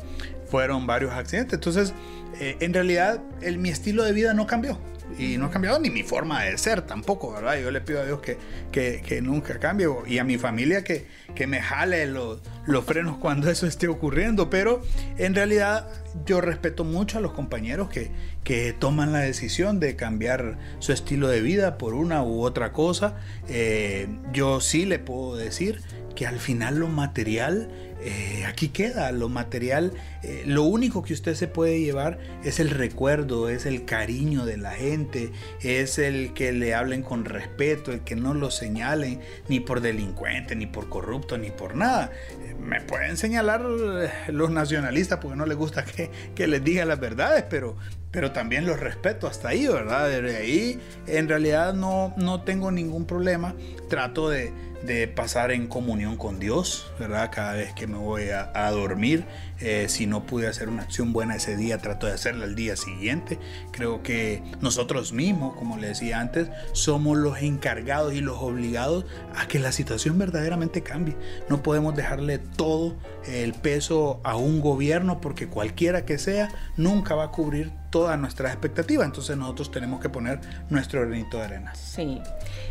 fueron 0.50 0.86
varios 0.86 1.12
accidentes. 1.12 1.54
Entonces, 1.54 1.92
en 2.40 2.72
realidad, 2.72 3.20
el, 3.42 3.58
mi 3.58 3.68
estilo 3.68 4.04
de 4.04 4.12
vida 4.12 4.32
no 4.32 4.46
cambió 4.46 4.78
y 5.16 5.38
no 5.38 5.46
ha 5.46 5.50
cambiado 5.50 5.78
ni 5.78 5.90
mi 5.90 6.02
forma 6.02 6.44
de 6.44 6.58
ser 6.58 6.82
tampoco, 6.82 7.32
¿verdad? 7.32 7.58
Yo 7.60 7.70
le 7.70 7.80
pido 7.80 8.00
a 8.00 8.04
Dios 8.04 8.20
que, 8.20 8.38
que, 8.70 9.20
nunca 9.22 9.58
cambie 9.58 9.88
y 10.06 10.18
a 10.18 10.24
mi 10.24 10.38
familia 10.38 10.84
que, 10.84 11.06
que 11.34 11.46
me 11.46 11.60
jale 11.60 12.06
los, 12.06 12.40
los 12.66 12.84
frenos 12.84 13.18
cuando 13.18 13.50
eso 13.50 13.66
esté 13.66 13.88
ocurriendo, 13.88 14.50
pero 14.50 14.82
en 15.16 15.34
realidad 15.34 15.88
yo 16.26 16.40
respeto 16.40 16.84
mucho 16.84 17.18
a 17.18 17.20
los 17.20 17.32
compañeros 17.32 17.88
que, 17.88 18.10
que 18.44 18.72
toman 18.72 19.12
la 19.12 19.20
decisión 19.20 19.80
de 19.80 19.96
cambiar 19.96 20.58
su 20.78 20.92
estilo 20.92 21.28
de 21.28 21.40
vida 21.40 21.78
por 21.78 21.94
una 21.94 22.22
u 22.22 22.42
otra 22.42 22.72
cosa. 22.72 23.16
Eh, 23.48 24.08
yo 24.32 24.60
sí 24.60 24.84
le 24.84 24.98
puedo 24.98 25.36
decir 25.36 25.80
que 26.14 26.26
al 26.26 26.38
final 26.38 26.78
lo 26.78 26.88
material 26.88 27.70
eh, 28.08 28.46
aquí 28.46 28.70
queda 28.70 29.12
lo 29.12 29.28
material. 29.28 29.92
Eh, 30.22 30.42
lo 30.46 30.62
único 30.62 31.02
que 31.02 31.12
usted 31.12 31.34
se 31.34 31.46
puede 31.46 31.78
llevar 31.78 32.18
es 32.42 32.58
el 32.58 32.70
recuerdo, 32.70 33.50
es 33.50 33.66
el 33.66 33.84
cariño 33.84 34.46
de 34.46 34.56
la 34.56 34.70
gente, 34.70 35.30
es 35.60 35.98
el 35.98 36.32
que 36.32 36.52
le 36.52 36.74
hablen 36.74 37.02
con 37.02 37.26
respeto, 37.26 37.92
el 37.92 38.00
que 38.00 38.16
no 38.16 38.32
lo 38.32 38.50
señalen 38.50 39.20
ni 39.48 39.60
por 39.60 39.82
delincuente, 39.82 40.56
ni 40.56 40.66
por 40.66 40.88
corrupto, 40.88 41.36
ni 41.36 41.50
por 41.50 41.76
nada. 41.76 42.10
Eh, 42.42 42.54
me 42.58 42.80
pueden 42.80 43.18
señalar 43.18 43.60
los 43.60 44.50
nacionalistas 44.50 45.18
porque 45.18 45.36
no 45.36 45.44
les 45.44 45.58
gusta 45.58 45.84
que, 45.84 46.10
que 46.34 46.46
les 46.46 46.64
diga 46.64 46.86
las 46.86 46.98
verdades, 46.98 47.44
pero, 47.50 47.76
pero 48.10 48.32
también 48.32 48.64
los 48.64 48.80
respeto 48.80 49.26
hasta 49.26 49.48
ahí, 49.48 49.66
¿verdad? 49.66 50.08
Desde 50.08 50.38
ahí 50.38 50.80
en 51.06 51.28
realidad 51.28 51.74
no, 51.74 52.14
no 52.16 52.42
tengo 52.42 52.70
ningún 52.70 53.04
problema. 53.04 53.54
Trato 53.90 54.30
de 54.30 54.52
de 54.82 55.08
pasar 55.08 55.50
en 55.50 55.66
comunión 55.66 56.16
con 56.16 56.38
Dios, 56.38 56.90
¿verdad? 56.98 57.30
Cada 57.32 57.54
vez 57.54 57.72
que 57.72 57.86
me 57.86 57.98
voy 57.98 58.30
a, 58.30 58.70
dormir. 58.70 59.24
Eh, 59.60 59.86
si 59.88 60.06
no 60.06 60.24
pude 60.24 60.46
hacer 60.46 60.68
una 60.68 60.82
acción 60.82 61.12
buena 61.12 61.36
ese 61.36 61.56
día, 61.56 61.78
trato 61.78 62.06
de 62.06 62.12
hacerla 62.12 62.44
el 62.44 62.54
día 62.54 62.76
siguiente. 62.76 63.38
Creo 63.72 64.02
que 64.02 64.42
nosotros 64.60 65.12
mismos, 65.12 65.56
como 65.56 65.76
le 65.76 65.88
decía 65.88 66.20
antes, 66.20 66.48
somos 66.72 67.18
los 67.18 67.38
encargados 67.42 68.14
y 68.14 68.20
los 68.20 68.38
obligados 68.38 69.04
a 69.34 69.48
que 69.48 69.58
la 69.58 69.72
situación 69.72 70.18
verdaderamente 70.18 70.82
cambie. 70.82 71.16
No 71.48 71.62
podemos 71.62 71.96
dejarle 71.96 72.38
todo 72.38 72.96
el 73.26 73.52
peso 73.54 74.20
a 74.22 74.36
un 74.36 74.60
gobierno 74.60 75.20
porque 75.20 75.48
cualquiera 75.48 76.04
que 76.04 76.18
sea 76.18 76.50
nunca 76.76 77.14
va 77.14 77.24
a 77.24 77.30
cubrir 77.30 77.72
todas 77.90 78.18
nuestras 78.18 78.52
expectativas. 78.52 79.06
Entonces 79.06 79.36
nosotros 79.36 79.70
tenemos 79.70 80.00
que 80.00 80.08
poner 80.08 80.40
nuestro 80.70 81.00
granito 81.00 81.38
de 81.38 81.44
arena. 81.44 81.74
Sí. 81.74 82.20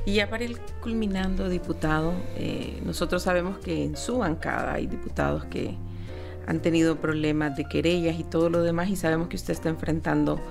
Y 0.05 0.13
ya 0.13 0.29
para 0.29 0.45
ir 0.45 0.57
culminando, 0.79 1.49
diputado, 1.49 2.13
eh, 2.37 2.81
nosotros 2.85 3.23
sabemos 3.23 3.57
que 3.57 3.83
en 3.83 3.97
su 3.97 4.19
bancada 4.19 4.73
hay 4.73 4.87
diputados 4.87 5.45
que 5.45 5.75
han 6.47 6.61
tenido 6.61 6.99
problemas 6.99 7.55
de 7.55 7.65
querellas 7.65 8.19
y 8.19 8.23
todo 8.23 8.49
lo 8.49 8.63
demás 8.63 8.89
y 8.89 8.95
sabemos 8.95 9.27
que 9.27 9.35
usted 9.35 9.53
está 9.53 9.69
enfrentando 9.69 10.41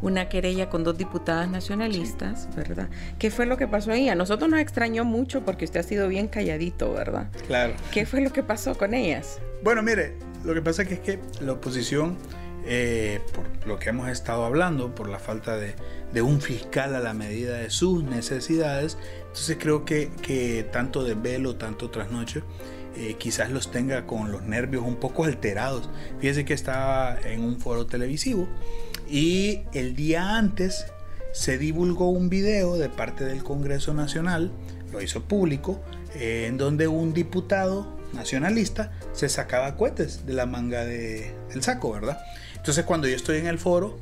una 0.00 0.30
querella 0.30 0.70
con 0.70 0.82
dos 0.82 0.96
diputadas 0.96 1.50
nacionalistas, 1.50 2.48
¿verdad? 2.56 2.88
¿Qué 3.18 3.30
fue 3.30 3.44
lo 3.44 3.58
que 3.58 3.68
pasó 3.68 3.92
ahí? 3.92 4.08
A 4.08 4.14
nosotros 4.14 4.48
nos 4.48 4.60
extrañó 4.60 5.04
mucho 5.04 5.44
porque 5.44 5.66
usted 5.66 5.80
ha 5.80 5.82
sido 5.82 6.08
bien 6.08 6.28
calladito, 6.28 6.92
¿verdad? 6.94 7.28
Claro. 7.46 7.74
¿Qué 7.92 8.06
fue 8.06 8.22
lo 8.22 8.32
que 8.32 8.42
pasó 8.42 8.78
con 8.78 8.94
ellas? 8.94 9.40
Bueno, 9.62 9.82
mire, 9.82 10.14
lo 10.42 10.54
que 10.54 10.62
pasa 10.62 10.82
es 10.82 11.00
que 11.00 11.20
la 11.42 11.52
oposición 11.52 12.16
eh, 12.66 13.20
por 13.32 13.66
lo 13.66 13.78
que 13.78 13.88
hemos 13.88 14.08
estado 14.08 14.44
hablando, 14.44 14.94
por 14.94 15.08
la 15.08 15.18
falta 15.18 15.56
de, 15.56 15.74
un 16.22 16.40
fiscal 16.40 16.94
a 16.94 17.00
la 17.00 17.14
medida 17.14 17.58
de 17.58 17.70
sus 17.70 18.04
necesidades. 18.04 18.98
Entonces 19.28 19.56
creo 19.58 19.84
que, 19.84 20.10
que 20.22 20.66
tanto 20.70 21.04
de 21.04 21.14
velo, 21.14 21.56
tanto 21.56 21.90
trasnoche, 21.90 22.42
eh, 22.96 23.14
quizás 23.18 23.50
los 23.50 23.70
tenga 23.70 24.06
con 24.06 24.32
los 24.32 24.42
nervios 24.42 24.84
un 24.84 24.96
poco 24.96 25.24
alterados. 25.24 25.88
Fíjese 26.20 26.44
que 26.44 26.54
estaba 26.54 27.18
en 27.24 27.42
un 27.42 27.60
foro 27.60 27.86
televisivo 27.86 28.48
y 29.08 29.62
el 29.72 29.94
día 29.94 30.36
antes 30.36 30.86
se 31.32 31.58
divulgó 31.58 32.10
un 32.10 32.28
video 32.28 32.76
de 32.76 32.88
parte 32.88 33.24
del 33.24 33.44
Congreso 33.44 33.94
Nacional, 33.94 34.50
lo 34.92 35.00
hizo 35.00 35.22
público, 35.22 35.80
eh, 36.14 36.46
en 36.48 36.58
donde 36.58 36.88
un 36.88 37.12
diputado 37.14 37.96
nacionalista 38.12 38.92
se 39.12 39.28
sacaba 39.28 39.76
cohetes 39.76 40.26
de 40.26 40.32
la 40.32 40.46
manga 40.46 40.84
de, 40.84 41.32
del 41.50 41.62
saco, 41.62 41.92
¿verdad? 41.92 42.18
Entonces 42.56 42.84
cuando 42.84 43.06
yo 43.06 43.14
estoy 43.14 43.38
en 43.38 43.46
el 43.46 43.58
foro, 43.58 43.98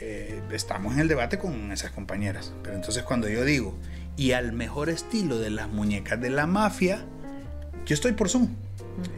eh, 0.00 0.42
estamos 0.50 0.94
en 0.94 1.00
el 1.00 1.08
debate 1.08 1.38
con 1.38 1.70
esas 1.70 1.92
compañeras. 1.92 2.52
Pero 2.64 2.74
entonces 2.74 3.04
cuando 3.04 3.28
yo 3.28 3.44
digo, 3.44 3.78
y 4.16 4.32
al 4.32 4.52
mejor 4.52 4.88
estilo 4.88 5.38
de 5.38 5.50
las 5.50 5.68
muñecas 5.68 6.20
de 6.20 6.30
la 6.30 6.46
mafia, 6.46 7.04
yo 7.86 7.94
estoy 7.94 8.12
por 8.12 8.28
Zoom. 8.28 8.48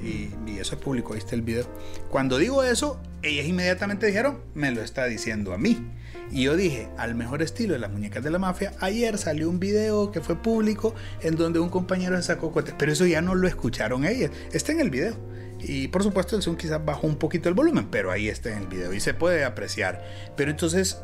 Y, 0.02 0.30
y, 0.50 0.58
eso 0.60 0.76
es 0.76 0.80
público, 0.80 1.14
ahí 1.14 1.20
el 1.30 1.42
video. 1.42 1.66
Cuando 2.10 2.38
digo 2.38 2.62
eso, 2.62 3.00
ellas 3.22 3.46
inmediatamente 3.46 4.06
dijeron, 4.06 4.38
me 4.54 4.70
lo 4.70 4.82
está 4.82 5.06
diciendo 5.06 5.52
a 5.52 5.58
mí. 5.58 5.84
Y 6.30 6.44
yo 6.44 6.56
dije, 6.56 6.88
al 6.96 7.14
mejor 7.14 7.42
estilo 7.42 7.74
de 7.74 7.78
las 7.78 7.90
muñecas 7.90 8.22
de 8.24 8.30
la 8.30 8.38
mafia, 8.38 8.72
ayer 8.80 9.18
salió 9.18 9.48
un 9.50 9.60
video 9.60 10.10
que 10.10 10.20
fue 10.20 10.36
público 10.36 10.94
en 11.22 11.36
donde 11.36 11.58
un 11.58 11.68
compañero 11.68 12.20
sacó 12.22 12.52
cohetes, 12.52 12.74
pero 12.78 12.92
eso 12.92 13.06
ya 13.06 13.20
no 13.20 13.34
lo 13.34 13.46
escucharon 13.46 14.04
ellas, 14.04 14.30
está 14.52 14.72
en 14.72 14.80
el 14.80 14.90
video. 14.90 15.14
Y 15.60 15.88
por 15.88 16.02
supuesto 16.02 16.36
el 16.36 16.42
Zoom 16.42 16.56
quizás 16.56 16.84
bajó 16.84 17.06
un 17.06 17.16
poquito 17.16 17.48
el 17.48 17.54
volumen, 17.54 17.88
pero 17.90 18.10
ahí 18.10 18.28
está 18.28 18.50
en 18.52 18.58
el 18.58 18.66
video 18.66 18.92
y 18.92 19.00
se 19.00 19.14
puede 19.14 19.44
apreciar. 19.44 20.04
Pero 20.36 20.50
entonces, 20.50 20.98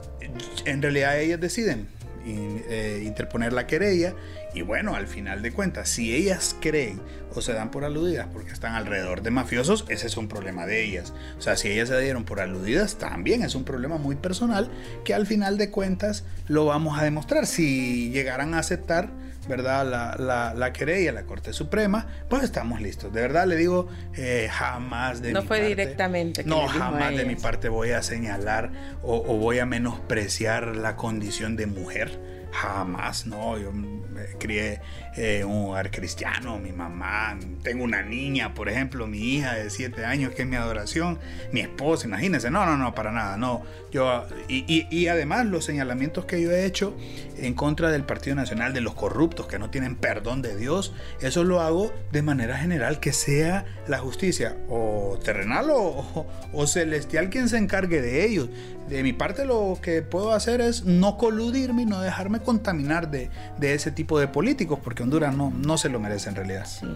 en 0.64 0.82
realidad 0.82 1.18
ellas 1.18 1.40
deciden 1.40 1.88
eh, 2.24 3.02
interponer 3.04 3.52
la 3.52 3.66
querella 3.66 4.14
y 4.52 4.62
bueno, 4.62 4.94
al 4.94 5.06
final 5.06 5.42
de 5.42 5.52
cuentas, 5.52 5.88
si 5.88 6.14
ellas 6.14 6.56
creen 6.60 7.00
o 7.34 7.40
se 7.40 7.52
dan 7.52 7.70
por 7.70 7.84
aludidas 7.84 8.26
porque 8.32 8.50
están 8.50 8.74
alrededor 8.74 9.22
de 9.22 9.30
mafiosos, 9.30 9.84
ese 9.88 10.08
es 10.08 10.16
un 10.16 10.28
problema 10.28 10.66
de 10.66 10.82
ellas. 10.82 11.12
O 11.38 11.42
sea, 11.42 11.56
si 11.56 11.68
ellas 11.68 11.88
se 11.88 12.00
dieron 12.00 12.24
por 12.24 12.40
aludidas, 12.40 12.96
también 12.96 13.42
es 13.42 13.54
un 13.54 13.64
problema 13.64 13.96
muy 13.96 14.16
personal 14.16 14.70
que 15.04 15.14
al 15.14 15.26
final 15.26 15.56
de 15.56 15.70
cuentas 15.70 16.24
lo 16.48 16.64
vamos 16.66 16.98
a 16.98 17.04
demostrar. 17.04 17.46
Si 17.46 18.10
llegaran 18.10 18.54
a 18.54 18.58
aceptar 18.58 19.10
¿verdad? 19.50 20.16
La, 20.18 20.54
la, 20.54 20.72
querella, 20.72 21.12
la 21.12 21.24
Corte 21.24 21.52
Suprema, 21.52 22.06
pues 22.28 22.42
estamos 22.42 22.80
listos. 22.80 23.12
De 23.12 23.20
verdad 23.20 23.46
le 23.46 23.56
digo, 23.56 23.88
eh, 24.16 24.48
jamás 24.50 25.20
de 25.20 25.32
no 25.32 25.42
fue 25.42 25.66
directamente. 25.66 26.44
no, 26.44 26.66
jamás 26.66 27.14
de 27.14 27.24
mi 27.24 27.36
parte 27.36 27.68
voy 27.68 27.90
a 27.90 28.02
señalar 28.02 28.70
o, 29.02 29.16
o 29.16 29.36
voy 29.36 29.58
a 29.58 29.66
menospreciar 29.66 30.76
la 30.76 30.96
condición 30.96 31.56
de 31.56 31.66
mujer 31.66 32.30
Jamás, 32.52 33.26
no. 33.26 33.58
Yo 33.58 33.72
me 33.72 34.26
crié 34.38 34.80
en 35.16 35.46
un 35.46 35.70
hogar 35.70 35.90
cristiano, 35.90 36.58
mi 36.58 36.72
mamá, 36.72 37.38
tengo 37.62 37.84
una 37.84 38.02
niña, 38.02 38.54
por 38.54 38.68
ejemplo, 38.68 39.06
mi 39.06 39.18
hija 39.18 39.54
de 39.54 39.70
7 39.70 40.04
años, 40.04 40.32
que 40.34 40.42
es 40.42 40.48
mi 40.48 40.56
adoración, 40.56 41.18
mi 41.52 41.60
esposa, 41.60 42.06
imagínense. 42.06 42.50
No, 42.50 42.64
no, 42.64 42.76
no, 42.76 42.94
para 42.94 43.12
nada, 43.12 43.36
no. 43.36 43.62
Yo, 43.90 44.24
y, 44.48 44.86
y, 44.88 45.08
además 45.08 45.46
los 45.46 45.64
señalamientos 45.64 46.24
que 46.24 46.40
yo 46.40 46.52
he 46.52 46.64
hecho 46.64 46.96
en 47.38 47.54
contra 47.54 47.90
del 47.90 48.04
Partido 48.04 48.36
Nacional, 48.36 48.72
de 48.72 48.80
los 48.80 48.94
corruptos 48.94 49.46
que 49.46 49.58
no 49.58 49.70
tienen 49.70 49.96
perdón 49.96 50.42
de 50.42 50.56
Dios, 50.56 50.94
eso 51.20 51.42
lo 51.42 51.60
hago 51.60 51.92
de 52.12 52.22
manera 52.22 52.56
general, 52.56 53.00
que 53.00 53.12
sea 53.12 53.64
la 53.88 53.98
justicia 53.98 54.56
o 54.68 55.18
terrenal 55.24 55.70
o, 55.70 56.26
o 56.52 56.66
celestial 56.66 57.30
quien 57.30 57.48
se 57.48 57.58
encargue 57.58 58.00
de 58.00 58.24
ellos. 58.24 58.48
De 58.90 59.04
mi 59.04 59.12
parte 59.12 59.44
lo 59.44 59.78
que 59.80 60.02
puedo 60.02 60.32
hacer 60.32 60.60
es 60.60 60.84
no 60.84 61.16
coludirme 61.16 61.82
y 61.82 61.86
no 61.86 62.00
dejarme 62.00 62.40
contaminar 62.40 63.08
de, 63.08 63.30
ese 63.60 63.92
tipo 63.92 64.18
de 64.18 64.26
políticos, 64.26 64.80
porque 64.82 64.99
Honduras 65.02 65.36
no, 65.36 65.50
no 65.50 65.78
se 65.78 65.88
lo 65.88 66.00
merece 66.00 66.28
en 66.28 66.36
realidad. 66.36 66.66
Sí. 66.66 66.86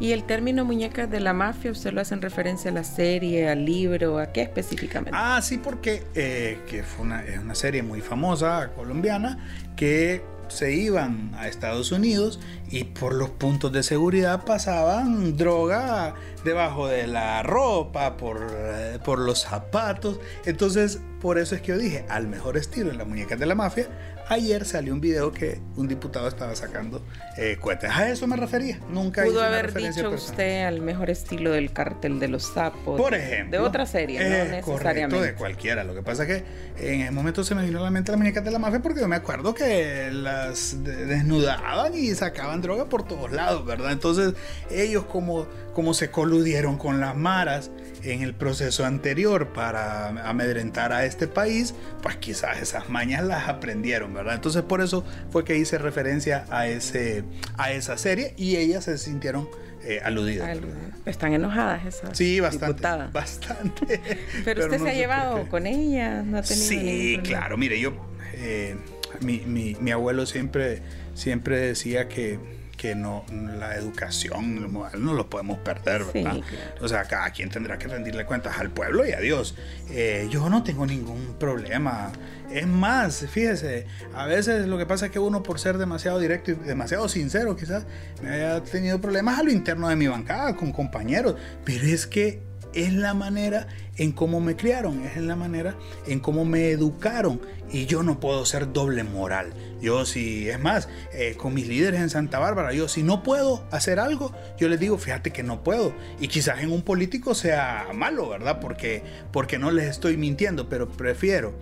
Y 0.00 0.12
el 0.12 0.24
término 0.24 0.64
muñecas 0.64 1.10
de 1.10 1.20
la 1.20 1.32
mafia, 1.32 1.70
¿usted 1.70 1.92
lo 1.92 2.00
hace 2.00 2.14
en 2.14 2.22
referencia 2.22 2.70
a 2.70 2.74
la 2.74 2.84
serie, 2.84 3.48
al 3.48 3.64
libro, 3.64 4.18
a 4.18 4.32
qué 4.32 4.42
específicamente? 4.42 5.12
Ah, 5.14 5.40
sí, 5.42 5.58
porque 5.58 6.04
eh, 6.14 6.60
que 6.68 6.82
fue 6.82 7.04
una, 7.04 7.24
una 7.42 7.54
serie 7.54 7.82
muy 7.82 8.00
famosa 8.00 8.70
colombiana 8.74 9.38
que 9.76 10.22
se 10.48 10.72
iban 10.72 11.32
a 11.36 11.48
Estados 11.48 11.92
Unidos 11.92 12.40
y 12.70 12.84
por 12.84 13.14
los 13.14 13.30
puntos 13.30 13.72
de 13.72 13.82
seguridad 13.82 14.44
pasaban 14.44 15.36
droga 15.36 16.14
debajo 16.44 16.86
de 16.88 17.06
la 17.06 17.42
ropa, 17.42 18.16
por, 18.16 18.46
eh, 18.52 18.98
por 19.04 19.18
los 19.18 19.42
zapatos. 19.42 20.20
Entonces, 20.44 21.00
por 21.20 21.38
eso 21.38 21.54
es 21.54 21.62
que 21.62 21.68
yo 21.68 21.78
dije, 21.78 22.04
al 22.08 22.28
mejor 22.28 22.56
estilo 22.56 22.90
en 22.90 22.98
las 22.98 23.06
muñecas 23.06 23.38
de 23.38 23.46
la 23.46 23.54
mafia, 23.54 23.88
Ayer 24.28 24.64
salió 24.64 24.94
un 24.94 25.00
video 25.00 25.32
que 25.32 25.60
un 25.76 25.86
diputado 25.86 26.28
estaba 26.28 26.54
sacando 26.56 27.02
eh, 27.36 27.58
cohetes. 27.60 27.90
A 27.90 28.08
eso 28.08 28.26
me 28.26 28.36
refería. 28.36 28.78
Nunca 28.88 29.22
Pudo 29.22 29.42
haber 29.42 29.74
dicho 29.74 30.10
usted 30.10 30.64
al 30.64 30.80
mejor 30.80 31.10
estilo 31.10 31.50
del 31.50 31.72
cartel 31.72 32.18
de 32.18 32.28
los 32.28 32.44
sapos. 32.44 32.98
Por 32.98 33.14
ejemplo. 33.14 33.58
De 33.60 33.66
otra 33.66 33.84
serie, 33.84 34.20
no 34.20 34.24
necesariamente. 34.24 34.62
Correcto, 34.62 35.20
de 35.20 35.34
cualquiera. 35.34 35.84
Lo 35.84 35.94
que 35.94 36.02
pasa 36.02 36.24
es 36.24 36.42
que 36.42 36.94
en 36.94 37.02
el 37.02 37.12
momento 37.12 37.44
se 37.44 37.54
me 37.54 37.64
vino 37.66 37.80
a 37.80 37.82
la 37.82 37.90
mente 37.90 38.12
la 38.12 38.18
muñeca 38.18 38.40
de 38.40 38.50
la 38.50 38.58
mafia 38.58 38.80
porque 38.80 39.00
yo 39.00 39.08
me 39.08 39.16
acuerdo 39.16 39.54
que 39.54 40.10
las 40.10 40.82
desnudaban 40.82 41.94
y 41.94 42.14
sacaban 42.14 42.62
droga 42.62 42.86
por 42.86 43.06
todos 43.06 43.30
lados, 43.30 43.66
¿verdad? 43.66 43.92
Entonces 43.92 44.32
ellos 44.70 45.04
como, 45.04 45.46
como 45.74 45.92
se 45.92 46.10
coludieron 46.10 46.78
con 46.78 46.98
las 46.98 47.14
maras 47.14 47.70
en 48.04 48.22
el 48.22 48.34
proceso 48.34 48.84
anterior 48.84 49.52
para 49.52 50.08
amedrentar 50.28 50.92
a 50.92 51.04
este 51.04 51.26
país, 51.26 51.74
pues 52.02 52.16
quizás 52.16 52.60
esas 52.60 52.88
mañas 52.88 53.24
las 53.24 53.48
aprendieron, 53.48 54.12
¿verdad? 54.14 54.34
Entonces 54.34 54.62
por 54.62 54.80
eso 54.80 55.04
fue 55.30 55.44
que 55.44 55.56
hice 55.56 55.78
referencia 55.78 56.44
a, 56.50 56.66
ese, 56.66 57.24
a 57.56 57.72
esa 57.72 57.96
serie 57.98 58.34
y 58.36 58.56
ellas 58.56 58.84
se 58.84 58.98
sintieron 58.98 59.48
eh, 59.84 60.00
aludidas. 60.02 60.58
Están 61.04 61.34
enojadas 61.34 61.84
esas. 61.84 62.16
Sí, 62.16 62.40
bastante. 62.40 62.82
Bastante. 63.12 64.00
Pero, 64.44 64.64
usted 64.64 64.80
se 64.80 64.90
ha 64.90 64.94
llevado 64.94 65.48
con 65.48 65.66
ellas, 65.66 66.24
no 66.24 66.38
ha 66.38 66.42
tenido 66.42 66.66
Sí, 66.66 67.20
claro, 67.22 67.56
mire, 67.56 67.78
yo, 67.78 67.92
eh, 68.34 68.76
mi, 69.20 69.40
mi, 69.40 69.76
mi 69.80 69.90
abuelo 69.90 70.26
siempre, 70.26 70.80
siempre 71.14 71.58
decía 71.58 72.08
que 72.08 72.38
que 72.84 72.94
no 72.94 73.24
la 73.58 73.76
educación 73.76 74.70
no 74.70 75.14
lo 75.14 75.30
podemos 75.30 75.56
perder, 75.60 76.04
¿verdad? 76.04 76.42
O 76.82 76.86
sea, 76.86 77.04
cada 77.04 77.30
quien 77.30 77.48
tendrá 77.48 77.78
que 77.78 77.88
rendirle 77.88 78.26
cuentas 78.26 78.58
al 78.58 78.70
pueblo 78.70 79.06
y 79.06 79.12
a 79.12 79.20
Dios. 79.20 79.54
Eh, 79.88 80.28
yo 80.30 80.50
no 80.50 80.62
tengo 80.62 80.84
ningún 80.84 81.36
problema. 81.38 82.12
Es 82.52 82.66
más, 82.66 83.24
fíjese, 83.30 83.86
a 84.14 84.26
veces 84.26 84.66
lo 84.66 84.76
que 84.76 84.84
pasa 84.84 85.06
es 85.06 85.12
que 85.12 85.18
uno 85.18 85.42
por 85.42 85.58
ser 85.58 85.78
demasiado 85.78 86.18
directo 86.18 86.50
y 86.50 86.56
demasiado 86.56 87.08
sincero 87.08 87.56
quizás 87.56 87.86
me 88.22 88.28
haya 88.28 88.62
tenido 88.62 89.00
problemas 89.00 89.38
a 89.38 89.44
lo 89.44 89.50
interno 89.50 89.88
de 89.88 89.96
mi 89.96 90.06
bancada 90.06 90.54
con 90.54 90.70
compañeros, 90.70 91.36
pero 91.64 91.86
es 91.86 92.06
que 92.06 92.42
es 92.74 92.92
la 92.92 93.14
manera 93.14 93.66
en 93.96 94.12
cómo 94.12 94.40
me 94.40 94.56
criaron, 94.56 95.04
es 95.04 95.16
la 95.16 95.36
manera 95.36 95.76
en 96.06 96.20
cómo 96.20 96.44
me 96.44 96.70
educaron. 96.70 97.40
Y 97.70 97.86
yo 97.86 98.02
no 98.02 98.20
puedo 98.20 98.44
ser 98.46 98.72
doble 98.72 99.02
moral. 99.04 99.52
Yo 99.80 100.04
si, 100.04 100.48
es 100.48 100.60
más, 100.60 100.88
eh, 101.12 101.34
con 101.36 101.54
mis 101.54 101.66
líderes 101.66 102.00
en 102.00 102.10
Santa 102.10 102.38
Bárbara, 102.38 102.72
yo 102.72 102.88
si 102.88 103.02
no 103.02 103.22
puedo 103.22 103.64
hacer 103.70 103.98
algo, 103.98 104.32
yo 104.58 104.68
les 104.68 104.78
digo, 104.78 104.98
fíjate 104.98 105.30
que 105.30 105.42
no 105.42 105.64
puedo. 105.64 105.92
Y 106.20 106.28
quizás 106.28 106.60
en 106.60 106.72
un 106.72 106.82
político 106.82 107.34
sea 107.34 107.88
malo, 107.94 108.28
¿verdad? 108.28 108.60
Porque, 108.60 109.02
porque 109.32 109.58
no 109.58 109.70
les 109.70 109.88
estoy 109.88 110.16
mintiendo, 110.16 110.68
pero 110.68 110.88
prefiero 110.88 111.54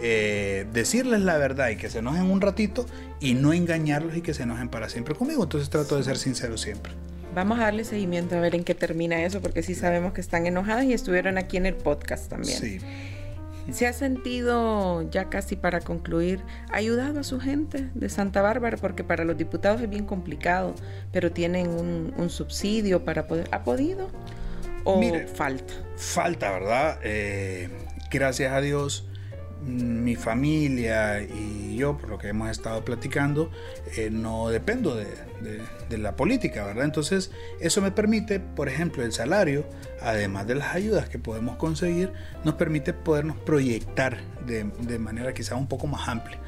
eh, 0.00 0.66
decirles 0.72 1.22
la 1.22 1.38
verdad 1.38 1.70
y 1.70 1.76
que 1.76 1.90
se 1.90 1.98
enojen 1.98 2.30
un 2.30 2.40
ratito 2.40 2.86
y 3.20 3.34
no 3.34 3.52
engañarlos 3.52 4.16
y 4.16 4.20
que 4.20 4.32
se 4.32 4.44
enojen 4.44 4.68
para 4.68 4.88
siempre 4.88 5.14
conmigo. 5.14 5.42
Entonces 5.42 5.70
trato 5.70 5.96
de 5.96 6.04
ser 6.04 6.18
sincero 6.18 6.56
siempre. 6.56 6.92
Vamos 7.38 7.58
a 7.60 7.62
darle 7.62 7.84
seguimiento 7.84 8.36
a 8.36 8.40
ver 8.40 8.54
en 8.54 8.64
qué 8.64 8.74
termina 8.74 9.22
eso, 9.22 9.40
porque 9.40 9.62
sí 9.62 9.74
sabemos 9.74 10.12
que 10.12 10.20
están 10.20 10.46
enojadas 10.46 10.84
y 10.84 10.92
estuvieron 10.92 11.38
aquí 11.38 11.56
en 11.56 11.66
el 11.66 11.74
podcast 11.74 12.28
también. 12.28 12.58
Sí. 12.58 12.80
¿Se 13.72 13.86
ha 13.86 13.92
sentido, 13.92 15.08
ya 15.10 15.28
casi 15.28 15.54
para 15.54 15.80
concluir, 15.80 16.42
ayudado 16.72 17.20
a 17.20 17.22
su 17.22 17.38
gente 17.38 17.90
de 17.94 18.08
Santa 18.08 18.42
Bárbara? 18.42 18.76
Porque 18.78 19.04
para 19.04 19.24
los 19.24 19.36
diputados 19.36 19.80
es 19.80 19.90
bien 19.90 20.04
complicado, 20.04 20.74
pero 21.12 21.30
tienen 21.30 21.68
un, 21.68 22.30
subsidio 22.30 23.04
para 23.04 23.26
poder... 23.26 23.46
¿Ha 23.52 23.62
podido? 23.62 24.08
¿O 24.84 25.00
falta? 25.34 25.74
Falta, 25.96 26.50
¿verdad? 26.50 26.98
Eh, 27.02 27.68
gracias 28.10 28.52
a 28.52 28.60
Dios 28.60 29.07
mi 29.64 30.16
familia 30.16 31.22
y 31.22 31.76
yo, 31.76 31.96
por 31.98 32.10
lo 32.10 32.18
que 32.18 32.28
hemos 32.28 32.50
estado 32.50 32.84
platicando, 32.84 33.50
eh, 33.96 34.10
no 34.10 34.48
dependo 34.48 34.94
de, 34.94 35.06
la 35.96 36.16
política, 36.16 36.64
¿verdad? 36.64 36.84
Entonces, 36.84 37.30
eso 37.60 37.80
me 37.80 37.90
permite, 37.90 38.40
por 38.40 38.68
ejemplo, 38.68 39.02
el 39.02 39.12
salario, 39.12 39.64
además 40.02 40.46
de 40.46 40.56
las 40.56 40.74
ayudas 40.74 41.08
que 41.08 41.18
podemos 41.18 41.56
conseguir, 41.56 42.12
nos 42.44 42.54
permite 42.54 42.92
podernos 42.92 43.36
proyectar 43.38 44.18
de, 44.46 44.98
manera 44.98 45.32
quizá 45.34 45.56
un 45.56 45.66
poco 45.66 45.86
más 45.86 46.08
amplia. 46.08 46.38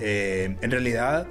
Eh, 0.00 0.56
en 0.60 0.70
realidad, 0.70 1.26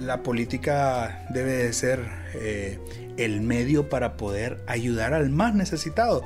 la 0.00 0.22
política 0.22 1.26
debe 1.30 1.52
de 1.52 1.72
ser 1.72 2.00
eh, 2.34 2.78
el 3.16 3.42
medio 3.42 3.88
para 3.88 4.16
poder 4.16 4.62
ayudar 4.66 5.14
al 5.14 5.30
más 5.30 5.54
necesitado 5.54 6.22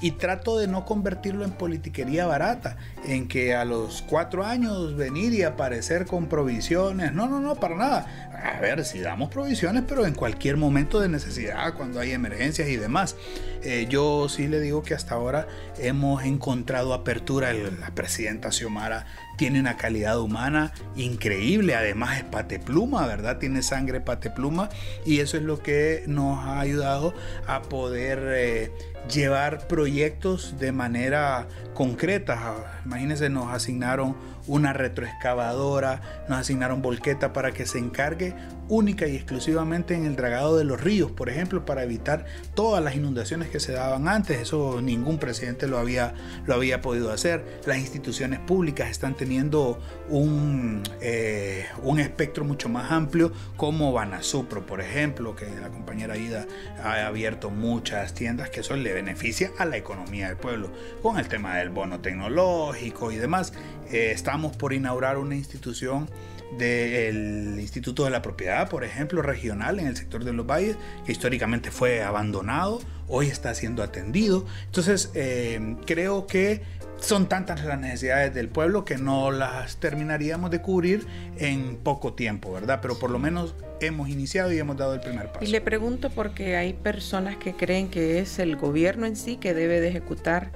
y 0.00 0.12
trato 0.12 0.58
de 0.58 0.66
no 0.66 0.84
convertirlo 0.84 1.44
en 1.44 1.52
politiquería 1.52 2.26
barata, 2.26 2.76
en 3.04 3.28
que 3.28 3.54
a 3.54 3.64
los 3.64 4.02
cuatro 4.02 4.44
años 4.44 4.96
venir 4.96 5.32
y 5.32 5.42
aparecer 5.42 6.06
con 6.06 6.26
provisiones. 6.26 7.12
No, 7.12 7.28
no, 7.28 7.40
no, 7.40 7.56
para 7.56 7.76
nada. 7.76 8.30
A 8.42 8.60
ver, 8.60 8.84
si 8.84 9.00
damos 9.00 9.30
provisiones, 9.30 9.84
pero 9.86 10.06
en 10.06 10.14
cualquier 10.14 10.56
momento 10.56 11.00
de 11.00 11.08
necesidad, 11.08 11.74
cuando 11.74 12.00
hay 12.00 12.12
emergencias 12.12 12.68
y 12.68 12.76
demás. 12.76 13.16
Eh, 13.62 13.86
yo 13.90 14.28
sí 14.30 14.48
le 14.48 14.58
digo 14.60 14.82
que 14.82 14.94
hasta 14.94 15.14
ahora 15.14 15.46
hemos 15.78 16.24
encontrado 16.24 16.94
apertura. 16.94 17.52
La 17.52 17.90
presidenta 17.94 18.50
Xiomara 18.50 19.06
tiene 19.40 19.58
una 19.58 19.78
calidad 19.78 20.20
humana 20.20 20.70
increíble, 20.96 21.74
además 21.74 22.18
es 22.18 22.24
patepluma, 22.24 23.06
¿verdad? 23.06 23.38
Tiene 23.38 23.62
sangre 23.62 24.02
patepluma 24.02 24.68
y 25.06 25.20
eso 25.20 25.38
es 25.38 25.42
lo 25.42 25.62
que 25.62 26.04
nos 26.06 26.40
ha 26.40 26.60
ayudado 26.60 27.14
a 27.46 27.62
poder 27.62 28.18
eh, 28.34 28.70
llevar 29.10 29.66
proyectos 29.66 30.58
de 30.58 30.72
manera 30.72 31.48
concreta. 31.72 32.82
Imagínense, 32.84 33.30
nos 33.30 33.50
asignaron 33.50 34.14
una 34.46 34.72
retroexcavadora, 34.72 36.24
nos 36.28 36.38
asignaron 36.38 36.82
volqueta 36.82 37.32
para 37.32 37.52
que 37.52 37.66
se 37.66 37.78
encargue 37.78 38.34
única 38.70 39.06
y 39.08 39.16
exclusivamente 39.16 39.94
en 39.94 40.06
el 40.06 40.16
dragado 40.16 40.56
de 40.56 40.64
los 40.64 40.80
ríos, 40.80 41.10
por 41.10 41.28
ejemplo, 41.28 41.66
para 41.66 41.82
evitar 41.82 42.24
todas 42.54 42.82
las 42.82 42.94
inundaciones 42.94 43.48
que 43.48 43.58
se 43.58 43.72
daban 43.72 44.08
antes. 44.08 44.40
Eso 44.40 44.80
ningún 44.80 45.18
presidente 45.18 45.66
lo 45.66 45.76
había, 45.78 46.14
lo 46.46 46.54
había 46.54 46.80
podido 46.80 47.10
hacer. 47.10 47.60
Las 47.66 47.78
instituciones 47.78 48.38
públicas 48.38 48.88
están 48.88 49.16
teniendo 49.16 49.80
un, 50.08 50.82
eh, 51.00 51.66
un 51.82 51.98
espectro 51.98 52.44
mucho 52.44 52.68
más 52.68 52.92
amplio, 52.92 53.32
como 53.56 53.92
Banasupro, 53.92 54.64
por 54.64 54.80
ejemplo, 54.80 55.34
que 55.34 55.46
la 55.60 55.68
compañera 55.68 56.16
Ida 56.16 56.46
ha 56.82 57.06
abierto 57.06 57.50
muchas 57.50 58.14
tiendas 58.14 58.50
que 58.50 58.60
eso 58.60 58.76
le 58.76 58.92
beneficia 58.92 59.50
a 59.58 59.64
la 59.64 59.76
economía 59.76 60.28
del 60.28 60.36
pueblo, 60.36 60.70
con 61.02 61.18
el 61.18 61.26
tema 61.26 61.56
del 61.56 61.70
bono 61.70 62.00
tecnológico 62.00 63.10
y 63.10 63.16
demás. 63.16 63.52
Eh, 63.92 64.12
estamos 64.30 64.56
por 64.56 64.72
inaugurar 64.72 65.18
una 65.18 65.34
institución 65.34 66.08
del 66.56 67.58
Instituto 67.58 68.04
de 68.04 68.10
la 68.10 68.22
Propiedad, 68.22 68.68
por 68.68 68.84
ejemplo, 68.84 69.22
regional 69.22 69.80
en 69.80 69.88
el 69.88 69.96
sector 69.96 70.22
de 70.22 70.32
los 70.32 70.46
valles, 70.46 70.76
que 71.04 71.10
históricamente 71.10 71.72
fue 71.72 72.04
abandonado, 72.04 72.80
hoy 73.08 73.26
está 73.26 73.52
siendo 73.56 73.82
atendido. 73.82 74.46
Entonces, 74.66 75.10
eh, 75.14 75.74
creo 75.84 76.28
que 76.28 76.62
son 77.00 77.28
tantas 77.28 77.64
las 77.64 77.80
necesidades 77.80 78.32
del 78.32 78.48
pueblo 78.48 78.84
que 78.84 78.98
no 78.98 79.32
las 79.32 79.78
terminaríamos 79.78 80.52
de 80.52 80.62
cubrir 80.62 81.08
en 81.38 81.78
poco 81.78 82.12
tiempo, 82.12 82.52
¿verdad? 82.52 82.78
Pero 82.80 83.00
por 83.00 83.10
lo 83.10 83.18
menos 83.18 83.56
hemos 83.80 84.10
iniciado 84.10 84.52
y 84.52 84.60
hemos 84.60 84.76
dado 84.76 84.94
el 84.94 85.00
primer 85.00 85.32
paso. 85.32 85.44
Y 85.44 85.48
le 85.48 85.60
pregunto 85.60 86.08
porque 86.08 86.56
hay 86.56 86.72
personas 86.72 87.36
que 87.36 87.52
creen 87.54 87.88
que 87.88 88.20
es 88.20 88.38
el 88.38 88.54
gobierno 88.54 89.06
en 89.06 89.16
sí 89.16 89.38
que 89.38 89.54
debe 89.54 89.80
de 89.80 89.88
ejecutar 89.88 90.52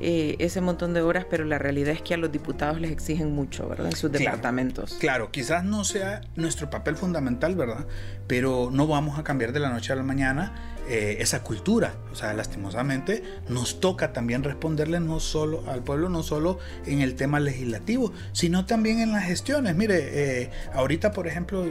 eh, 0.00 0.36
ese 0.38 0.60
montón 0.60 0.94
de 0.94 1.02
horas, 1.02 1.26
pero 1.28 1.44
la 1.44 1.58
realidad 1.58 1.92
es 1.92 2.02
que 2.02 2.14
a 2.14 2.16
los 2.16 2.30
diputados 2.30 2.80
les 2.80 2.90
exigen 2.90 3.32
mucho, 3.32 3.68
¿verdad? 3.68 3.86
En 3.86 3.96
sus 3.96 4.12
departamentos. 4.12 4.96
Claro, 5.00 5.30
quizás 5.30 5.64
no 5.64 5.84
sea 5.84 6.20
nuestro 6.36 6.70
papel 6.70 6.96
fundamental, 6.96 7.56
¿verdad? 7.56 7.86
Pero 8.26 8.70
no 8.72 8.86
vamos 8.86 9.18
a 9.18 9.24
cambiar 9.24 9.52
de 9.52 9.60
la 9.60 9.70
noche 9.70 9.92
a 9.92 9.96
la 9.96 10.02
mañana 10.02 10.78
eh, 10.88 11.18
esa 11.20 11.42
cultura. 11.42 11.96
O 12.12 12.14
sea, 12.14 12.32
lastimosamente 12.32 13.22
nos 13.50 13.78
toca 13.78 14.14
también 14.14 14.42
responderle 14.42 15.00
no 15.00 15.20
solo 15.20 15.62
al 15.68 15.82
pueblo, 15.82 16.08
no 16.08 16.22
solo 16.22 16.58
en 16.86 17.02
el 17.02 17.14
tema 17.14 17.40
legislativo, 17.40 18.14
sino 18.32 18.64
también 18.64 19.00
en 19.00 19.12
las 19.12 19.24
gestiones. 19.24 19.76
Mire, 19.76 19.98
eh, 20.44 20.50
ahorita, 20.72 21.12
por 21.12 21.26
ejemplo, 21.26 21.66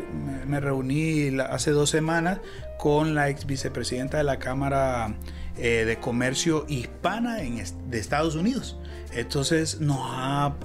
me, 0.45 0.59
reuní 0.59 1.36
hace 1.39 1.71
dos 1.71 1.89
semanas 1.89 2.41
con 2.78 3.15
la 3.15 3.30
ex 3.30 3.47
vicepresidenta 3.47 4.17
de 4.17 4.23
la 4.23 4.38
Cámara 4.38 5.15
eh, 5.58 5.86
de 5.86 5.97
Comercio 5.97 6.66
Hispana 6.68 7.41
en, 7.41 7.62
de 7.89 7.99
Estados 7.99 8.36
Unidos. 8.36 8.78
Entonces 9.14 9.80
nos 9.80 9.99
ha, 10.01 10.55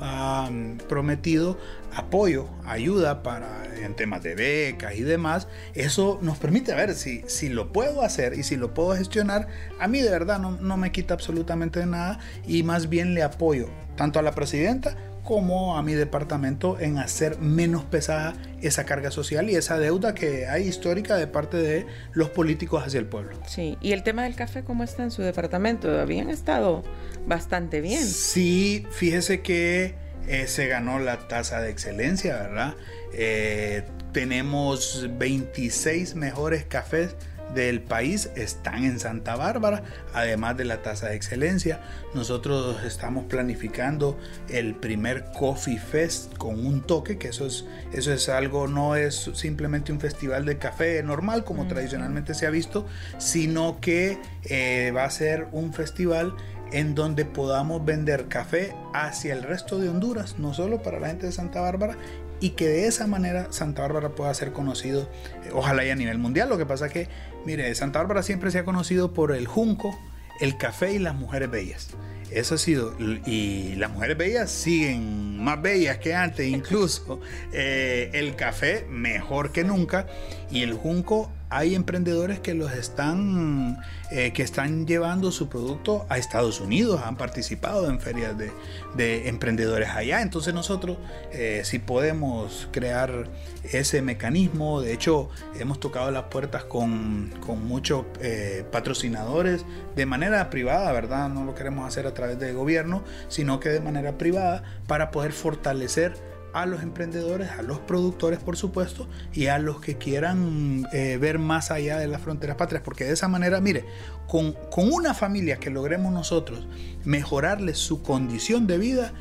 prometido 0.89 1.59
apoyo, 1.95 2.49
ayuda 2.65 3.23
para 3.23 3.65
en 3.83 3.95
temas 3.95 4.23
de 4.23 4.35
becas 4.35 4.95
y 4.95 5.03
demás. 5.03 5.49
Eso 5.75 6.19
nos 6.23 6.39
permite 6.39 6.75
ver 6.75 6.95
si, 6.95 7.23
si 7.27 7.49
lo 7.49 7.73
puedo 7.73 8.03
hacer 8.03 8.35
y 8.35 8.43
si 8.43 8.57
lo 8.57 8.75
puedo 8.75 8.97
gestionar. 8.97 9.49
A 9.81 9.89
mí 9.89 10.01
de 10.01 10.11
verdad 10.11 10.39
no, 10.39 10.53
no 10.53 10.77
me 10.77 10.93
quita 10.93 11.15
absolutamente 11.15 11.85
nada 11.87 12.19
y 12.47 12.63
más 12.63 12.89
bien 12.89 13.15
le 13.15 13.23
apoyo 13.23 13.69
tanto 13.97 14.19
a 14.19 14.23
la 14.23 14.33
presidenta 14.33 14.97
como 15.33 15.79
a 15.79 15.83
mi 15.83 15.95
departamento 15.95 16.79
en 16.79 16.99
hacer 16.99 17.39
menos 17.39 17.87
pesada 17.87 18.35
esa 18.61 18.85
carga 18.85 19.11
social 19.11 19.49
y 19.49 19.55
esa 19.55 19.79
deuda 19.79 20.13
que 20.15 20.47
hay 20.47 20.69
histórica 20.69 21.17
de 21.17 21.27
parte 21.27 21.57
de 21.57 21.87
los 22.13 22.29
políticos 22.29 22.83
hacia 22.85 23.01
el 23.01 23.07
pueblo. 23.07 23.39
Sí, 23.47 23.79
y 23.81 23.93
el 23.93 24.03
tema 24.03 24.25
del 24.25 24.35
café, 24.35 24.63
¿cómo 24.63 24.85
está 24.85 25.05
en 25.05 25.11
su 25.11 25.23
departamento? 25.23 25.99
Habían 25.99 26.29
estado 26.29 26.83
bastante 27.27 27.81
bien. 27.81 28.05
Sí, 28.05 28.87
fíjese 28.91 29.41
que 29.41 29.95
eh, 30.29 30.49
se 30.49 30.67
ganó 30.67 30.99
la 30.99 31.29
tasa 31.29 31.63
de 31.63 31.71
excelencia, 31.71 32.37
¿verdad? 32.37 32.75
Eh, 33.15 33.85
tenemos 34.13 35.09
26 35.17 36.15
mejores 36.15 36.67
cafés 36.67 37.17
del 37.55 37.81
país 37.81 38.31
están 38.37 38.85
en 38.85 38.99
Santa 38.99 39.37
Bárbara, 39.37 39.83
además 40.15 40.57
de 40.57 40.65
la 40.65 40.83
tasa 40.83 41.09
de 41.09 41.17
excelencia. 41.17 41.81
Nosotros 42.15 42.83
estamos 42.85 43.25
planificando 43.25 44.19
el 44.49 44.75
primer 44.75 45.25
Coffee 45.33 45.79
Fest 45.79 46.37
con 46.37 46.65
un 46.65 46.83
toque, 46.83 47.19
que 47.19 47.29
eso 47.29 47.47
es, 47.47 47.65
eso 47.93 48.13
es 48.13 48.29
algo, 48.29 48.67
no 48.67 48.97
es 48.97 49.31
simplemente 49.35 49.93
un 49.93 50.01
festival 50.01 50.45
de 50.45 50.59
café 50.59 51.03
normal 51.03 51.45
como 51.45 51.67
tradicionalmente 51.67 52.35
se 52.35 52.47
ha 52.47 52.51
visto, 52.51 52.87
sino 53.19 53.81
que 53.81 54.19
eh, 54.45 54.93
va 54.95 55.05
a 55.05 55.11
ser 55.11 55.49
un 55.53 55.73
festival 55.73 56.35
en 56.73 56.95
donde 56.95 57.25
podamos 57.25 57.85
vender 57.85 58.29
café 58.29 58.75
hacia 58.95 59.35
el 59.35 59.43
resto 59.43 59.79
de 59.79 59.89
Honduras, 59.89 60.39
no 60.39 60.55
solo 60.55 60.83
para 60.83 60.99
la 60.99 61.09
gente 61.09 61.27
de 61.27 61.33
Santa 61.33 61.61
Bárbara, 61.61 61.97
y 62.43 62.51
que 62.51 62.67
de 62.67 62.89
esa 62.89 63.07
manera 63.07 63.53
Santa 63.53 63.83
Bárbara 63.83 64.11
pueda 64.11 64.35
ser 64.35 64.53
conocido, 64.53 65.09
eh, 65.45 65.51
ojalá 65.53 65.85
y 65.87 65.91
a 65.91 65.95
nivel 65.95 66.19
mundial. 66.19 66.49
Lo 66.49 66.59
que 66.59 66.67
pasa 66.67 66.89
que, 66.89 67.09
mire, 67.47 67.73
Santa 67.77 68.01
Bárbara 68.01 68.25
siempre 68.25 68.51
se 68.51 68.59
ha 68.59 68.65
conocido 68.65 69.15
por 69.15 69.31
el 69.31 69.47
junco, 69.47 69.97
el 70.41 70.59
café 70.59 70.93
y 70.93 70.99
las 70.99 71.15
mujeres 71.15 71.49
bellas. 71.49 71.91
Eso 72.33 72.57
ha 72.57 72.59
sido, 72.59 72.97
y 72.99 73.77
las 73.77 73.93
mujeres 73.93 74.19
bellas 74.19 74.51
siguen 74.51 75.39
más 75.39 75.63
bellas 75.63 75.99
que 75.99 76.15
antes, 76.15 76.49
incluso 76.49 77.21
eh, 77.53 78.11
el 78.13 78.35
café 78.35 78.87
mejor 78.91 79.53
que 79.53 79.63
nunca, 79.63 80.09
y 80.51 80.63
el 80.63 80.73
junco 80.73 81.31
hay 81.53 81.75
emprendedores 81.75 82.41
que 82.41 82.55
los 82.55 82.73
están 82.73 83.79
eh, 84.11 84.33
que 84.33 84.43
están 84.43 84.87
llevando 84.87 85.31
su 85.33 85.49
producto 85.49 86.05
a 86.09 86.19
Estados 86.19 86.61
Unidos, 86.61 87.01
han 87.05 87.17
participado 87.17 87.89
en 87.89 88.01
ferias 88.01 88.35
de, 88.37 89.29
emprendedores 89.29 89.89
allá. 89.91 90.21
Entonces 90.23 90.53
nosotros 90.53 90.99
eh, 91.33 91.63
si 91.65 91.79
podemos 91.79 92.69
crear 92.73 93.29
ese 93.65 94.03
mecanismo, 94.03 94.81
de 94.81 94.93
hecho 94.93 95.31
hemos 95.59 95.81
tocado 95.81 96.11
las 96.11 96.25
puertas 96.25 96.65
con, 96.65 97.31
muchos 97.67 98.05
eh, 98.21 98.65
patrocinadores 98.71 99.65
de 99.95 100.07
manera 100.07 100.51
privada, 100.51 100.91
¿verdad? 100.93 101.29
No 101.29 101.45
lo 101.45 101.55
queremos 101.55 101.87
hacer 101.87 102.07
a 102.07 102.15
través 102.15 102.39
del 102.39 102.55
gobierno, 102.55 103.05
sino 103.29 103.61
que 103.61 103.69
de 103.69 103.81
manera 103.81 104.19
privada 104.19 104.63
para 104.87 105.11
poder 105.11 105.33
fortalecer 105.33 106.32
a 106.53 106.67
los 106.67 106.83
emprendedores, 106.83 107.51
a 107.51 107.63
los 107.63 107.79
productores 107.79 108.39
por 108.39 108.57
supuesto, 108.57 109.09
y 109.33 109.47
a 109.47 109.59
los 109.59 109.81
que 109.81 109.99
quieran 109.99 110.87
eh, 110.93 111.19
ver 111.21 111.39
más 111.39 111.71
allá 111.71 111.99
de 111.99 112.09
las 112.09 112.23
fronteras 112.23 112.57
patrias, 112.57 112.83
porque 112.85 113.05
de 113.05 113.13
esa 113.13 113.29
manera, 113.29 113.61
mire, 113.61 113.85
con, 114.27 114.53
con 114.71 114.93
una 114.93 115.15
familia 115.15 115.57
que 115.57 115.71
logremos 115.71 116.13
nosotros 116.13 116.67
mejorarles 117.05 117.79
su 117.79 118.03
condición 118.03 118.67
de 118.67 118.79
vida, 118.79 119.13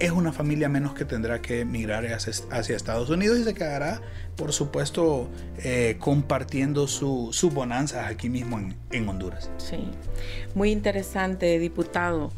es 0.00 0.10
una 0.10 0.32
familia 0.32 0.68
menos 0.68 0.94
que 0.94 1.04
tendrá 1.04 1.42
que 1.42 1.64
migrar 1.64 2.06
hacia, 2.06 2.76
Estados 2.76 3.10
Unidos 3.10 3.38
y 3.38 3.44
se 3.44 3.52
quedará, 3.52 4.00
por 4.34 4.52
supuesto, 4.52 5.28
eh, 5.58 5.96
compartiendo 6.00 6.88
sus 6.88 7.36
su 7.36 7.50
bonanzas 7.50 8.10
aquí 8.10 8.30
mismo 8.30 8.58
en, 8.58 8.74
en 8.90 9.08
Honduras. 9.08 9.50
Sí, 9.58 9.90
muy 10.54 10.72
interesante, 10.72 11.58
diputado. 11.58 12.32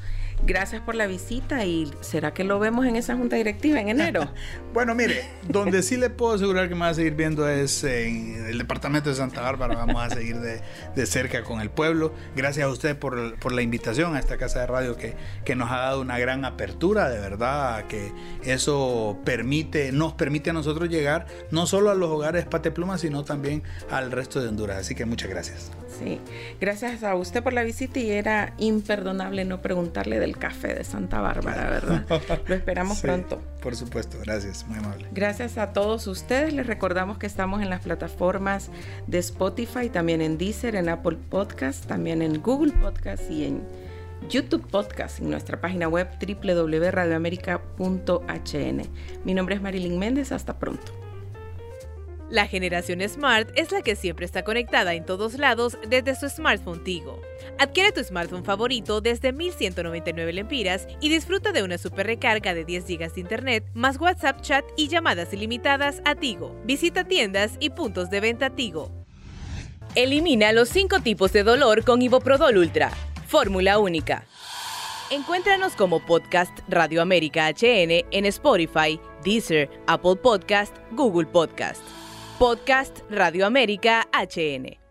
Gracias 0.45 0.83
por 0.83 0.97
la 0.97 1.07
visita 1.07 1.65
y 1.65 1.93
¿será 2.01 2.35
que 2.35 2.43
lo 2.43 2.59
vemos 2.59 2.85
en 2.87 2.97
esa 2.97 3.17
junta 3.17 3.37
directiva 3.37 3.81
en 3.81 3.89
enero? 3.89 4.29
bueno, 4.75 4.95
mire, 4.95 5.25
donde 5.49 5.83
sí 5.83 5.97
le 5.97 6.11
puedo 6.11 6.35
asegurar 6.35 6.69
que 6.69 6.75
me 6.75 6.81
va 6.81 6.89
a 6.89 6.95
seguir 6.95 7.15
viendo 7.15 7.49
es 7.49 7.85
en 7.85 8.47
el 8.47 8.59
departamento 8.59 9.11
de 9.11 9.17
Santa 9.17 9.41
Bárbara. 9.41 9.77
Vamos 9.77 10.03
a 10.03 10.11
seguir 10.11 10.39
de, 10.41 11.07
cerca 11.07 11.45
con 11.45 11.61
el 11.61 11.71
pueblo. 11.71 12.13
Gracias 12.35 12.67
a 12.67 12.69
usted 12.69 12.99
por, 12.99 13.53
la 13.53 13.63
invitación 13.63 14.17
a 14.17 14.19
esta 14.19 14.37
casa 14.37 14.61
de 14.61 14.67
radio 14.67 14.97
que, 14.97 15.15
que, 15.45 15.55
nos 15.55 15.71
ha 15.71 15.77
dado 15.77 16.01
una 16.01 16.19
gran 16.19 16.45
apertura, 16.45 17.09
de 17.09 17.21
verdad, 17.21 17.87
que 17.87 18.13
eso 18.43 19.21
permite, 19.25 19.93
nos 19.93 20.15
permite 20.15 20.51
a 20.51 20.53
nosotros 20.53 20.89
llegar 20.89 21.27
no 21.51 21.67
solo 21.67 21.91
a 21.91 21.95
los 21.95 22.11
hogares 22.11 22.47
Pluma, 22.75 22.99
sino 22.99 23.25
también 23.25 23.63
al 23.91 24.11
resto 24.11 24.41
de 24.41 24.49
Honduras. 24.49 24.79
Así 24.79 24.95
que 24.95 25.05
muchas 25.05 25.31
gracias. 25.31 25.71
Sí, 26.03 26.21
gracias 26.61 27.03
a 27.03 27.15
usted 27.15 27.43
por 27.43 27.53
la 27.53 27.63
visita 27.63 28.01
y 28.01 28.11
era 28.11 28.55
imperdonable 28.59 29.45
no 29.45 29.63
preguntarle 29.63 30.19
del 30.19 30.37
café 30.37 30.75
de 30.75 30.85
Santa 30.85 31.21
Bárbara, 31.21 31.71
¿verdad? 31.71 32.07
Lo 32.47 32.55
esperamos 32.55 33.01
pronto. 33.01 33.41
Por 33.61 33.77
supuesto, 33.77 34.19
gracias, 34.21 34.67
muy 34.67 34.79
amable. 34.79 35.07
Gracias 35.13 35.59
a 35.59 35.73
todos 35.73 36.07
ustedes. 36.07 36.53
Les 36.53 36.67
recordamos 36.67 37.19
que 37.19 37.27
estamos 37.27 37.63
en 37.63 37.71
las 37.71 37.83
plataformas 37.83 38.71
de 39.07 39.19
Spotify, 39.19 39.89
también 39.89 40.21
en 40.21 40.39
Deezer, 40.39 40.77
en 40.77 40.89
Apple 40.89 41.19
Podcast, 41.29 41.87
también 41.87 42.23
en 42.23 42.43
Google 42.43 42.73
Podcast 42.73 43.31
y 43.31 43.45
en 43.45 43.63
YouTube 44.29 44.67
Podcast 44.69 45.21
en 45.21 45.31
nuestra 45.31 45.61
página 45.61 45.89
web 45.89 46.09
www.radioamerica.hn. 46.21 48.83
Mi 49.25 49.35
nombre 49.35 49.55
es 49.55 49.63
Marilyn 49.63 49.99
Méndez, 49.99 50.33
hasta 50.33 50.59
pronto. 50.59 51.12
La 52.33 52.47
generación 52.47 53.07
Smart 53.07 53.51
es 53.57 53.73
la 53.73 53.83
que 53.83 53.95
siempre 53.95 54.25
está 54.25 54.43
conectada 54.43 54.95
en 54.95 55.05
todos 55.05 55.35
lados 55.35 55.77
desde 55.87 56.15
su 56.15 56.31
smartphone 56.31 56.83
Tigo. 56.83 57.21
Adquiere 57.59 57.93
tu 57.93 58.03
smartphone 58.03 58.43
favorito 58.43 59.03
desde 59.03 59.35
1199 59.35 60.33
lempiras 60.33 60.89
y 61.03 61.11
disfruta 61.11 61.53
de 61.53 61.63
una 61.63 61.77
super 61.77 62.07
recarga 62.07 62.55
de 62.55 62.65
10 62.65 62.87
GB 62.87 63.13
de 63.13 63.21
internet, 63.21 63.65
más 63.75 64.01
WhatsApp 64.01 64.41
chat 64.41 64.65
y 64.79 64.89
llamadas 64.89 65.35
ilimitadas 65.35 66.01
a 66.07 66.15
Tigo. 66.15 66.59
Visita 66.65 67.05
tiendas 67.05 67.59
y 67.61 67.69
puntos 67.69 68.09
de 68.09 68.21
venta 68.21 68.49
Tigo. 68.49 68.91
Elimina 69.95 70.53
los 70.53 70.71
5 70.71 71.01
tipos 71.01 71.35
de 71.35 71.43
dolor 71.43 71.85
con 71.85 72.01
Iboprodol 72.01 72.57
Ultra. 72.57 72.93
Fórmula 73.27 73.79
única. 73.79 74.25
Encuéntranos 75.11 75.75
como 75.75 76.01
Podcast 76.07 76.61
Radio 76.67 77.03
América 77.03 77.51
HN 77.51 78.07
en 78.11 78.25
Spotify, 78.25 78.99
Deezer, 79.23 79.69
Apple 79.87 80.17
Podcast, 80.17 80.75
Google 80.93 81.27
Podcast. 81.27 81.83
Podcast 82.43 83.05
Radio 83.09 83.47
América 83.47 84.09
HN. 84.11 84.82